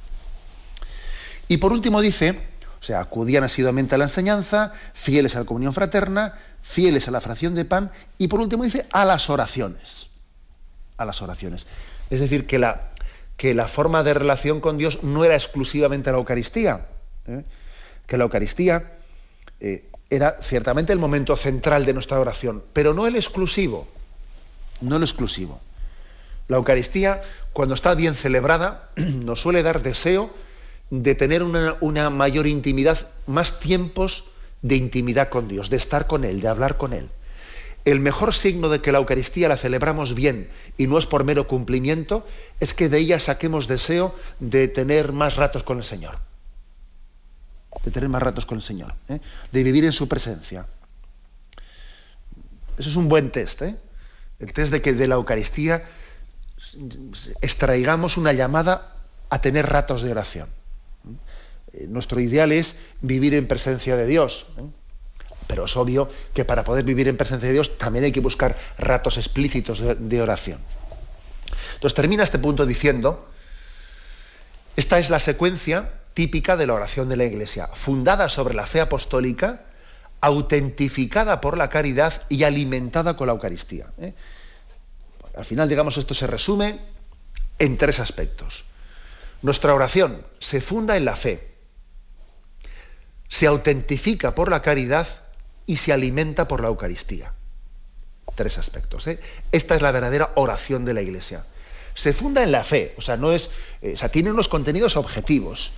Y 1.49 1.57
por 1.57 1.73
último 1.73 2.01
dice, 2.01 2.39
o 2.81 2.85
sea, 2.85 3.01
acudían 3.01 3.45
asiduamente 3.45 3.95
a 3.95 3.99
la 3.99 4.05
enseñanza, 4.05 4.73
fieles 4.93 5.37
a 5.37 5.41
la 5.41 5.45
comunión 5.47 5.75
fraterna, 5.75 6.39
fieles 6.63 7.09
a 7.09 7.11
la 7.11 7.21
fracción 7.21 7.55
de 7.55 7.65
pan 7.65 7.91
y 8.19 8.29
por 8.29 8.41
último 8.41 8.65
dice 8.65 8.87
a 8.93 9.05
las 9.05 9.29
oraciones. 9.31 10.09
A 10.97 11.05
las 11.05 11.23
oraciones. 11.23 11.67
Es 12.11 12.21
decir, 12.21 12.47
que 12.47 12.59
la, 12.59 12.93
que 13.37 13.55
la 13.55 13.69
forma 13.69 14.03
de 14.03 14.15
relación 14.15 14.61
con 14.61 14.79
Dios 14.79 15.03
no 15.03 15.25
era 15.25 15.35
exclusivamente 15.35 16.11
la 16.11 16.19
Eucaristía, 16.19 16.87
¿eh? 17.27 17.43
que 18.07 18.17
la 18.17 18.25
Eucaristía 18.25 18.93
eh, 19.61 19.89
era 20.11 20.39
ciertamente 20.41 20.93
el 20.93 20.99
momento 20.99 21.37
central 21.37 21.85
de 21.85 21.95
nuestra 21.95 22.21
oración, 22.21 22.63
pero 22.73 22.95
no 22.95 23.07
el 23.07 23.17
exclusivo, 23.17 23.89
no 24.81 24.97
el 24.97 25.03
exclusivo. 25.03 25.61
La 26.47 26.59
Eucaristía, 26.59 27.23
cuando 27.53 27.75
está 27.75 27.95
bien 27.95 28.15
celebrada, 28.15 28.91
nos 28.97 29.41
suele 29.41 29.63
dar 29.63 29.83
deseo 29.83 30.31
de 30.91 31.15
tener 31.15 31.43
una, 31.43 31.77
una 31.81 32.11
mayor 32.11 32.47
intimidad, 32.47 33.09
más 33.27 33.59
tiempos 33.59 34.25
de 34.63 34.77
intimidad 34.77 35.29
con 35.29 35.49
Dios, 35.49 35.71
de 35.71 35.77
estar 35.77 36.07
con 36.07 36.25
Él, 36.25 36.41
de 36.41 36.49
hablar 36.49 36.77
con 36.77 36.93
Él. 36.93 37.09
El 37.85 38.01
mejor 38.01 38.35
signo 38.35 38.69
de 38.69 38.81
que 38.81 38.93
la 38.93 38.99
Eucaristía 38.99 39.49
la 39.49 39.57
celebramos 39.57 40.15
bien 40.15 40.49
y 40.79 40.87
no 40.87 40.99
es 40.99 41.07
por 41.07 41.25
mero 41.25 41.47
cumplimiento, 41.47 42.27
es 42.61 42.73
que 42.73 42.89
de 42.89 42.99
ella 42.99 43.21
saquemos 43.21 43.69
deseo 43.69 44.15
de 44.41 44.69
tener 44.69 45.13
más 45.13 45.37
ratos 45.37 45.63
con 45.63 45.79
el 45.79 45.85
Señor. 45.85 46.19
De 47.85 47.91
tener 47.91 48.09
más 48.09 48.23
ratos 48.23 48.47
con 48.47 48.59
el 48.59 48.65
Señor. 48.65 48.95
¿eh? 49.09 49.21
De 49.53 49.63
vivir 49.63 49.85
en 49.85 49.93
su 49.93 50.09
presencia. 50.09 50.67
Eso 52.79 52.89
es 52.89 52.97
un 52.97 53.09
buen 53.09 53.31
test. 53.31 53.63
¿eh? 53.63 53.77
El 54.39 54.53
test 54.53 54.73
de 54.73 54.81
que 54.81 54.95
de 54.95 55.07
la 55.07 55.17
Eucaristía 55.17 55.83
extraigamos 57.41 58.17
una 58.17 58.33
llamada 58.33 58.97
a 59.31 59.41
tener 59.41 59.67
ratos 59.67 60.03
de 60.03 60.11
oración. 60.11 60.49
Eh, 61.73 61.87
nuestro 61.89 62.21
ideal 62.21 62.53
es 62.53 62.77
vivir 63.01 63.35
en 63.35 63.47
presencia 63.47 63.97
de 63.97 64.07
Dios. 64.07 64.47
¿eh? 64.59 64.63
Pero 65.55 65.67
es 65.67 65.77
obvio 65.77 66.11
que 66.35 66.45
para 66.45 66.65
poder 66.65 66.85
vivir 66.85 67.07
en 67.07 67.17
presencia 67.17 67.47
de 67.47 67.53
Dios 67.53 67.79
también 67.79 68.05
hay 68.05 68.11
que 68.11 68.19
buscar 68.19 68.57
ratos 68.77 69.19
explícitos 69.19 69.81
de, 69.81 70.21
oración. 70.21 70.59
Entonces 71.75 71.95
termina 71.95 72.25
este 72.25 72.41
punto 72.41 72.67
diciendo, 72.67 73.29
esta 74.75 74.99
es 74.99 75.11
la 75.11 75.21
secuencia 75.21 75.93
típica 76.13 76.57
de 76.57 76.67
la 76.67 76.75
oración 76.75 77.09
de 77.09 77.17
la 77.17 77.25
Iglesia, 77.25 77.69
fundada 77.73 78.29
sobre 78.29 78.53
la 78.53 78.67
fe 78.67 78.81
apostólica, 78.81 79.67
autentificada 80.21 81.41
por 81.41 81.57
la 81.57 81.71
caridad 81.71 82.23
y 82.29 82.43
alimentada 82.43 83.17
con 83.17 83.29
la 83.29 83.35
Eucaristía. 83.35 83.87
¿eh? 83.99 84.13
Al 85.37 85.45
final, 85.45 85.69
digamos, 85.69 85.99
esto 85.99 86.15
se 86.15 86.27
resume 86.27 86.81
en 87.61 87.79
tres 87.79 88.01
aspectos. 88.01 88.65
Nuestra 89.41 89.73
oración 89.73 90.27
se 90.41 90.61
funda 90.61 90.97
en 90.97 91.05
la 91.05 91.15
fe, 91.15 91.55
se 93.29 93.47
autentifica 93.47 94.35
por 94.35 94.51
la 94.51 94.61
caridad 94.61 95.21
y 95.67 95.77
se 95.77 95.93
alimenta 95.93 96.49
por 96.49 96.61
la 96.61 96.69
Eucaristía. 96.69 97.33
Tres 98.35 98.59
aspectos. 98.59 99.07
¿eh? 99.07 99.21
Esta 99.53 99.75
es 99.75 99.83
la 99.83 99.93
verdadera 99.93 100.33
oración 100.35 100.85
de 100.85 100.95
la 100.95 101.03
Iglesia. 101.03 101.47
Se 101.95 102.13
funda 102.13 102.43
en 102.43 102.51
la 102.51 102.65
fe, 102.65 102.95
o 102.99 103.01
sea, 103.01 103.17
no 103.17 103.33
es, 103.33 103.51
eh, 103.81 103.93
o 103.95 103.97
sea, 103.97 104.09
tiene 104.11 104.31
unos 104.31 104.49
contenidos 104.49 104.97
objetivos. 104.97 105.73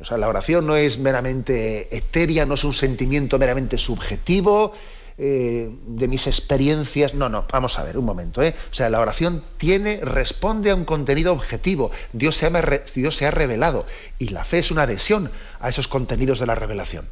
O 0.00 0.04
sea, 0.04 0.18
la 0.18 0.28
oración 0.28 0.66
no 0.66 0.76
es 0.76 0.98
meramente 0.98 1.96
etérea, 1.96 2.44
no 2.44 2.54
es 2.54 2.64
un 2.64 2.74
sentimiento 2.74 3.38
meramente 3.38 3.78
subjetivo, 3.78 4.74
eh, 5.18 5.70
de 5.86 6.08
mis 6.08 6.26
experiencias. 6.26 7.14
No, 7.14 7.28
no, 7.28 7.46
vamos 7.50 7.78
a 7.78 7.84
ver, 7.84 7.98
un 7.98 8.04
momento. 8.04 8.42
¿eh? 8.42 8.54
O 8.70 8.74
sea, 8.74 8.90
la 8.90 9.00
oración 9.00 9.44
tiene, 9.58 10.00
responde 10.02 10.70
a 10.70 10.74
un 10.74 10.84
contenido 10.84 11.32
objetivo. 11.32 11.90
Dios 12.12 12.36
se, 12.36 12.46
ha, 12.46 12.80
Dios 12.94 13.16
se 13.16 13.26
ha 13.26 13.30
revelado 13.30 13.86
y 14.18 14.28
la 14.28 14.44
fe 14.44 14.58
es 14.58 14.70
una 14.70 14.82
adhesión 14.82 15.30
a 15.60 15.68
esos 15.68 15.88
contenidos 15.88 16.38
de 16.38 16.46
la 16.46 16.54
revelación. 16.54 17.08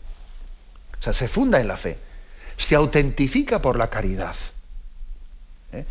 O 1.01 1.03
sea, 1.03 1.13
se 1.13 1.29
funda 1.29 1.61
en 1.61 1.69
la 1.69 1.79
fe, 1.79 1.99
se 2.59 2.77
autentifica 2.77 3.63
por 3.63 3.77
la 3.77 3.89
caridad. 3.89 4.35
¿eh? 5.73 5.87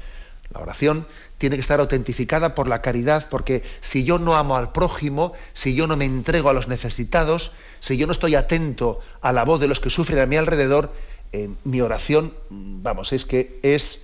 La 0.51 0.61
oración 0.61 1.07
tiene 1.39 1.55
que 1.55 1.61
estar 1.61 1.79
autentificada 1.79 2.53
por 2.53 2.67
la 2.67 2.81
caridad, 2.81 3.27
porque 3.29 3.63
si 3.81 4.03
yo 4.03 4.19
no 4.19 4.35
amo 4.35 4.55
al 4.55 4.71
prójimo, 4.71 5.33
si 5.53 5.73
yo 5.73 5.87
no 5.87 5.95
me 5.95 6.05
entrego 6.05 6.49
a 6.49 6.53
los 6.53 6.67
necesitados, 6.67 7.51
si 7.79 7.97
yo 7.97 8.05
no 8.05 8.11
estoy 8.11 8.35
atento 8.35 8.99
a 9.21 9.31
la 9.31 9.45
voz 9.45 9.59
de 9.59 9.67
los 9.67 9.79
que 9.79 9.89
sufren 9.89 10.19
a 10.19 10.25
mi 10.25 10.37
alrededor, 10.37 10.93
eh, 11.31 11.49
mi 11.63 11.81
oración, 11.81 12.33
vamos, 12.49 13.13
es 13.13 13.25
que 13.25 13.59
es, 13.63 13.99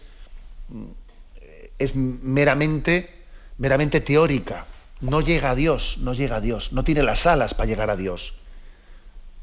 es 1.77 1.95
meramente, 1.95 3.09
meramente 3.57 4.01
teórica. 4.01 4.65
No 5.01 5.21
llega 5.21 5.51
a 5.51 5.55
Dios, 5.55 5.97
no 5.99 6.13
llega 6.13 6.37
a 6.37 6.41
Dios, 6.41 6.73
no 6.73 6.83
tiene 6.83 7.03
las 7.03 7.25
alas 7.25 7.53
para 7.53 7.67
llegar 7.67 7.89
a 7.89 7.95
Dios. 7.95 8.35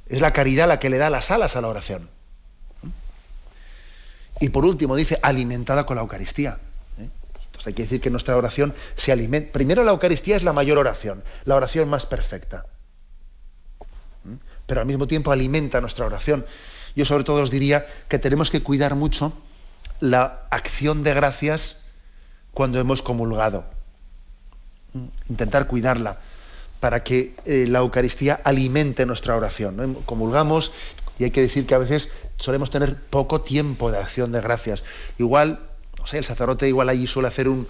Es 0.06 0.20
la 0.20 0.32
caridad 0.32 0.68
la 0.68 0.78
que 0.78 0.90
le 0.90 0.98
da 0.98 1.10
las 1.10 1.30
alas 1.30 1.56
a 1.56 1.60
la 1.60 1.68
oración. 1.68 2.08
Y 4.40 4.48
por 4.48 4.64
último 4.64 4.96
dice, 4.96 5.18
alimentada 5.22 5.86
con 5.86 5.96
la 5.96 6.02
Eucaristía. 6.02 6.58
¿eh? 6.98 7.08
Entonces 7.46 7.66
hay 7.66 7.74
que 7.74 7.82
decir 7.82 8.00
que 8.00 8.10
nuestra 8.10 8.36
oración 8.36 8.74
se 8.96 9.12
alimenta. 9.12 9.52
Primero 9.52 9.84
la 9.84 9.92
Eucaristía 9.92 10.36
es 10.36 10.42
la 10.42 10.52
mayor 10.52 10.78
oración, 10.78 11.22
la 11.44 11.54
oración 11.54 11.88
más 11.88 12.06
perfecta. 12.06 12.66
¿eh? 14.28 14.36
Pero 14.66 14.80
al 14.80 14.86
mismo 14.86 15.06
tiempo 15.06 15.30
alimenta 15.30 15.80
nuestra 15.80 16.06
oración. 16.06 16.44
Yo 16.96 17.06
sobre 17.06 17.24
todo 17.24 17.42
os 17.42 17.50
diría 17.50 17.86
que 18.08 18.18
tenemos 18.18 18.50
que 18.50 18.62
cuidar 18.62 18.94
mucho 18.94 19.32
la 20.00 20.42
acción 20.50 21.04
de 21.04 21.14
gracias 21.14 21.78
cuando 22.52 22.80
hemos 22.80 23.00
comulgado. 23.00 23.64
Intentar 25.28 25.68
cuidarla 25.68 26.18
para 26.82 27.04
que 27.04 27.32
eh, 27.44 27.66
la 27.68 27.78
Eucaristía 27.78 28.40
alimente 28.42 29.06
nuestra 29.06 29.36
oración. 29.36 29.98
Comulgamos 30.04 30.72
y 31.16 31.22
hay 31.22 31.30
que 31.30 31.40
decir 31.40 31.64
que 31.64 31.76
a 31.76 31.78
veces 31.78 32.08
solemos 32.38 32.70
tener 32.70 32.96
poco 32.96 33.42
tiempo 33.42 33.92
de 33.92 33.98
acción 33.98 34.32
de 34.32 34.40
gracias. 34.40 34.82
Igual, 35.16 35.60
no 35.96 36.08
sé, 36.08 36.18
el 36.18 36.24
sacerdote 36.24 36.66
igual 36.66 36.88
allí 36.88 37.06
suele 37.06 37.28
hacer 37.28 37.48
un, 37.48 37.68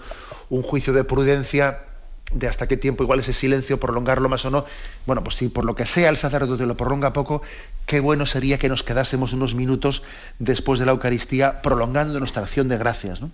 juicio 0.49 0.93
de 0.93 1.03
prudencia 1.03 1.83
de 2.31 2.47
hasta 2.47 2.67
qué 2.67 2.75
tiempo 2.75 3.03
igual 3.03 3.19
ese 3.19 3.33
silencio, 3.33 3.79
prolongarlo 3.79 4.29
más 4.29 4.45
o 4.45 4.49
no. 4.49 4.65
Bueno, 5.05 5.23
pues 5.23 5.35
si 5.35 5.47
por 5.47 5.63
lo 5.63 5.75
que 5.75 5.85
sea 5.85 6.09
el 6.09 6.17
sacerdote 6.17 6.65
lo 6.65 6.75
prolonga 6.75 7.13
poco, 7.13 7.43
qué 7.85 7.99
bueno 7.99 8.25
sería 8.25 8.57
que 8.57 8.67
nos 8.67 8.81
quedásemos 8.81 9.33
unos 9.33 9.53
minutos 9.53 10.01
después 10.39 10.79
de 10.79 10.87
la 10.87 10.93
Eucaristía 10.93 11.61
prolongando 11.61 12.17
nuestra 12.17 12.41
acción 12.41 12.67
de 12.67 12.79
gracias. 12.79 13.21
¿no? 13.21 13.29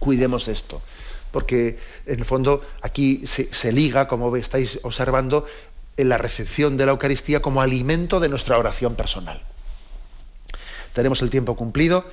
Cuidemos 0.00 0.48
esto, 0.48 0.82
porque 1.32 1.78
en 2.06 2.20
el 2.20 2.24
fondo 2.24 2.64
aquí 2.82 3.24
se, 3.26 3.72
liga, 3.72 4.06
como 4.06 4.36
estáis 4.36 4.78
observando, 4.82 5.46
en 5.96 6.08
la 6.08 6.18
recepción 6.18 6.76
de 6.76 6.86
la 6.86 6.92
Eucaristía 6.92 7.42
como 7.42 7.60
alimento 7.60 8.20
de 8.20 8.28
nuestra 8.28 8.58
oración 8.58 8.94
personal. 8.94 9.42
Tenemos 10.92 11.22
el 11.22 11.30
tiempo 11.30 11.56
cumplido, 11.56 12.04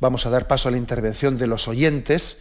vamos 0.00 0.26
a 0.26 0.30
dar 0.30 0.48
paso 0.48 0.68
a 0.68 0.72
la 0.72 0.78
intervención 0.78 1.38
de 1.38 1.46
los 1.46 1.68
oyentes 1.68 2.38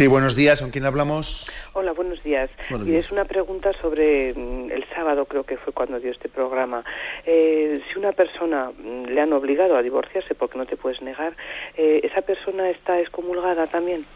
Sí, 0.00 0.06
buenos 0.06 0.34
días. 0.34 0.62
¿Con 0.62 0.70
quién 0.70 0.86
hablamos? 0.86 1.46
Hola, 1.74 1.92
buenos 1.92 2.22
días. 2.22 2.48
y 2.86 2.94
es 2.94 3.12
una 3.12 3.26
pregunta 3.26 3.70
sobre 3.82 4.32
mm, 4.32 4.70
el 4.70 4.82
sábado, 4.94 5.26
creo 5.26 5.44
que 5.44 5.58
fue 5.58 5.74
cuando 5.74 6.00
dio 6.00 6.10
este 6.10 6.30
programa. 6.30 6.82
Eh, 7.26 7.82
si 7.86 7.98
una 7.98 8.12
persona 8.12 8.70
mm, 8.70 9.08
le 9.10 9.20
han 9.20 9.30
obligado 9.34 9.76
a 9.76 9.82
divorciarse 9.82 10.34
porque 10.34 10.56
no 10.56 10.64
te 10.64 10.78
puedes 10.78 11.02
negar, 11.02 11.36
eh, 11.76 12.00
¿esa 12.02 12.22
persona 12.22 12.70
está 12.70 12.98
excomulgada 12.98 13.66
también? 13.66 14.06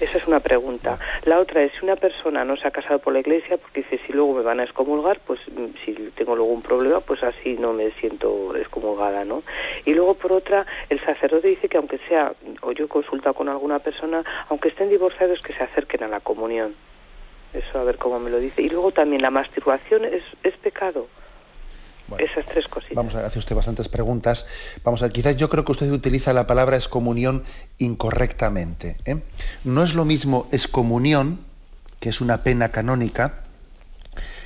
Esa 0.00 0.18
es 0.18 0.26
una 0.26 0.40
pregunta. 0.40 0.98
La 1.24 1.38
otra 1.38 1.62
es, 1.62 1.72
si 1.72 1.84
una 1.84 1.94
persona 1.94 2.44
no 2.44 2.56
se 2.56 2.66
ha 2.66 2.72
casado 2.72 2.98
por 2.98 3.12
la 3.12 3.20
iglesia, 3.20 3.56
porque 3.58 3.82
dice, 3.82 4.00
si 4.04 4.12
luego 4.12 4.34
me 4.34 4.42
van 4.42 4.58
a 4.58 4.64
excomulgar, 4.64 5.20
pues 5.24 5.38
mm, 5.48 5.66
si 5.84 5.92
tengo 6.16 6.34
luego 6.34 6.52
un 6.52 6.62
problema, 6.62 7.00
pues 7.00 7.22
así 7.22 7.54
no 7.54 7.72
me 7.72 7.92
siento 7.92 8.56
excomulgada, 8.56 9.24
¿no? 9.24 9.44
Y 9.84 9.94
luego, 9.94 10.14
por 10.14 10.32
otra, 10.32 10.66
el 10.90 11.00
sacerdote 11.04 11.48
dice 11.48 11.68
que 11.68 11.76
aunque 11.76 11.98
sea, 12.08 12.32
o 12.62 12.72
yo 12.72 12.86
he 12.86 12.88
consultado 12.88 13.34
con 13.34 13.48
alguna 13.48 13.78
persona, 13.78 14.24
aunque 14.48 14.68
estén 14.68 14.88
divorciados, 14.88 15.40
que 15.40 15.52
se 15.52 15.62
acerquen 15.62 16.02
a 16.02 16.08
la 16.08 16.20
comunión. 16.20 16.74
Eso, 17.52 17.78
a 17.78 17.84
ver 17.84 17.96
cómo 17.96 18.18
me 18.18 18.30
lo 18.30 18.40
dice. 18.40 18.62
Y 18.62 18.68
luego 18.68 18.90
también, 18.90 19.22
¿la 19.22 19.30
masturbación 19.30 20.04
es, 20.04 20.24
es 20.42 20.56
pecado? 20.56 21.06
Esas 22.18 22.44
tres 22.44 22.66
cositas. 22.68 22.94
Vamos 22.94 23.14
a 23.14 23.24
hacer 23.24 23.38
usted 23.38 23.56
bastantes 23.56 23.88
preguntas. 23.88 24.46
Vamos 24.84 25.02
a 25.02 25.08
quizás 25.08 25.36
yo 25.36 25.48
creo 25.48 25.64
que 25.64 25.72
usted 25.72 25.90
utiliza 25.90 26.32
la 26.32 26.46
palabra 26.46 26.76
excomunión 26.76 27.44
incorrectamente. 27.78 28.98
¿eh? 29.06 29.22
No 29.64 29.82
es 29.82 29.94
lo 29.94 30.04
mismo 30.04 30.46
excomunión, 30.52 31.40
que 32.00 32.10
es 32.10 32.20
una 32.20 32.42
pena 32.42 32.70
canónica, 32.70 33.42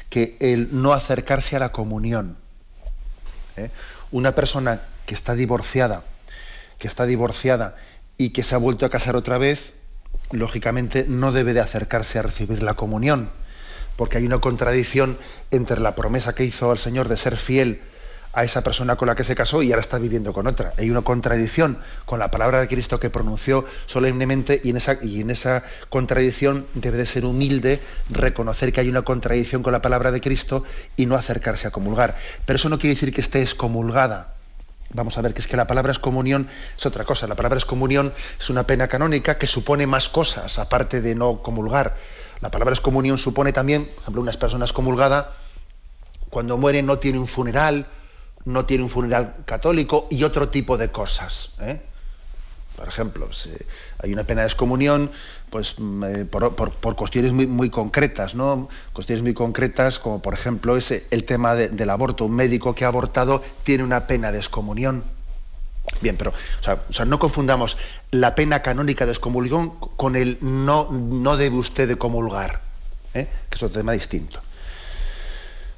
que 0.09 0.37
el 0.41 0.69
no 0.81 0.93
acercarse 0.93 1.57
a 1.57 1.59
la 1.59 1.73
comunión. 1.73 2.37
¿eh? 3.57 3.71
Una 4.13 4.35
persona 4.35 4.83
que 5.07 5.15
está 5.15 5.35
divorciada, 5.35 6.05
que 6.79 6.87
está 6.87 7.07
divorciada 7.07 7.77
y 8.17 8.31
que 8.31 8.45
se 8.45 8.55
ha 8.55 8.59
vuelto 8.59 8.87
a 8.87 8.91
casar 8.91 9.17
otra 9.17 9.37
vez, 9.37 9.75
lógicamente 10.31 11.07
no 11.09 11.33
debe 11.33 11.55
de 11.55 11.61
acercarse 11.61 12.19
a 12.19 12.23
recibir 12.23 12.63
la 12.63 12.75
comunión 12.75 13.31
porque 13.99 14.17
hay 14.17 14.25
una 14.25 14.39
contradicción 14.39 15.19
entre 15.51 15.81
la 15.81 15.97
promesa 15.97 16.33
que 16.33 16.45
hizo 16.45 16.71
al 16.71 16.79
Señor 16.79 17.09
de 17.09 17.17
ser 17.17 17.37
fiel 17.37 17.83
a 18.33 18.45
esa 18.45 18.63
persona 18.63 18.95
con 18.95 19.09
la 19.09 19.17
que 19.17 19.25
se 19.25 19.35
casó 19.35 19.61
y 19.61 19.73
ahora 19.73 19.81
está 19.81 19.99
viviendo 19.99 20.33
con 20.33 20.47
otra. 20.47 20.73
Hay 20.79 20.89
una 20.89 21.03
contradicción 21.03 21.79
con 22.05 22.21
la 22.21 22.31
palabra 22.31 22.61
de 22.61 22.69
Cristo 22.69 23.01
que 23.01 23.11
pronunció 23.11 23.65
solemnemente 23.87 24.61
y 24.63 24.71
en 24.71 25.31
esa, 25.31 25.65
contradicción 25.89 26.67
debe 26.75 26.97
de 26.97 27.07
ser 27.07 27.25
humilde, 27.25 27.81
reconocer 28.09 28.73
que 28.73 28.81
hay 28.81 28.89
una 28.89 29.03
contradicción 29.03 29.65
con 29.65 29.73
la 29.73 29.83
palabra 29.83 30.13
de 30.13 30.21
Cristo 30.21 30.63
y 30.97 31.07
no 31.07 31.17
acercarse 31.17 31.67
a 31.67 31.73
comulgar. 31.73 32.17
Pero 32.47 32.57
eso 32.57 32.69
no 32.69 32.79
quiere 32.79 32.95
decir 32.95 33.13
que 33.13 33.21
esté 33.21 33.43
excomulgada. 33.43 34.37
Vamos 34.91 35.19
a 35.19 35.23
ver 35.23 35.35
que 35.35 35.41
es 35.41 35.49
que 35.49 35.57
la 35.57 35.67
palabra 35.67 35.91
excomunión 35.91 36.47
es 36.79 36.87
otra 36.87 37.05
cosa. 37.05 37.27
La 37.27 37.35
palabra 37.35 37.59
excomunión 37.59 38.13
es 38.39 38.49
una 38.49 38.65
pena 38.65 38.87
canónica 38.87 39.39
que 39.39 39.49
supone 39.49 39.89
más 39.89 40.09
cosas 40.09 40.61
aparte 40.61 41.01
de 41.01 41.17
no 41.17 41.43
comulgar 41.43 41.97
la 42.41 42.51
palabra 42.51 42.75
excomunión 42.75 43.19
supone 43.19 43.53
también, 43.53 43.87
por 43.87 44.03
ejemplo, 44.03 44.23
unas 44.23 44.37
personas 44.37 44.73
comulgadas, 44.73 45.27
cuando 46.31 46.57
mueren 46.57 46.87
no 46.87 46.99
tiene 46.99 47.19
un 47.19 47.27
funeral, 47.27 47.87
no 48.45 48.65
tiene 48.65 48.85
un 48.85 48.91
funeral 48.91 49.37
católico 49.45 50.07
y 50.11 50.23
otro 50.23 50.49
tipo 50.49 50.77
de 50.77 50.91
cosas. 50.91 51.51
¿eh? 51.61 51.81
Por 52.77 52.87
ejemplo, 52.87 53.29
hay 53.99 54.13
una 54.13 54.23
pena 54.25 54.43
de 54.43 54.47
excomunión 54.47 55.11
pues, 55.51 55.75
mm, 55.79 56.05
eh, 56.05 56.25
por, 56.27 56.95
cuestiones 56.95 57.33
muy, 57.33 57.71
concretas, 57.71 58.35
¿no? 58.35 58.69
Cuestiones 58.93 59.23
muy 59.23 59.35
concretas, 59.35 59.99
como 59.99 60.23
por 60.23 60.35
ejemplo 60.35 60.77
ese, 60.77 61.07
el 61.11 61.25
tema 61.25 61.57
del 61.57 61.91
aborto. 61.91 62.27
Un 62.27 62.37
médico 62.37 62.75
que 62.75 62.85
ha 62.85 62.89
abortado 62.89 63.43
tiene 63.65 63.83
una 63.83 64.07
pena 64.07 64.31
de 64.31 64.39
excomunión 64.39 65.03
Bien, 66.01 66.17
pero 66.17 66.33
o 66.33 66.93
sea, 66.93 67.05
no 67.05 67.19
confundamos 67.19 67.77
la 68.11 68.35
pena 68.35 68.63
canónica 68.63 69.07
de 69.07 69.13
excomunión 69.13 69.71
con 69.71 70.17
el 70.17 70.39
no, 70.41 70.91
no 70.91 71.37
debe 71.37 71.57
usted 71.57 71.89
de 71.89 71.97
comulgar, 71.97 72.61
¿eh? 73.15 73.27
que 73.49 73.57
es 73.57 73.63
otro 73.63 73.81
tema 73.81 73.93
distinto. 73.93 74.41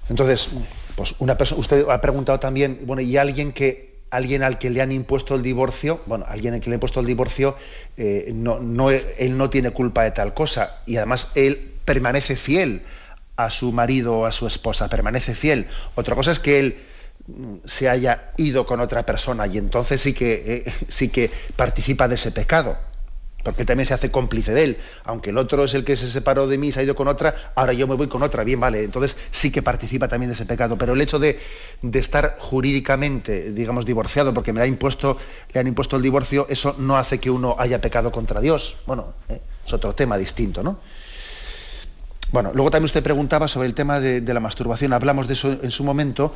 Entonces, 0.08 0.48
pues 0.96 1.14
una 1.20 1.38
persona, 1.38 1.60
usted 1.60 1.88
ha 1.88 2.00
preguntado 2.00 2.40
también, 2.40 2.80
bueno, 2.84 3.00
y 3.00 3.16
alguien 3.16 3.52
que 3.52 3.90
alguien 4.10 4.42
al 4.42 4.58
que 4.58 4.70
le 4.70 4.82
han 4.82 4.90
impuesto 4.90 5.36
el 5.36 5.42
divorcio, 5.42 6.00
bueno, 6.06 6.24
alguien 6.28 6.54
al 6.54 6.60
que 6.60 6.68
le 6.68 6.74
han 6.74 6.78
impuesto 6.78 7.00
el 7.00 7.06
divorcio, 7.06 7.56
eh, 7.96 8.32
no, 8.34 8.58
no, 8.58 8.90
él 8.90 9.38
no 9.38 9.50
tiene 9.50 9.70
culpa 9.70 10.02
de 10.02 10.10
tal 10.10 10.34
cosa 10.34 10.80
y 10.84 10.96
además 10.96 11.30
él 11.36 11.74
permanece 11.84 12.34
fiel 12.34 12.82
a 13.36 13.50
su 13.50 13.72
marido 13.72 14.18
o 14.18 14.26
a 14.26 14.32
su 14.32 14.46
esposa, 14.46 14.88
permanece 14.88 15.34
fiel. 15.34 15.68
Otra 15.94 16.16
cosa 16.16 16.32
es 16.32 16.40
que 16.40 16.58
él 16.58 16.76
se 17.64 17.88
haya 17.88 18.32
ido 18.36 18.66
con 18.66 18.80
otra 18.80 19.04
persona 19.04 19.46
y 19.46 19.58
entonces 19.58 20.00
sí 20.00 20.12
que, 20.12 20.64
eh, 20.66 20.72
sí 20.88 21.08
que 21.08 21.30
participa 21.56 22.08
de 22.08 22.14
ese 22.16 22.32
pecado, 22.32 22.76
porque 23.42 23.64
también 23.64 23.86
se 23.86 23.94
hace 23.94 24.10
cómplice 24.10 24.52
de 24.52 24.64
él. 24.64 24.76
Aunque 25.04 25.30
el 25.30 25.38
otro 25.38 25.64
es 25.64 25.74
el 25.74 25.84
que 25.84 25.96
se 25.96 26.06
separó 26.10 26.46
de 26.46 26.58
mí, 26.58 26.72
se 26.72 26.80
ha 26.80 26.82
ido 26.82 26.94
con 26.94 27.08
otra, 27.08 27.52
ahora 27.54 27.72
yo 27.72 27.86
me 27.86 27.94
voy 27.94 28.08
con 28.08 28.22
otra, 28.22 28.44
bien, 28.44 28.60
vale, 28.60 28.84
entonces 28.84 29.16
sí 29.30 29.50
que 29.50 29.62
participa 29.62 30.08
también 30.08 30.30
de 30.30 30.34
ese 30.34 30.46
pecado. 30.46 30.76
Pero 30.76 30.92
el 30.92 31.00
hecho 31.00 31.18
de, 31.18 31.38
estar 31.92 32.36
jurídicamente, 32.38 33.52
digamos, 33.52 33.86
divorciado, 33.86 34.34
porque 34.34 34.52
me 34.52 34.60
ha 34.60 34.66
impuesto, 34.66 35.18
le 35.52 35.60
han 35.60 35.66
impuesto 35.66 35.96
el 35.96 36.02
divorcio, 36.02 36.46
eso 36.48 36.74
no 36.78 36.96
hace 36.96 37.18
que 37.18 37.30
uno 37.30 37.56
haya 37.58 37.80
pecado 37.80 38.12
contra 38.12 38.40
Dios. 38.40 38.76
Bueno, 38.86 39.14
eh, 39.28 39.40
es 39.64 39.72
otro 39.72 39.94
tema 39.94 40.16
distinto, 40.16 40.62
¿no? 40.62 40.78
Bueno, 42.32 42.52
luego 42.54 42.70
también 42.70 42.84
usted 42.84 43.02
preguntaba 43.02 43.48
sobre 43.48 43.66
el 43.66 43.74
tema 43.74 43.98
de, 43.98 44.20
la 44.20 44.40
masturbación. 44.40 44.92
Hablamos 44.92 45.26
de 45.26 45.34
eso 45.34 45.58
en 45.62 45.70
su 45.70 45.82
momento. 45.82 46.34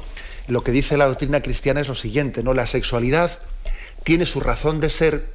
Lo 0.49 0.65
que 0.65 0.73
dice 0.73 0.97
la 0.97 1.07
doctrina 1.07 1.41
cristiana 1.41 1.81
es 1.81 1.89
lo 1.89 1.95
siguiente, 1.95 2.43
¿no? 2.43 2.53
La 2.53 2.67
sexualidad 2.67 3.39
tiene 4.03 4.27
su 4.27 4.41
razón 4.41 4.81
de 4.81 4.91
ser 4.91 5.33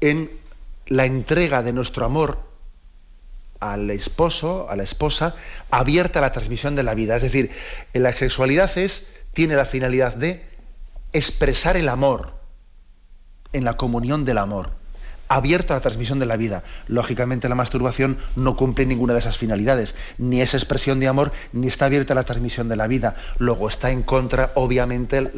en 0.00 0.30
la 0.86 1.06
entrega 1.06 1.62
de 1.62 1.72
nuestro 1.72 2.04
amor 2.04 2.38
al 3.60 3.90
esposo, 3.90 4.68
a 4.70 4.76
la 4.76 4.82
esposa, 4.82 5.34
abierta 5.70 6.18
a 6.18 6.22
la 6.22 6.32
transmisión 6.32 6.76
de 6.76 6.82
la 6.82 6.94
vida. 6.94 7.16
Es 7.16 7.22
decir, 7.22 7.50
la 7.94 8.12
sexualidad 8.12 8.76
es, 8.76 9.08
tiene 9.32 9.56
la 9.56 9.64
finalidad 9.64 10.14
de 10.14 10.44
expresar 11.14 11.78
el 11.78 11.88
amor 11.88 12.34
en 13.54 13.64
la 13.64 13.78
comunión 13.78 14.26
del 14.26 14.38
amor 14.38 14.77
abierto 15.28 15.72
a 15.72 15.76
la 15.76 15.80
transmisión 15.80 16.18
de 16.18 16.26
la 16.26 16.36
vida. 16.36 16.64
Lógicamente 16.86 17.48
la 17.48 17.54
masturbación 17.54 18.18
no 18.36 18.56
cumple 18.56 18.86
ninguna 18.86 19.12
de 19.12 19.20
esas 19.20 19.36
finalidades, 19.36 19.94
ni 20.18 20.40
es 20.40 20.54
expresión 20.54 21.00
de 21.00 21.08
amor, 21.08 21.32
ni 21.52 21.68
está 21.68 21.86
abierta 21.86 22.14
a 22.14 22.16
la 22.16 22.24
transmisión 22.24 22.68
de 22.68 22.76
la 22.76 22.86
vida. 22.86 23.16
Luego 23.38 23.68
está 23.68 23.90
en 23.90 24.02
contra, 24.02 24.52
obviamente, 24.54 25.30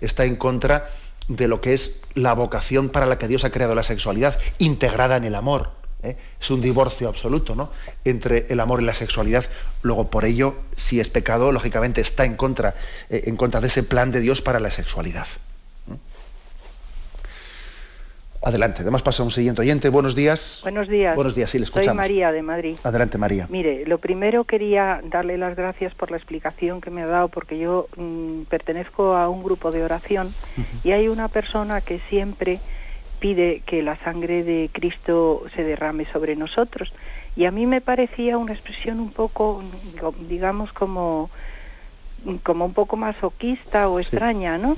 está 0.00 0.24
en 0.24 0.36
contra 0.36 0.86
de 1.28 1.48
lo 1.48 1.60
que 1.60 1.72
es 1.72 2.00
la 2.14 2.34
vocación 2.34 2.88
para 2.88 3.06
la 3.06 3.18
que 3.18 3.28
Dios 3.28 3.44
ha 3.44 3.50
creado 3.50 3.74
la 3.74 3.82
sexualidad, 3.82 4.38
integrada 4.58 5.16
en 5.16 5.24
el 5.24 5.34
amor. 5.34 5.70
¿eh? 6.02 6.16
Es 6.40 6.50
un 6.50 6.60
divorcio 6.60 7.08
absoluto 7.08 7.54
¿no? 7.54 7.70
entre 8.04 8.46
el 8.50 8.60
amor 8.60 8.82
y 8.82 8.84
la 8.84 8.94
sexualidad. 8.94 9.44
Luego, 9.82 10.10
por 10.10 10.24
ello, 10.24 10.54
si 10.76 11.00
es 11.00 11.08
pecado, 11.08 11.50
lógicamente 11.52 12.00
está 12.00 12.24
en 12.24 12.36
contra, 12.36 12.74
eh, 13.08 13.24
en 13.26 13.36
contra 13.36 13.60
de 13.60 13.68
ese 13.68 13.82
plan 13.82 14.10
de 14.10 14.20
Dios 14.20 14.42
para 14.42 14.60
la 14.60 14.70
sexualidad. 14.70 15.26
Adelante, 18.44 18.82
además 18.82 19.02
pasa 19.02 19.22
un 19.22 19.30
siguiente 19.30 19.62
oyente. 19.62 19.88
Buenos 19.88 20.14
días. 20.14 20.60
Buenos 20.62 20.86
días. 20.86 21.16
Buenos 21.16 21.34
días, 21.34 21.48
sí, 21.48 21.58
le 21.58 21.64
escuchamos. 21.64 21.86
Soy 21.86 21.96
María 21.96 22.30
de 22.30 22.42
Madrid. 22.42 22.76
Adelante, 22.82 23.16
María. 23.16 23.46
Mire, 23.48 23.86
lo 23.86 23.96
primero 23.96 24.44
quería 24.44 25.00
darle 25.02 25.38
las 25.38 25.56
gracias 25.56 25.94
por 25.94 26.10
la 26.10 26.18
explicación 26.18 26.82
que 26.82 26.90
me 26.90 27.02
ha 27.02 27.06
dado, 27.06 27.28
porque 27.28 27.58
yo 27.58 27.88
mm, 27.96 28.42
pertenezco 28.42 29.16
a 29.16 29.30
un 29.30 29.42
grupo 29.42 29.72
de 29.72 29.82
oración 29.82 30.34
y 30.82 30.90
hay 30.90 31.08
una 31.08 31.28
persona 31.28 31.80
que 31.80 32.00
siempre 32.10 32.60
pide 33.18 33.62
que 33.64 33.82
la 33.82 33.96
sangre 34.04 34.44
de 34.44 34.68
Cristo 34.70 35.44
se 35.56 35.62
derrame 35.62 36.04
sobre 36.12 36.36
nosotros. 36.36 36.92
Y 37.36 37.46
a 37.46 37.50
mí 37.50 37.64
me 37.64 37.80
parecía 37.80 38.36
una 38.36 38.52
expresión 38.52 39.00
un 39.00 39.10
poco, 39.10 39.64
digamos, 40.28 40.70
como, 40.74 41.30
como 42.42 42.66
un 42.66 42.74
poco 42.74 42.96
masoquista 42.96 43.88
o 43.88 43.98
extraña, 43.98 44.58
¿no? 44.58 44.74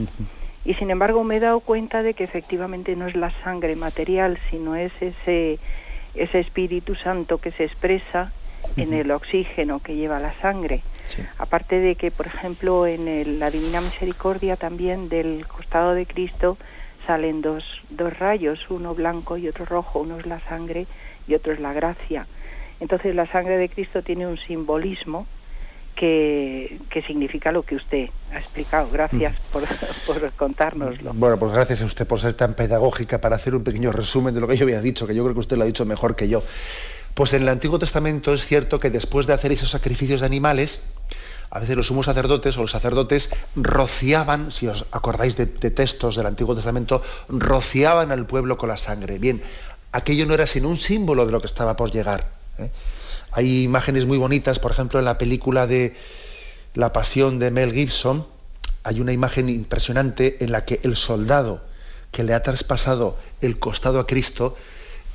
Y 0.66 0.74
sin 0.74 0.90
embargo 0.90 1.22
me 1.22 1.36
he 1.36 1.40
dado 1.40 1.60
cuenta 1.60 2.02
de 2.02 2.14
que 2.14 2.24
efectivamente 2.24 2.96
no 2.96 3.06
es 3.06 3.14
la 3.14 3.30
sangre 3.44 3.76
material, 3.76 4.36
sino 4.50 4.74
es 4.74 4.92
ese, 5.00 5.60
ese 6.12 6.40
Espíritu 6.40 6.96
Santo 6.96 7.38
que 7.38 7.52
se 7.52 7.64
expresa 7.64 8.32
en 8.76 8.92
el 8.92 9.12
oxígeno 9.12 9.78
que 9.78 9.94
lleva 9.94 10.18
la 10.18 10.34
sangre. 10.40 10.82
Aparte 11.38 11.78
de 11.78 11.94
que, 11.94 12.10
por 12.10 12.26
ejemplo, 12.26 12.84
en 12.84 13.38
la 13.38 13.48
Divina 13.52 13.80
Misericordia 13.80 14.56
también 14.56 15.08
del 15.08 15.46
costado 15.46 15.94
de 15.94 16.04
Cristo 16.04 16.58
salen 17.06 17.42
dos, 17.42 17.62
dos 17.88 18.18
rayos, 18.18 18.58
uno 18.68 18.92
blanco 18.92 19.36
y 19.36 19.46
otro 19.46 19.66
rojo, 19.66 20.00
uno 20.00 20.18
es 20.18 20.26
la 20.26 20.40
sangre 20.48 20.88
y 21.28 21.36
otro 21.36 21.52
es 21.52 21.60
la 21.60 21.72
gracia. 21.74 22.26
Entonces 22.80 23.14
la 23.14 23.26
sangre 23.26 23.56
de 23.56 23.68
Cristo 23.68 24.02
tiene 24.02 24.26
un 24.26 24.36
simbolismo 24.36 25.28
que, 25.96 26.78
que 26.90 27.02
significa 27.02 27.50
lo 27.50 27.62
que 27.62 27.74
usted 27.74 28.10
ha 28.32 28.38
explicado. 28.38 28.88
Gracias 28.92 29.32
mm. 29.32 29.52
por, 29.52 29.64
por, 30.06 30.32
contárnoslo. 30.32 31.12
Bueno, 31.14 31.38
pues 31.38 31.52
gracias 31.52 31.82
a 31.82 31.86
usted 31.86 32.06
por 32.06 32.20
ser 32.20 32.34
tan 32.34 32.54
pedagógica 32.54 33.20
para 33.20 33.36
hacer 33.36 33.54
un 33.54 33.64
pequeño 33.64 33.90
resumen 33.90 34.34
de 34.34 34.40
lo 34.40 34.46
que 34.46 34.56
yo 34.56 34.64
había 34.64 34.80
dicho, 34.80 35.06
que 35.06 35.14
yo 35.14 35.24
creo 35.24 35.34
que 35.34 35.40
usted 35.40 35.56
lo 35.56 35.64
ha 35.64 35.66
dicho 35.66 35.84
mejor 35.84 36.14
que 36.14 36.28
yo. 36.28 36.42
Pues 37.14 37.32
en 37.32 37.42
el 37.42 37.48
Antiguo 37.48 37.78
Testamento 37.78 38.34
es 38.34 38.46
cierto 38.46 38.78
que 38.78 38.90
después 38.90 39.26
de 39.26 39.32
hacer 39.32 39.50
esos 39.50 39.70
sacrificios 39.70 40.20
de 40.20 40.26
animales, 40.26 40.82
a 41.48 41.60
veces 41.60 41.74
los 41.74 41.86
sumos 41.86 42.06
sacerdotes 42.06 42.58
o 42.58 42.60
los 42.60 42.70
sacerdotes 42.70 43.30
rociaban, 43.56 44.52
si 44.52 44.68
os 44.68 44.84
acordáis 44.92 45.34
de, 45.34 45.46
textos 45.46 46.16
del 46.16 46.26
Antiguo 46.26 46.54
Testamento, 46.54 47.02
rociaban 47.30 48.12
al 48.12 48.26
pueblo 48.26 48.58
con 48.58 48.68
la 48.68 48.76
sangre. 48.76 49.18
Bien, 49.18 49.42
aquello 49.92 50.26
no 50.26 50.34
era 50.34 50.46
sino 50.46 50.68
un 50.68 50.76
símbolo 50.76 51.24
de 51.24 51.32
lo 51.32 51.40
que 51.40 51.46
estaba 51.46 51.74
por 51.74 51.90
llegar. 51.90 52.28
¿eh? 52.58 52.70
Hay 53.36 53.62
imágenes 53.62 54.06
muy 54.06 54.18
bonitas, 54.18 54.58
por 54.58 54.72
ejemplo, 54.72 54.98
en 54.98 55.04
la 55.04 55.18
película 55.18 55.66
de 55.66 55.94
La 56.74 56.92
Pasión 56.92 57.38
de 57.38 57.50
Mel 57.50 57.72
Gibson, 57.72 58.26
hay 58.82 59.00
una 59.00 59.12
imagen 59.12 59.48
impresionante 59.48 60.42
en 60.42 60.52
la 60.52 60.64
que 60.64 60.80
el 60.82 60.96
soldado 60.96 61.62
que 62.12 62.24
le 62.24 62.34
ha 62.34 62.42
traspasado 62.42 63.18
el 63.42 63.58
costado 63.58 64.00
a 64.00 64.06
Cristo 64.06 64.56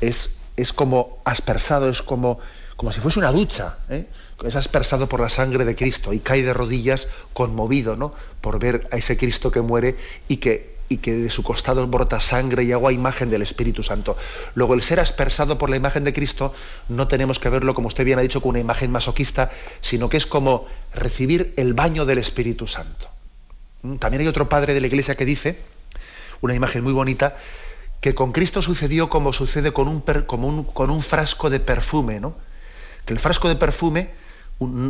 es 0.01 0.29
es 0.57 0.73
como 0.73 1.19
aspersado, 1.25 1.89
es 1.89 2.01
como, 2.01 2.39
como 2.75 2.91
si 2.91 2.99
fuese 2.99 3.19
una 3.19 3.31
ducha, 3.31 3.77
¿eh? 3.89 4.05
es 4.43 4.55
aspersado 4.55 5.07
por 5.07 5.19
la 5.19 5.29
sangre 5.29 5.65
de 5.65 5.75
Cristo 5.75 6.13
y 6.13 6.19
cae 6.19 6.43
de 6.43 6.53
rodillas 6.53 7.07
conmovido 7.33 7.95
¿no? 7.95 8.13
por 8.41 8.59
ver 8.59 8.87
a 8.91 8.97
ese 8.97 9.17
Cristo 9.17 9.51
que 9.51 9.61
muere 9.61 9.97
y 10.27 10.37
que, 10.37 10.70
y 10.91 10.97
que 10.97 11.13
de 11.13 11.29
su 11.29 11.41
costado 11.41 11.87
brota 11.87 12.19
sangre 12.19 12.65
y 12.65 12.73
agua, 12.73 12.91
imagen 12.91 13.29
del 13.29 13.41
Espíritu 13.41 13.81
Santo. 13.81 14.17
Luego, 14.55 14.73
el 14.73 14.81
ser 14.81 14.99
aspersado 14.99 15.57
por 15.57 15.69
la 15.69 15.77
imagen 15.77 16.03
de 16.03 16.11
Cristo 16.11 16.53
no 16.89 17.07
tenemos 17.07 17.39
que 17.39 17.47
verlo, 17.47 17.73
como 17.73 17.87
usted 17.87 18.03
bien 18.03 18.19
ha 18.19 18.21
dicho, 18.21 18.41
con 18.41 18.49
una 18.49 18.59
imagen 18.59 18.91
masoquista, 18.91 19.51
sino 19.79 20.09
que 20.09 20.17
es 20.17 20.25
como 20.25 20.67
recibir 20.93 21.53
el 21.55 21.73
baño 21.73 22.05
del 22.05 22.17
Espíritu 22.17 22.67
Santo. 22.67 23.07
¿Mm? 23.83 23.95
También 23.95 24.21
hay 24.21 24.27
otro 24.27 24.49
padre 24.49 24.73
de 24.73 24.81
la 24.81 24.87
iglesia 24.87 25.15
que 25.15 25.23
dice, 25.23 25.59
una 26.41 26.55
imagen 26.55 26.83
muy 26.83 26.91
bonita, 26.91 27.37
que 28.01 28.13
con 28.13 28.33
Cristo 28.33 28.61
sucedió 28.61 29.09
como 29.09 29.31
sucede 29.31 29.71
con 29.71 29.87
un, 29.87 30.01
con 30.01 30.89
un 30.89 31.01
frasco 31.01 31.49
de 31.49 31.61
perfume, 31.61 32.19
¿no? 32.19 32.35
Que 33.05 33.13
el 33.13 33.19
frasco 33.19 33.47
de 33.47 33.55
perfume, 33.55 34.09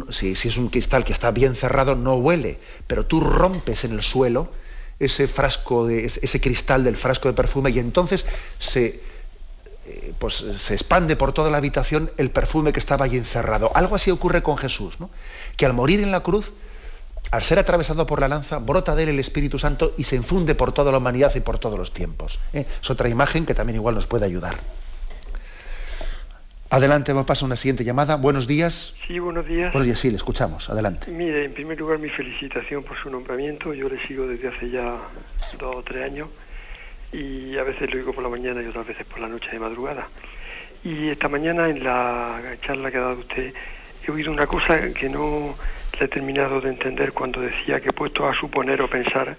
si, 0.09 0.31
es 0.31 0.57
un 0.57 0.69
cristal 0.69 1.03
que 1.03 1.13
está 1.13 1.29
bien 1.29 1.55
cerrado, 1.55 1.95
no 1.95 2.15
huele, 2.15 2.59
pero 2.87 3.05
tú 3.05 3.19
rompes 3.19 3.83
en 3.83 3.91
el 3.91 4.01
suelo 4.01 4.49
ese 5.01 5.27
frasco 5.27 5.87
de 5.87 6.05
ese 6.05 6.39
cristal 6.39 6.83
del 6.83 6.95
frasco 6.95 7.27
de 7.27 7.33
perfume 7.33 7.71
y 7.71 7.79
entonces 7.79 8.23
se, 8.59 9.01
eh, 9.87 10.13
pues, 10.19 10.45
se 10.57 10.73
expande 10.73 11.15
por 11.15 11.33
toda 11.33 11.49
la 11.49 11.57
habitación 11.57 12.11
el 12.17 12.29
perfume 12.29 12.71
que 12.71 12.79
estaba 12.79 13.05
allí 13.05 13.17
encerrado. 13.17 13.71
Algo 13.75 13.95
así 13.95 14.11
ocurre 14.11 14.43
con 14.43 14.57
Jesús, 14.57 14.97
que 15.57 15.65
al 15.65 15.73
morir 15.73 16.01
en 16.01 16.11
la 16.11 16.21
cruz 16.21 16.53
al 17.31 17.43
ser 17.43 17.59
atravesado 17.59 18.05
por 18.05 18.19
la 18.19 18.27
lanza, 18.27 18.57
brota 18.59 18.93
de 18.93 19.03
él 19.03 19.09
el 19.09 19.19
Espíritu 19.19 19.57
Santo 19.57 19.93
y 19.97 20.03
se 20.03 20.17
infunde 20.17 20.53
por 20.53 20.73
toda 20.73 20.91
la 20.91 20.97
humanidad 20.97 21.33
y 21.35 21.39
por 21.39 21.59
todos 21.59 21.79
los 21.79 21.93
tiempos. 21.93 22.39
¿eh? 22.51 22.65
Es 22.81 22.89
otra 22.89 23.07
imagen 23.07 23.45
que 23.45 23.53
también 23.53 23.77
igual 23.77 23.95
nos 23.95 24.07
puede 24.07 24.25
ayudar. 24.25 24.59
Adelante, 26.74 27.11
vamos 27.11 27.26
a 27.26 27.28
pasar 27.28 27.43
a 27.43 27.47
una 27.47 27.55
siguiente 27.57 27.84
llamada. 27.84 28.15
Buenos 28.15 28.47
días. 28.47 28.95
Sí, 29.05 29.19
buenos 29.19 29.45
días. 29.45 29.74
Buenos 29.74 29.88
días, 29.88 29.99
sí, 29.99 30.09
le 30.09 30.15
escuchamos. 30.15 30.69
Adelante. 30.69 31.11
Mire, 31.11 31.43
en 31.43 31.53
primer 31.53 31.78
lugar, 31.78 31.99
mi 31.99 32.07
felicitación 32.07 32.82
por 32.84 32.97
su 32.97 33.09
nombramiento. 33.09 33.74
Yo 33.74 33.89
le 33.89 34.01
sigo 34.07 34.26
desde 34.26 34.47
hace 34.47 34.69
ya 34.69 34.95
dos 35.59 35.76
o 35.76 35.84
tres 35.84 36.05
años 36.05 36.30
y 37.11 37.57
a 37.57 37.63
veces 37.63 37.91
lo 37.91 37.97
digo 37.97 38.13
por 38.13 38.24
la 38.24 38.30
mañana 38.30 38.61
y 38.61 38.67
otras 38.67 38.88
veces 38.88 39.05
por 39.05 39.19
la 39.19 39.28
noche 39.28 39.49
de 39.51 39.59
madrugada. 39.59 40.07
Y 40.82 41.09
esta 41.09 41.28
mañana 41.28 41.67
en 41.67 41.84
la 41.84 42.39
charla 42.65 42.89
que 42.89 42.97
ha 42.99 43.01
dado 43.01 43.19
usted 43.19 43.53
he 44.07 44.11
oído 44.11 44.32
una 44.32 44.47
cosa 44.47 44.93
que 44.93 45.09
no 45.09 45.55
he 45.99 46.07
terminado 46.07 46.61
de 46.61 46.69
entender 46.69 47.11
cuando 47.11 47.41
decía 47.41 47.82
que 47.82 47.91
puesto 47.91 48.30
a 48.30 48.34
suponer 48.34 48.82
o 48.82 48.89
pensar, 48.89 49.36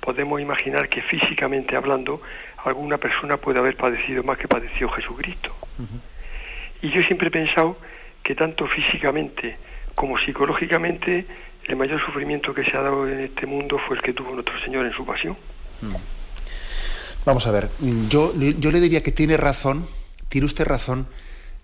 podemos 0.00 0.40
imaginar 0.40 0.88
que 0.88 1.02
físicamente 1.02 1.74
hablando, 1.74 2.22
alguna 2.64 2.96
persona 2.98 3.38
puede 3.38 3.58
haber 3.58 3.76
padecido 3.76 4.22
más 4.22 4.38
que 4.38 4.46
padeció 4.46 4.88
Jesucristo. 4.90 5.52
Y 6.82 6.90
yo 6.90 7.02
siempre 7.02 7.28
he 7.28 7.30
pensado 7.30 7.78
que 8.22 8.34
tanto 8.34 8.66
físicamente 8.66 9.56
como 9.94 10.18
psicológicamente 10.18 11.26
el 11.64 11.76
mayor 11.76 12.04
sufrimiento 12.04 12.54
que 12.54 12.64
se 12.64 12.76
ha 12.76 12.82
dado 12.82 13.08
en 13.08 13.20
este 13.20 13.46
mundo 13.46 13.78
fue 13.86 13.96
el 13.96 14.02
que 14.02 14.12
tuvo 14.12 14.32
nuestro 14.32 14.60
Señor 14.62 14.86
en 14.86 14.92
su 14.92 15.04
pasión. 15.04 15.36
Vamos 17.24 17.46
a 17.46 17.50
ver, 17.50 17.68
yo, 18.08 18.32
yo 18.36 18.70
le 18.70 18.80
diría 18.80 19.02
que 19.02 19.10
tiene 19.10 19.36
razón, 19.36 19.84
tiene 20.28 20.44
usted 20.44 20.64
razón 20.64 21.08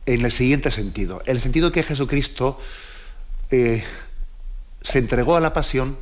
en 0.07 0.25
el 0.25 0.33
siguiente 0.33 0.71
sentido, 0.71 1.23
en 1.25 1.37
el 1.37 1.41
sentido 1.41 1.71
que 1.71 1.85
Jesucristo 1.85 2.59
eh, 3.51 3.85
se 4.81 4.99
entregó 4.99 5.37
a 5.37 5.41
la 5.41 5.53
pasión 5.53 5.97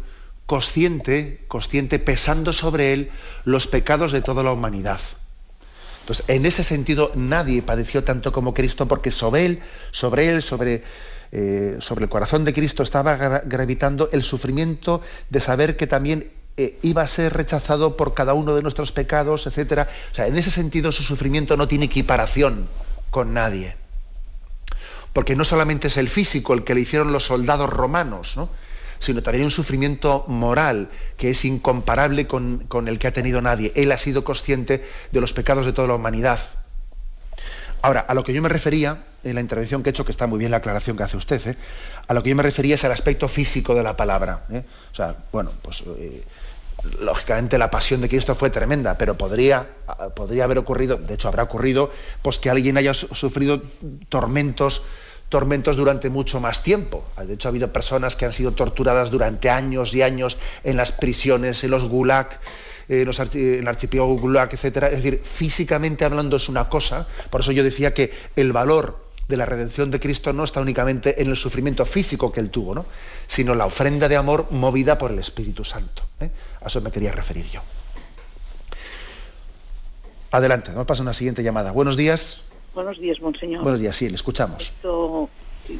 consciente, 0.46 1.44
consciente, 1.46 1.98
pesando 1.98 2.52
sobre 2.52 2.92
él 2.92 3.10
los 3.44 3.66
pecados 3.66 4.12
de 4.12 4.22
toda 4.22 4.42
la 4.42 4.52
humanidad. 4.52 5.00
Entonces, 6.10 6.28
en 6.34 6.44
ese 6.44 6.64
sentido, 6.64 7.12
nadie 7.14 7.62
padeció 7.62 8.02
tanto 8.02 8.32
como 8.32 8.52
Cristo, 8.52 8.88
porque 8.88 9.12
sobre 9.12 9.46
él, 9.46 9.62
sobre 9.92 10.28
él, 10.28 10.42
sobre, 10.42 10.82
eh, 11.30 11.78
el 11.78 12.08
corazón 12.08 12.44
de 12.44 12.52
Cristo 12.52 12.82
estaba 12.82 13.14
gravitando 13.44 14.08
el 14.12 14.24
sufrimiento 14.24 15.02
de 15.28 15.40
saber 15.40 15.76
que 15.76 15.86
también 15.86 16.32
eh, 16.56 16.80
iba 16.82 17.02
a 17.02 17.06
ser 17.06 17.32
rechazado 17.34 17.96
por 17.96 18.12
cada 18.12 18.34
uno 18.34 18.56
de 18.56 18.62
nuestros 18.62 18.90
pecados, 18.90 19.46
etc. 19.46 19.86
O 20.10 20.14
sea, 20.16 20.26
en 20.26 20.36
ese 20.36 20.50
sentido, 20.50 20.90
su 20.90 21.04
sufrimiento 21.04 21.56
no 21.56 21.68
tiene 21.68 21.84
equiparación 21.84 22.66
con 23.12 23.32
nadie. 23.32 23.76
Porque 25.12 25.36
no 25.36 25.44
solamente 25.44 25.86
es 25.86 25.96
el 25.96 26.08
físico 26.08 26.54
el 26.54 26.64
que 26.64 26.74
le 26.74 26.80
hicieron 26.80 27.12
los 27.12 27.22
soldados 27.22 27.70
romanos, 27.70 28.36
¿no? 28.36 28.48
Sino 29.00 29.22
también 29.22 29.44
un 29.44 29.50
sufrimiento 29.50 30.24
moral 30.28 30.90
que 31.16 31.30
es 31.30 31.44
incomparable 31.44 32.28
con, 32.28 32.68
el 32.86 32.98
que 32.98 33.08
ha 33.08 33.12
tenido 33.12 33.42
nadie. 33.42 33.72
Él 33.74 33.90
ha 33.90 33.96
sido 33.96 34.22
consciente 34.22 34.84
de 35.10 35.20
los 35.20 35.32
pecados 35.32 35.66
de 35.66 35.72
toda 35.72 35.88
la 35.88 35.94
humanidad. 35.94 36.38
Ahora, 37.82 38.00
a 38.00 38.14
lo 38.14 38.22
que 38.22 38.34
yo 38.34 38.42
me 38.42 38.50
refería, 38.50 39.04
en 39.24 39.34
la 39.34 39.40
intervención 39.40 39.82
que 39.82 39.88
he 39.88 39.92
hecho, 39.92 40.04
que 40.04 40.12
está 40.12 40.26
muy 40.26 40.38
bien 40.38 40.50
la 40.50 40.58
aclaración 40.58 40.96
que 40.96 41.02
hace 41.02 41.16
usted, 41.16 41.40
¿eh? 41.46 41.56
a 42.06 42.14
lo 42.14 42.22
que 42.22 42.30
yo 42.30 42.36
me 42.36 42.42
refería 42.42 42.74
es 42.74 42.84
al 42.84 42.92
aspecto 42.92 43.26
físico 43.26 43.74
de 43.74 43.82
la 43.82 43.96
palabra. 43.96 44.44
¿eh? 44.50 44.62
O 44.92 44.94
sea, 44.94 45.16
bueno, 45.32 45.50
pues 45.62 45.82
eh, 45.98 46.22
lógicamente 47.00 47.56
la 47.56 47.70
pasión 47.70 48.02
de 48.02 48.08
Cristo 48.10 48.34
fue 48.34 48.50
tremenda, 48.50 48.98
pero 48.98 49.16
podría, 49.16 49.66
podría 50.14 50.44
haber 50.44 50.58
ocurrido, 50.58 50.96
de 50.96 51.14
hecho 51.14 51.28
habrá 51.28 51.42
ocurrido, 51.42 51.90
pues 52.20 52.38
que 52.38 52.50
alguien 52.50 52.76
haya 52.76 52.92
sufrido 52.92 53.62
tormentos 54.10 54.82
tormentos 55.30 55.76
durante 55.76 56.10
mucho 56.10 56.40
más 56.40 56.62
tiempo. 56.62 57.04
De 57.16 57.32
hecho, 57.32 57.48
ha 57.48 57.50
habido 57.50 57.72
personas 57.72 58.16
que 58.16 58.26
han 58.26 58.32
sido 58.34 58.52
torturadas 58.52 59.10
durante 59.10 59.48
años 59.48 59.94
y 59.94 60.02
años 60.02 60.36
en 60.64 60.76
las 60.76 60.92
prisiones, 60.92 61.64
en 61.64 61.70
los 61.70 61.84
gulag, 61.84 62.38
en, 62.88 63.06
los 63.06 63.18
el 63.20 63.66
archipiélago 63.66 64.18
gulag, 64.18 64.52
etc. 64.52 64.64
Es 64.90 65.02
decir, 65.02 65.22
físicamente 65.24 66.04
hablando 66.04 66.36
es 66.36 66.48
una 66.50 66.68
cosa, 66.68 67.06
por 67.30 67.40
eso 67.40 67.52
yo 67.52 67.64
decía 67.64 67.94
que 67.94 68.12
el 68.36 68.52
valor 68.52 69.08
de 69.28 69.36
la 69.36 69.46
redención 69.46 69.92
de 69.92 70.00
Cristo 70.00 70.32
no 70.32 70.42
está 70.42 70.60
únicamente 70.60 71.22
en 71.22 71.30
el 71.30 71.36
sufrimiento 71.36 71.86
físico 71.86 72.32
que 72.32 72.40
él 72.40 72.50
tuvo, 72.50 72.74
¿no? 72.74 72.84
sino 73.28 73.54
la 73.54 73.64
ofrenda 73.64 74.08
de 74.08 74.16
amor 74.16 74.48
movida 74.50 74.98
por 74.98 75.12
el 75.12 75.20
Espíritu 75.20 75.64
Santo. 75.64 76.02
¿eh? 76.18 76.30
A 76.60 76.66
eso 76.66 76.80
me 76.80 76.90
quería 76.90 77.12
referir 77.12 77.48
yo. 77.48 77.60
Adelante, 80.32 80.72
vamos 80.72 80.82
a 80.82 80.86
pasar 80.86 81.02
a 81.02 81.04
una 81.04 81.14
siguiente 81.14 81.44
llamada. 81.44 81.70
Buenos 81.70 81.96
días. 81.96 82.40
Buenos 82.74 82.98
días, 82.98 83.20
monseñor. 83.20 83.62
Buenos 83.62 83.80
días, 83.80 83.96
sí, 83.96 84.08
le 84.08 84.14
escuchamos. 84.14 84.72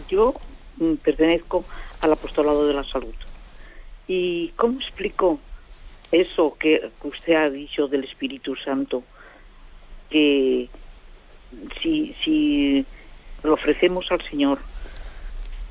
yo 0.08 0.34
mm, 0.76 0.94
pertenezco 0.94 1.64
al 2.00 2.12
apostolado 2.12 2.66
de 2.66 2.74
la 2.74 2.84
salud. 2.84 3.14
¿Y 4.08 4.48
cómo 4.56 4.80
explico 4.80 5.38
eso 6.10 6.56
que 6.58 6.90
usted 7.04 7.34
ha 7.34 7.48
dicho 7.48 7.86
del 7.86 8.04
Espíritu 8.04 8.56
Santo? 8.56 9.04
Que 10.08 10.68
si, 11.80 12.14
si 12.24 12.84
lo 13.44 13.54
ofrecemos 13.54 14.06
al 14.10 14.22
Señor, 14.28 14.58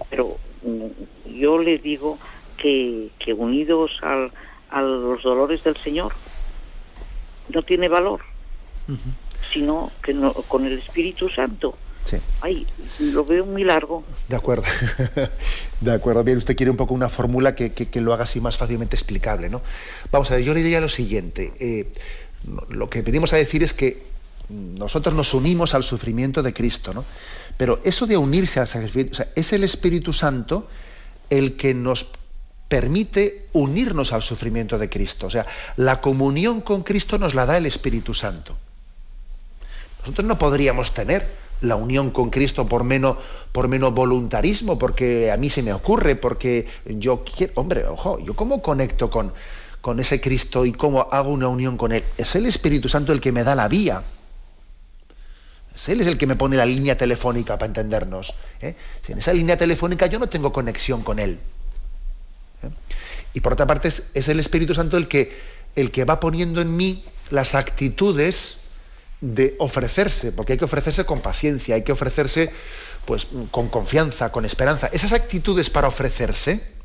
pero 0.09 0.38
mm, 0.63 1.38
yo 1.38 1.57
le 1.59 1.80
digo 1.80 2.17
que, 2.57 3.09
que 3.20 3.34
unidos 3.34 3.91
al, 4.01 4.32
a 4.70 4.82
los 4.82 5.22
dolores 5.22 5.63
del 5.63 5.76
Señor 5.78 6.13
no 7.49 7.63
tiene 7.63 7.89
valor 7.89 8.22
sino 9.51 9.91
que 10.03 10.13
no, 10.13 10.33
con 10.33 10.65
el 10.65 10.79
Espíritu 10.79 11.29
Santo. 11.29 11.77
Sí. 12.05 12.17
Ay, 12.41 12.65
lo 12.99 13.25
veo 13.25 13.45
muy 13.45 13.63
largo. 13.63 14.03
De 14.27 14.35
acuerdo. 14.35 14.63
de 15.81 15.91
acuerdo. 15.91 16.23
Bien, 16.23 16.37
usted 16.37 16.55
quiere 16.55 16.71
un 16.71 16.77
poco 16.77 16.93
una 16.93 17.09
fórmula 17.09 17.55
que, 17.55 17.71
que, 17.71 18.01
lo 18.01 18.13
haga 18.13 18.23
así 18.23 18.41
más 18.41 18.57
fácilmente 18.57 18.95
explicable, 18.95 19.49
¿no? 19.49 19.61
Vamos 20.11 20.31
a 20.31 20.35
ver, 20.35 20.43
yo 20.43 20.53
le 20.53 20.61
diría 20.63 20.81
lo 20.81 20.89
siguiente. 20.89 21.53
Eh, 21.59 21.91
lo 22.69 22.89
que 22.89 23.01
venimos 23.01 23.33
a 23.33 23.37
decir 23.37 23.63
es 23.63 23.73
que 23.73 24.07
nosotros 24.49 25.13
nos 25.13 25.33
unimos 25.33 25.75
al 25.75 25.83
sufrimiento 25.83 26.41
de 26.41 26.53
Cristo, 26.53 26.93
¿no? 26.93 27.05
Pero 27.57 27.79
eso 27.83 28.07
de 28.07 28.17
unirse 28.17 28.59
al 28.59 28.67
sacrificio, 28.67 29.11
o 29.11 29.15
sea, 29.15 29.27
es 29.35 29.53
el 29.53 29.63
Espíritu 29.63 30.13
Santo 30.13 30.67
el 31.29 31.57
que 31.57 31.73
nos 31.73 32.07
permite 32.67 33.47
unirnos 33.53 34.13
al 34.13 34.21
sufrimiento 34.21 34.77
de 34.77 34.89
Cristo. 34.89 35.27
O 35.27 35.29
sea, 35.29 35.45
la 35.75 36.01
comunión 36.01 36.61
con 36.61 36.83
Cristo 36.83 37.17
nos 37.17 37.35
la 37.35 37.45
da 37.45 37.57
el 37.57 37.65
Espíritu 37.65 38.13
Santo. 38.13 38.57
Nosotros 39.99 40.25
no 40.25 40.37
podríamos 40.37 40.93
tener 40.93 41.27
la 41.61 41.75
unión 41.75 42.11
con 42.11 42.29
Cristo 42.29 42.67
por 42.67 42.83
menos, 42.83 43.17
por 43.51 43.67
menos 43.67 43.93
voluntarismo, 43.93 44.79
porque 44.79 45.31
a 45.31 45.37
mí 45.37 45.49
se 45.49 45.63
me 45.63 45.73
ocurre, 45.73 46.15
porque 46.15 46.67
yo 46.85 47.23
quiero, 47.23 47.53
hombre, 47.55 47.85
ojo, 47.85 48.19
yo 48.19 48.35
cómo 48.35 48.61
conecto 48.61 49.09
con, 49.09 49.33
con 49.81 49.99
ese 49.99 50.21
Cristo 50.21 50.65
y 50.65 50.71
cómo 50.71 51.07
hago 51.11 51.31
una 51.31 51.47
unión 51.47 51.77
con 51.77 51.91
Él. 51.91 52.03
Es 52.17 52.35
el 52.35 52.45
Espíritu 52.45 52.87
Santo 52.89 53.11
el 53.11 53.21
que 53.21 53.31
me 53.31 53.43
da 53.43 53.55
la 53.55 53.67
vía. 53.67 54.03
Él 55.87 56.01
es 56.01 56.07
el 56.07 56.17
que 56.17 56.27
me 56.27 56.35
pone 56.35 56.57
la 56.57 56.65
línea 56.65 56.97
telefónica 56.97 57.57
para 57.57 57.67
entendernos. 57.67 58.33
¿eh? 58.61 58.75
Si 59.01 59.13
en 59.13 59.19
esa 59.19 59.33
línea 59.33 59.57
telefónica 59.57 60.07
yo 60.07 60.19
no 60.19 60.27
tengo 60.27 60.51
conexión 60.51 61.03
con 61.03 61.19
Él. 61.19 61.39
¿eh? 62.63 62.69
Y 63.33 63.39
por 63.39 63.53
otra 63.53 63.65
parte 63.65 63.87
es, 63.87 64.27
el 64.27 64.39
Espíritu 64.39 64.73
Santo 64.73 64.97
el 64.97 65.07
que, 65.07 65.37
el 65.75 65.91
que 65.91 66.03
va 66.03 66.19
poniendo 66.19 66.61
en 66.61 66.75
mí 66.75 67.03
las 67.29 67.55
actitudes 67.55 68.59
de 69.22 69.55
ofrecerse, 69.59 70.32
porque 70.32 70.53
hay 70.53 70.59
que 70.59 70.65
ofrecerse 70.65 71.05
con 71.05 71.22
paciencia, 71.22 71.76
hay 71.76 71.84
que 71.84 71.91
ofrecerse 71.91 72.51
pues, 73.05 73.28
con 73.51 73.67
confianza, 73.70 74.32
con 74.32 74.45
esperanza. 74.45 74.89
Esas 74.93 75.13
actitudes 75.13 75.70
para 75.70 75.88
ofrecerse, 75.88 76.80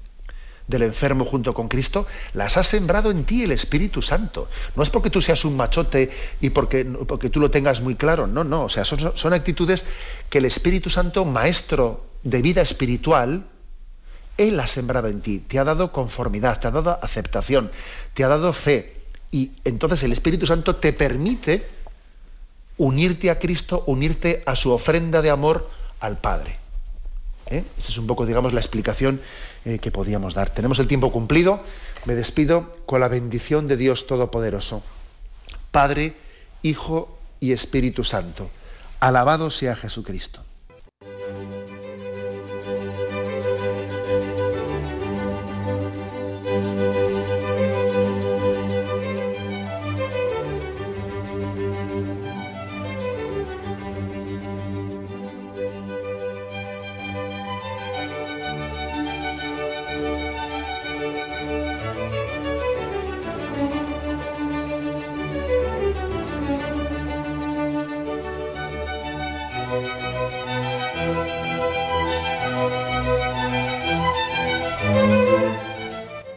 del 0.67 0.83
enfermo 0.83 1.25
junto 1.25 1.53
con 1.53 1.69
Cristo, 1.69 2.07
las 2.33 2.57
ha 2.57 2.63
sembrado 2.63 3.11
en 3.11 3.25
ti 3.25 3.43
el 3.43 3.53
Espíritu 3.53 4.01
Santo. 4.01 4.49
No 4.77 4.83
es 4.83 4.91
porque 4.91 5.11
tú 5.11 5.21
seas 5.21 5.45
un 5.45 5.57
machote 5.57 6.11
y 6.41 6.51
porque, 6.51 6.85
porque 6.85 7.31
tú 7.31 7.41
lo 7.41 7.51
tengas 7.51 7.81
muy 7.81 7.97
claro, 7.97 8.27
no, 8.27 8.45
no, 8.45 8.65
o 8.65 8.69
sea, 8.69 8.85
son, 8.85 9.17
son 9.17 9.33
actitudes 9.33 9.85
que 10.31 10.39
el 10.39 10.47
Espíritu 10.47 10.91
Santo, 10.91 11.25
maestro 11.25 12.07
de 12.23 12.41
vida 12.41 12.63
espiritual, 12.63 13.47
Él 14.39 14.59
ha 14.59 14.67
sembrado 14.67 15.09
en 15.09 15.21
ti, 15.21 15.41
te 15.41 15.59
ha 15.59 15.65
dado 15.65 15.93
conformidad, 15.93 16.59
te 16.59 16.69
ha 16.69 16.71
dado 16.71 16.99
aceptación, 17.03 17.71
te 18.15 18.25
ha 18.25 18.29
dado 18.29 18.53
fe. 18.53 19.03
Y 19.31 19.53
entonces 19.65 20.03
el 20.03 20.13
Espíritu 20.13 20.47
Santo 20.47 20.77
te 20.77 20.93
permite 20.93 21.74
unirte 22.77 23.31
a 23.31 23.39
Cristo, 23.39 23.85
unirte 23.87 24.43
a 24.47 24.57
su 24.57 24.71
ofrenda 24.71 25.23
de 25.23 25.31
amor 25.31 25.71
al 26.01 26.19
Padre. 26.19 26.59
¿Eh? 27.47 27.63
Esa 27.79 27.91
es 27.91 27.99
un 27.99 28.07
poco, 28.07 28.27
digamos, 28.27 28.53
la 28.53 28.61
explicación 28.61 29.21
eh, 29.65 29.79
que 29.79 29.91
podíamos 29.91 30.35
dar. 30.35 30.51
Tenemos 30.51 30.79
el 30.79 30.87
tiempo 30.87 31.13
cumplido. 31.13 31.63
Me 32.07 32.15
despido 32.15 32.77
con 32.87 33.01
la 33.01 33.09
bendición 33.09 33.69
de 33.69 33.77
Dios 33.77 34.07
Todopoderoso. 34.07 34.83
Padre, 35.71 36.17
Hijo 36.63 37.19
y 37.41 37.53
Espíritu 37.53 38.05
Santo. 38.05 38.49
Alabado 39.01 39.51
sea 39.51 39.77
Jesucristo. 39.77 40.43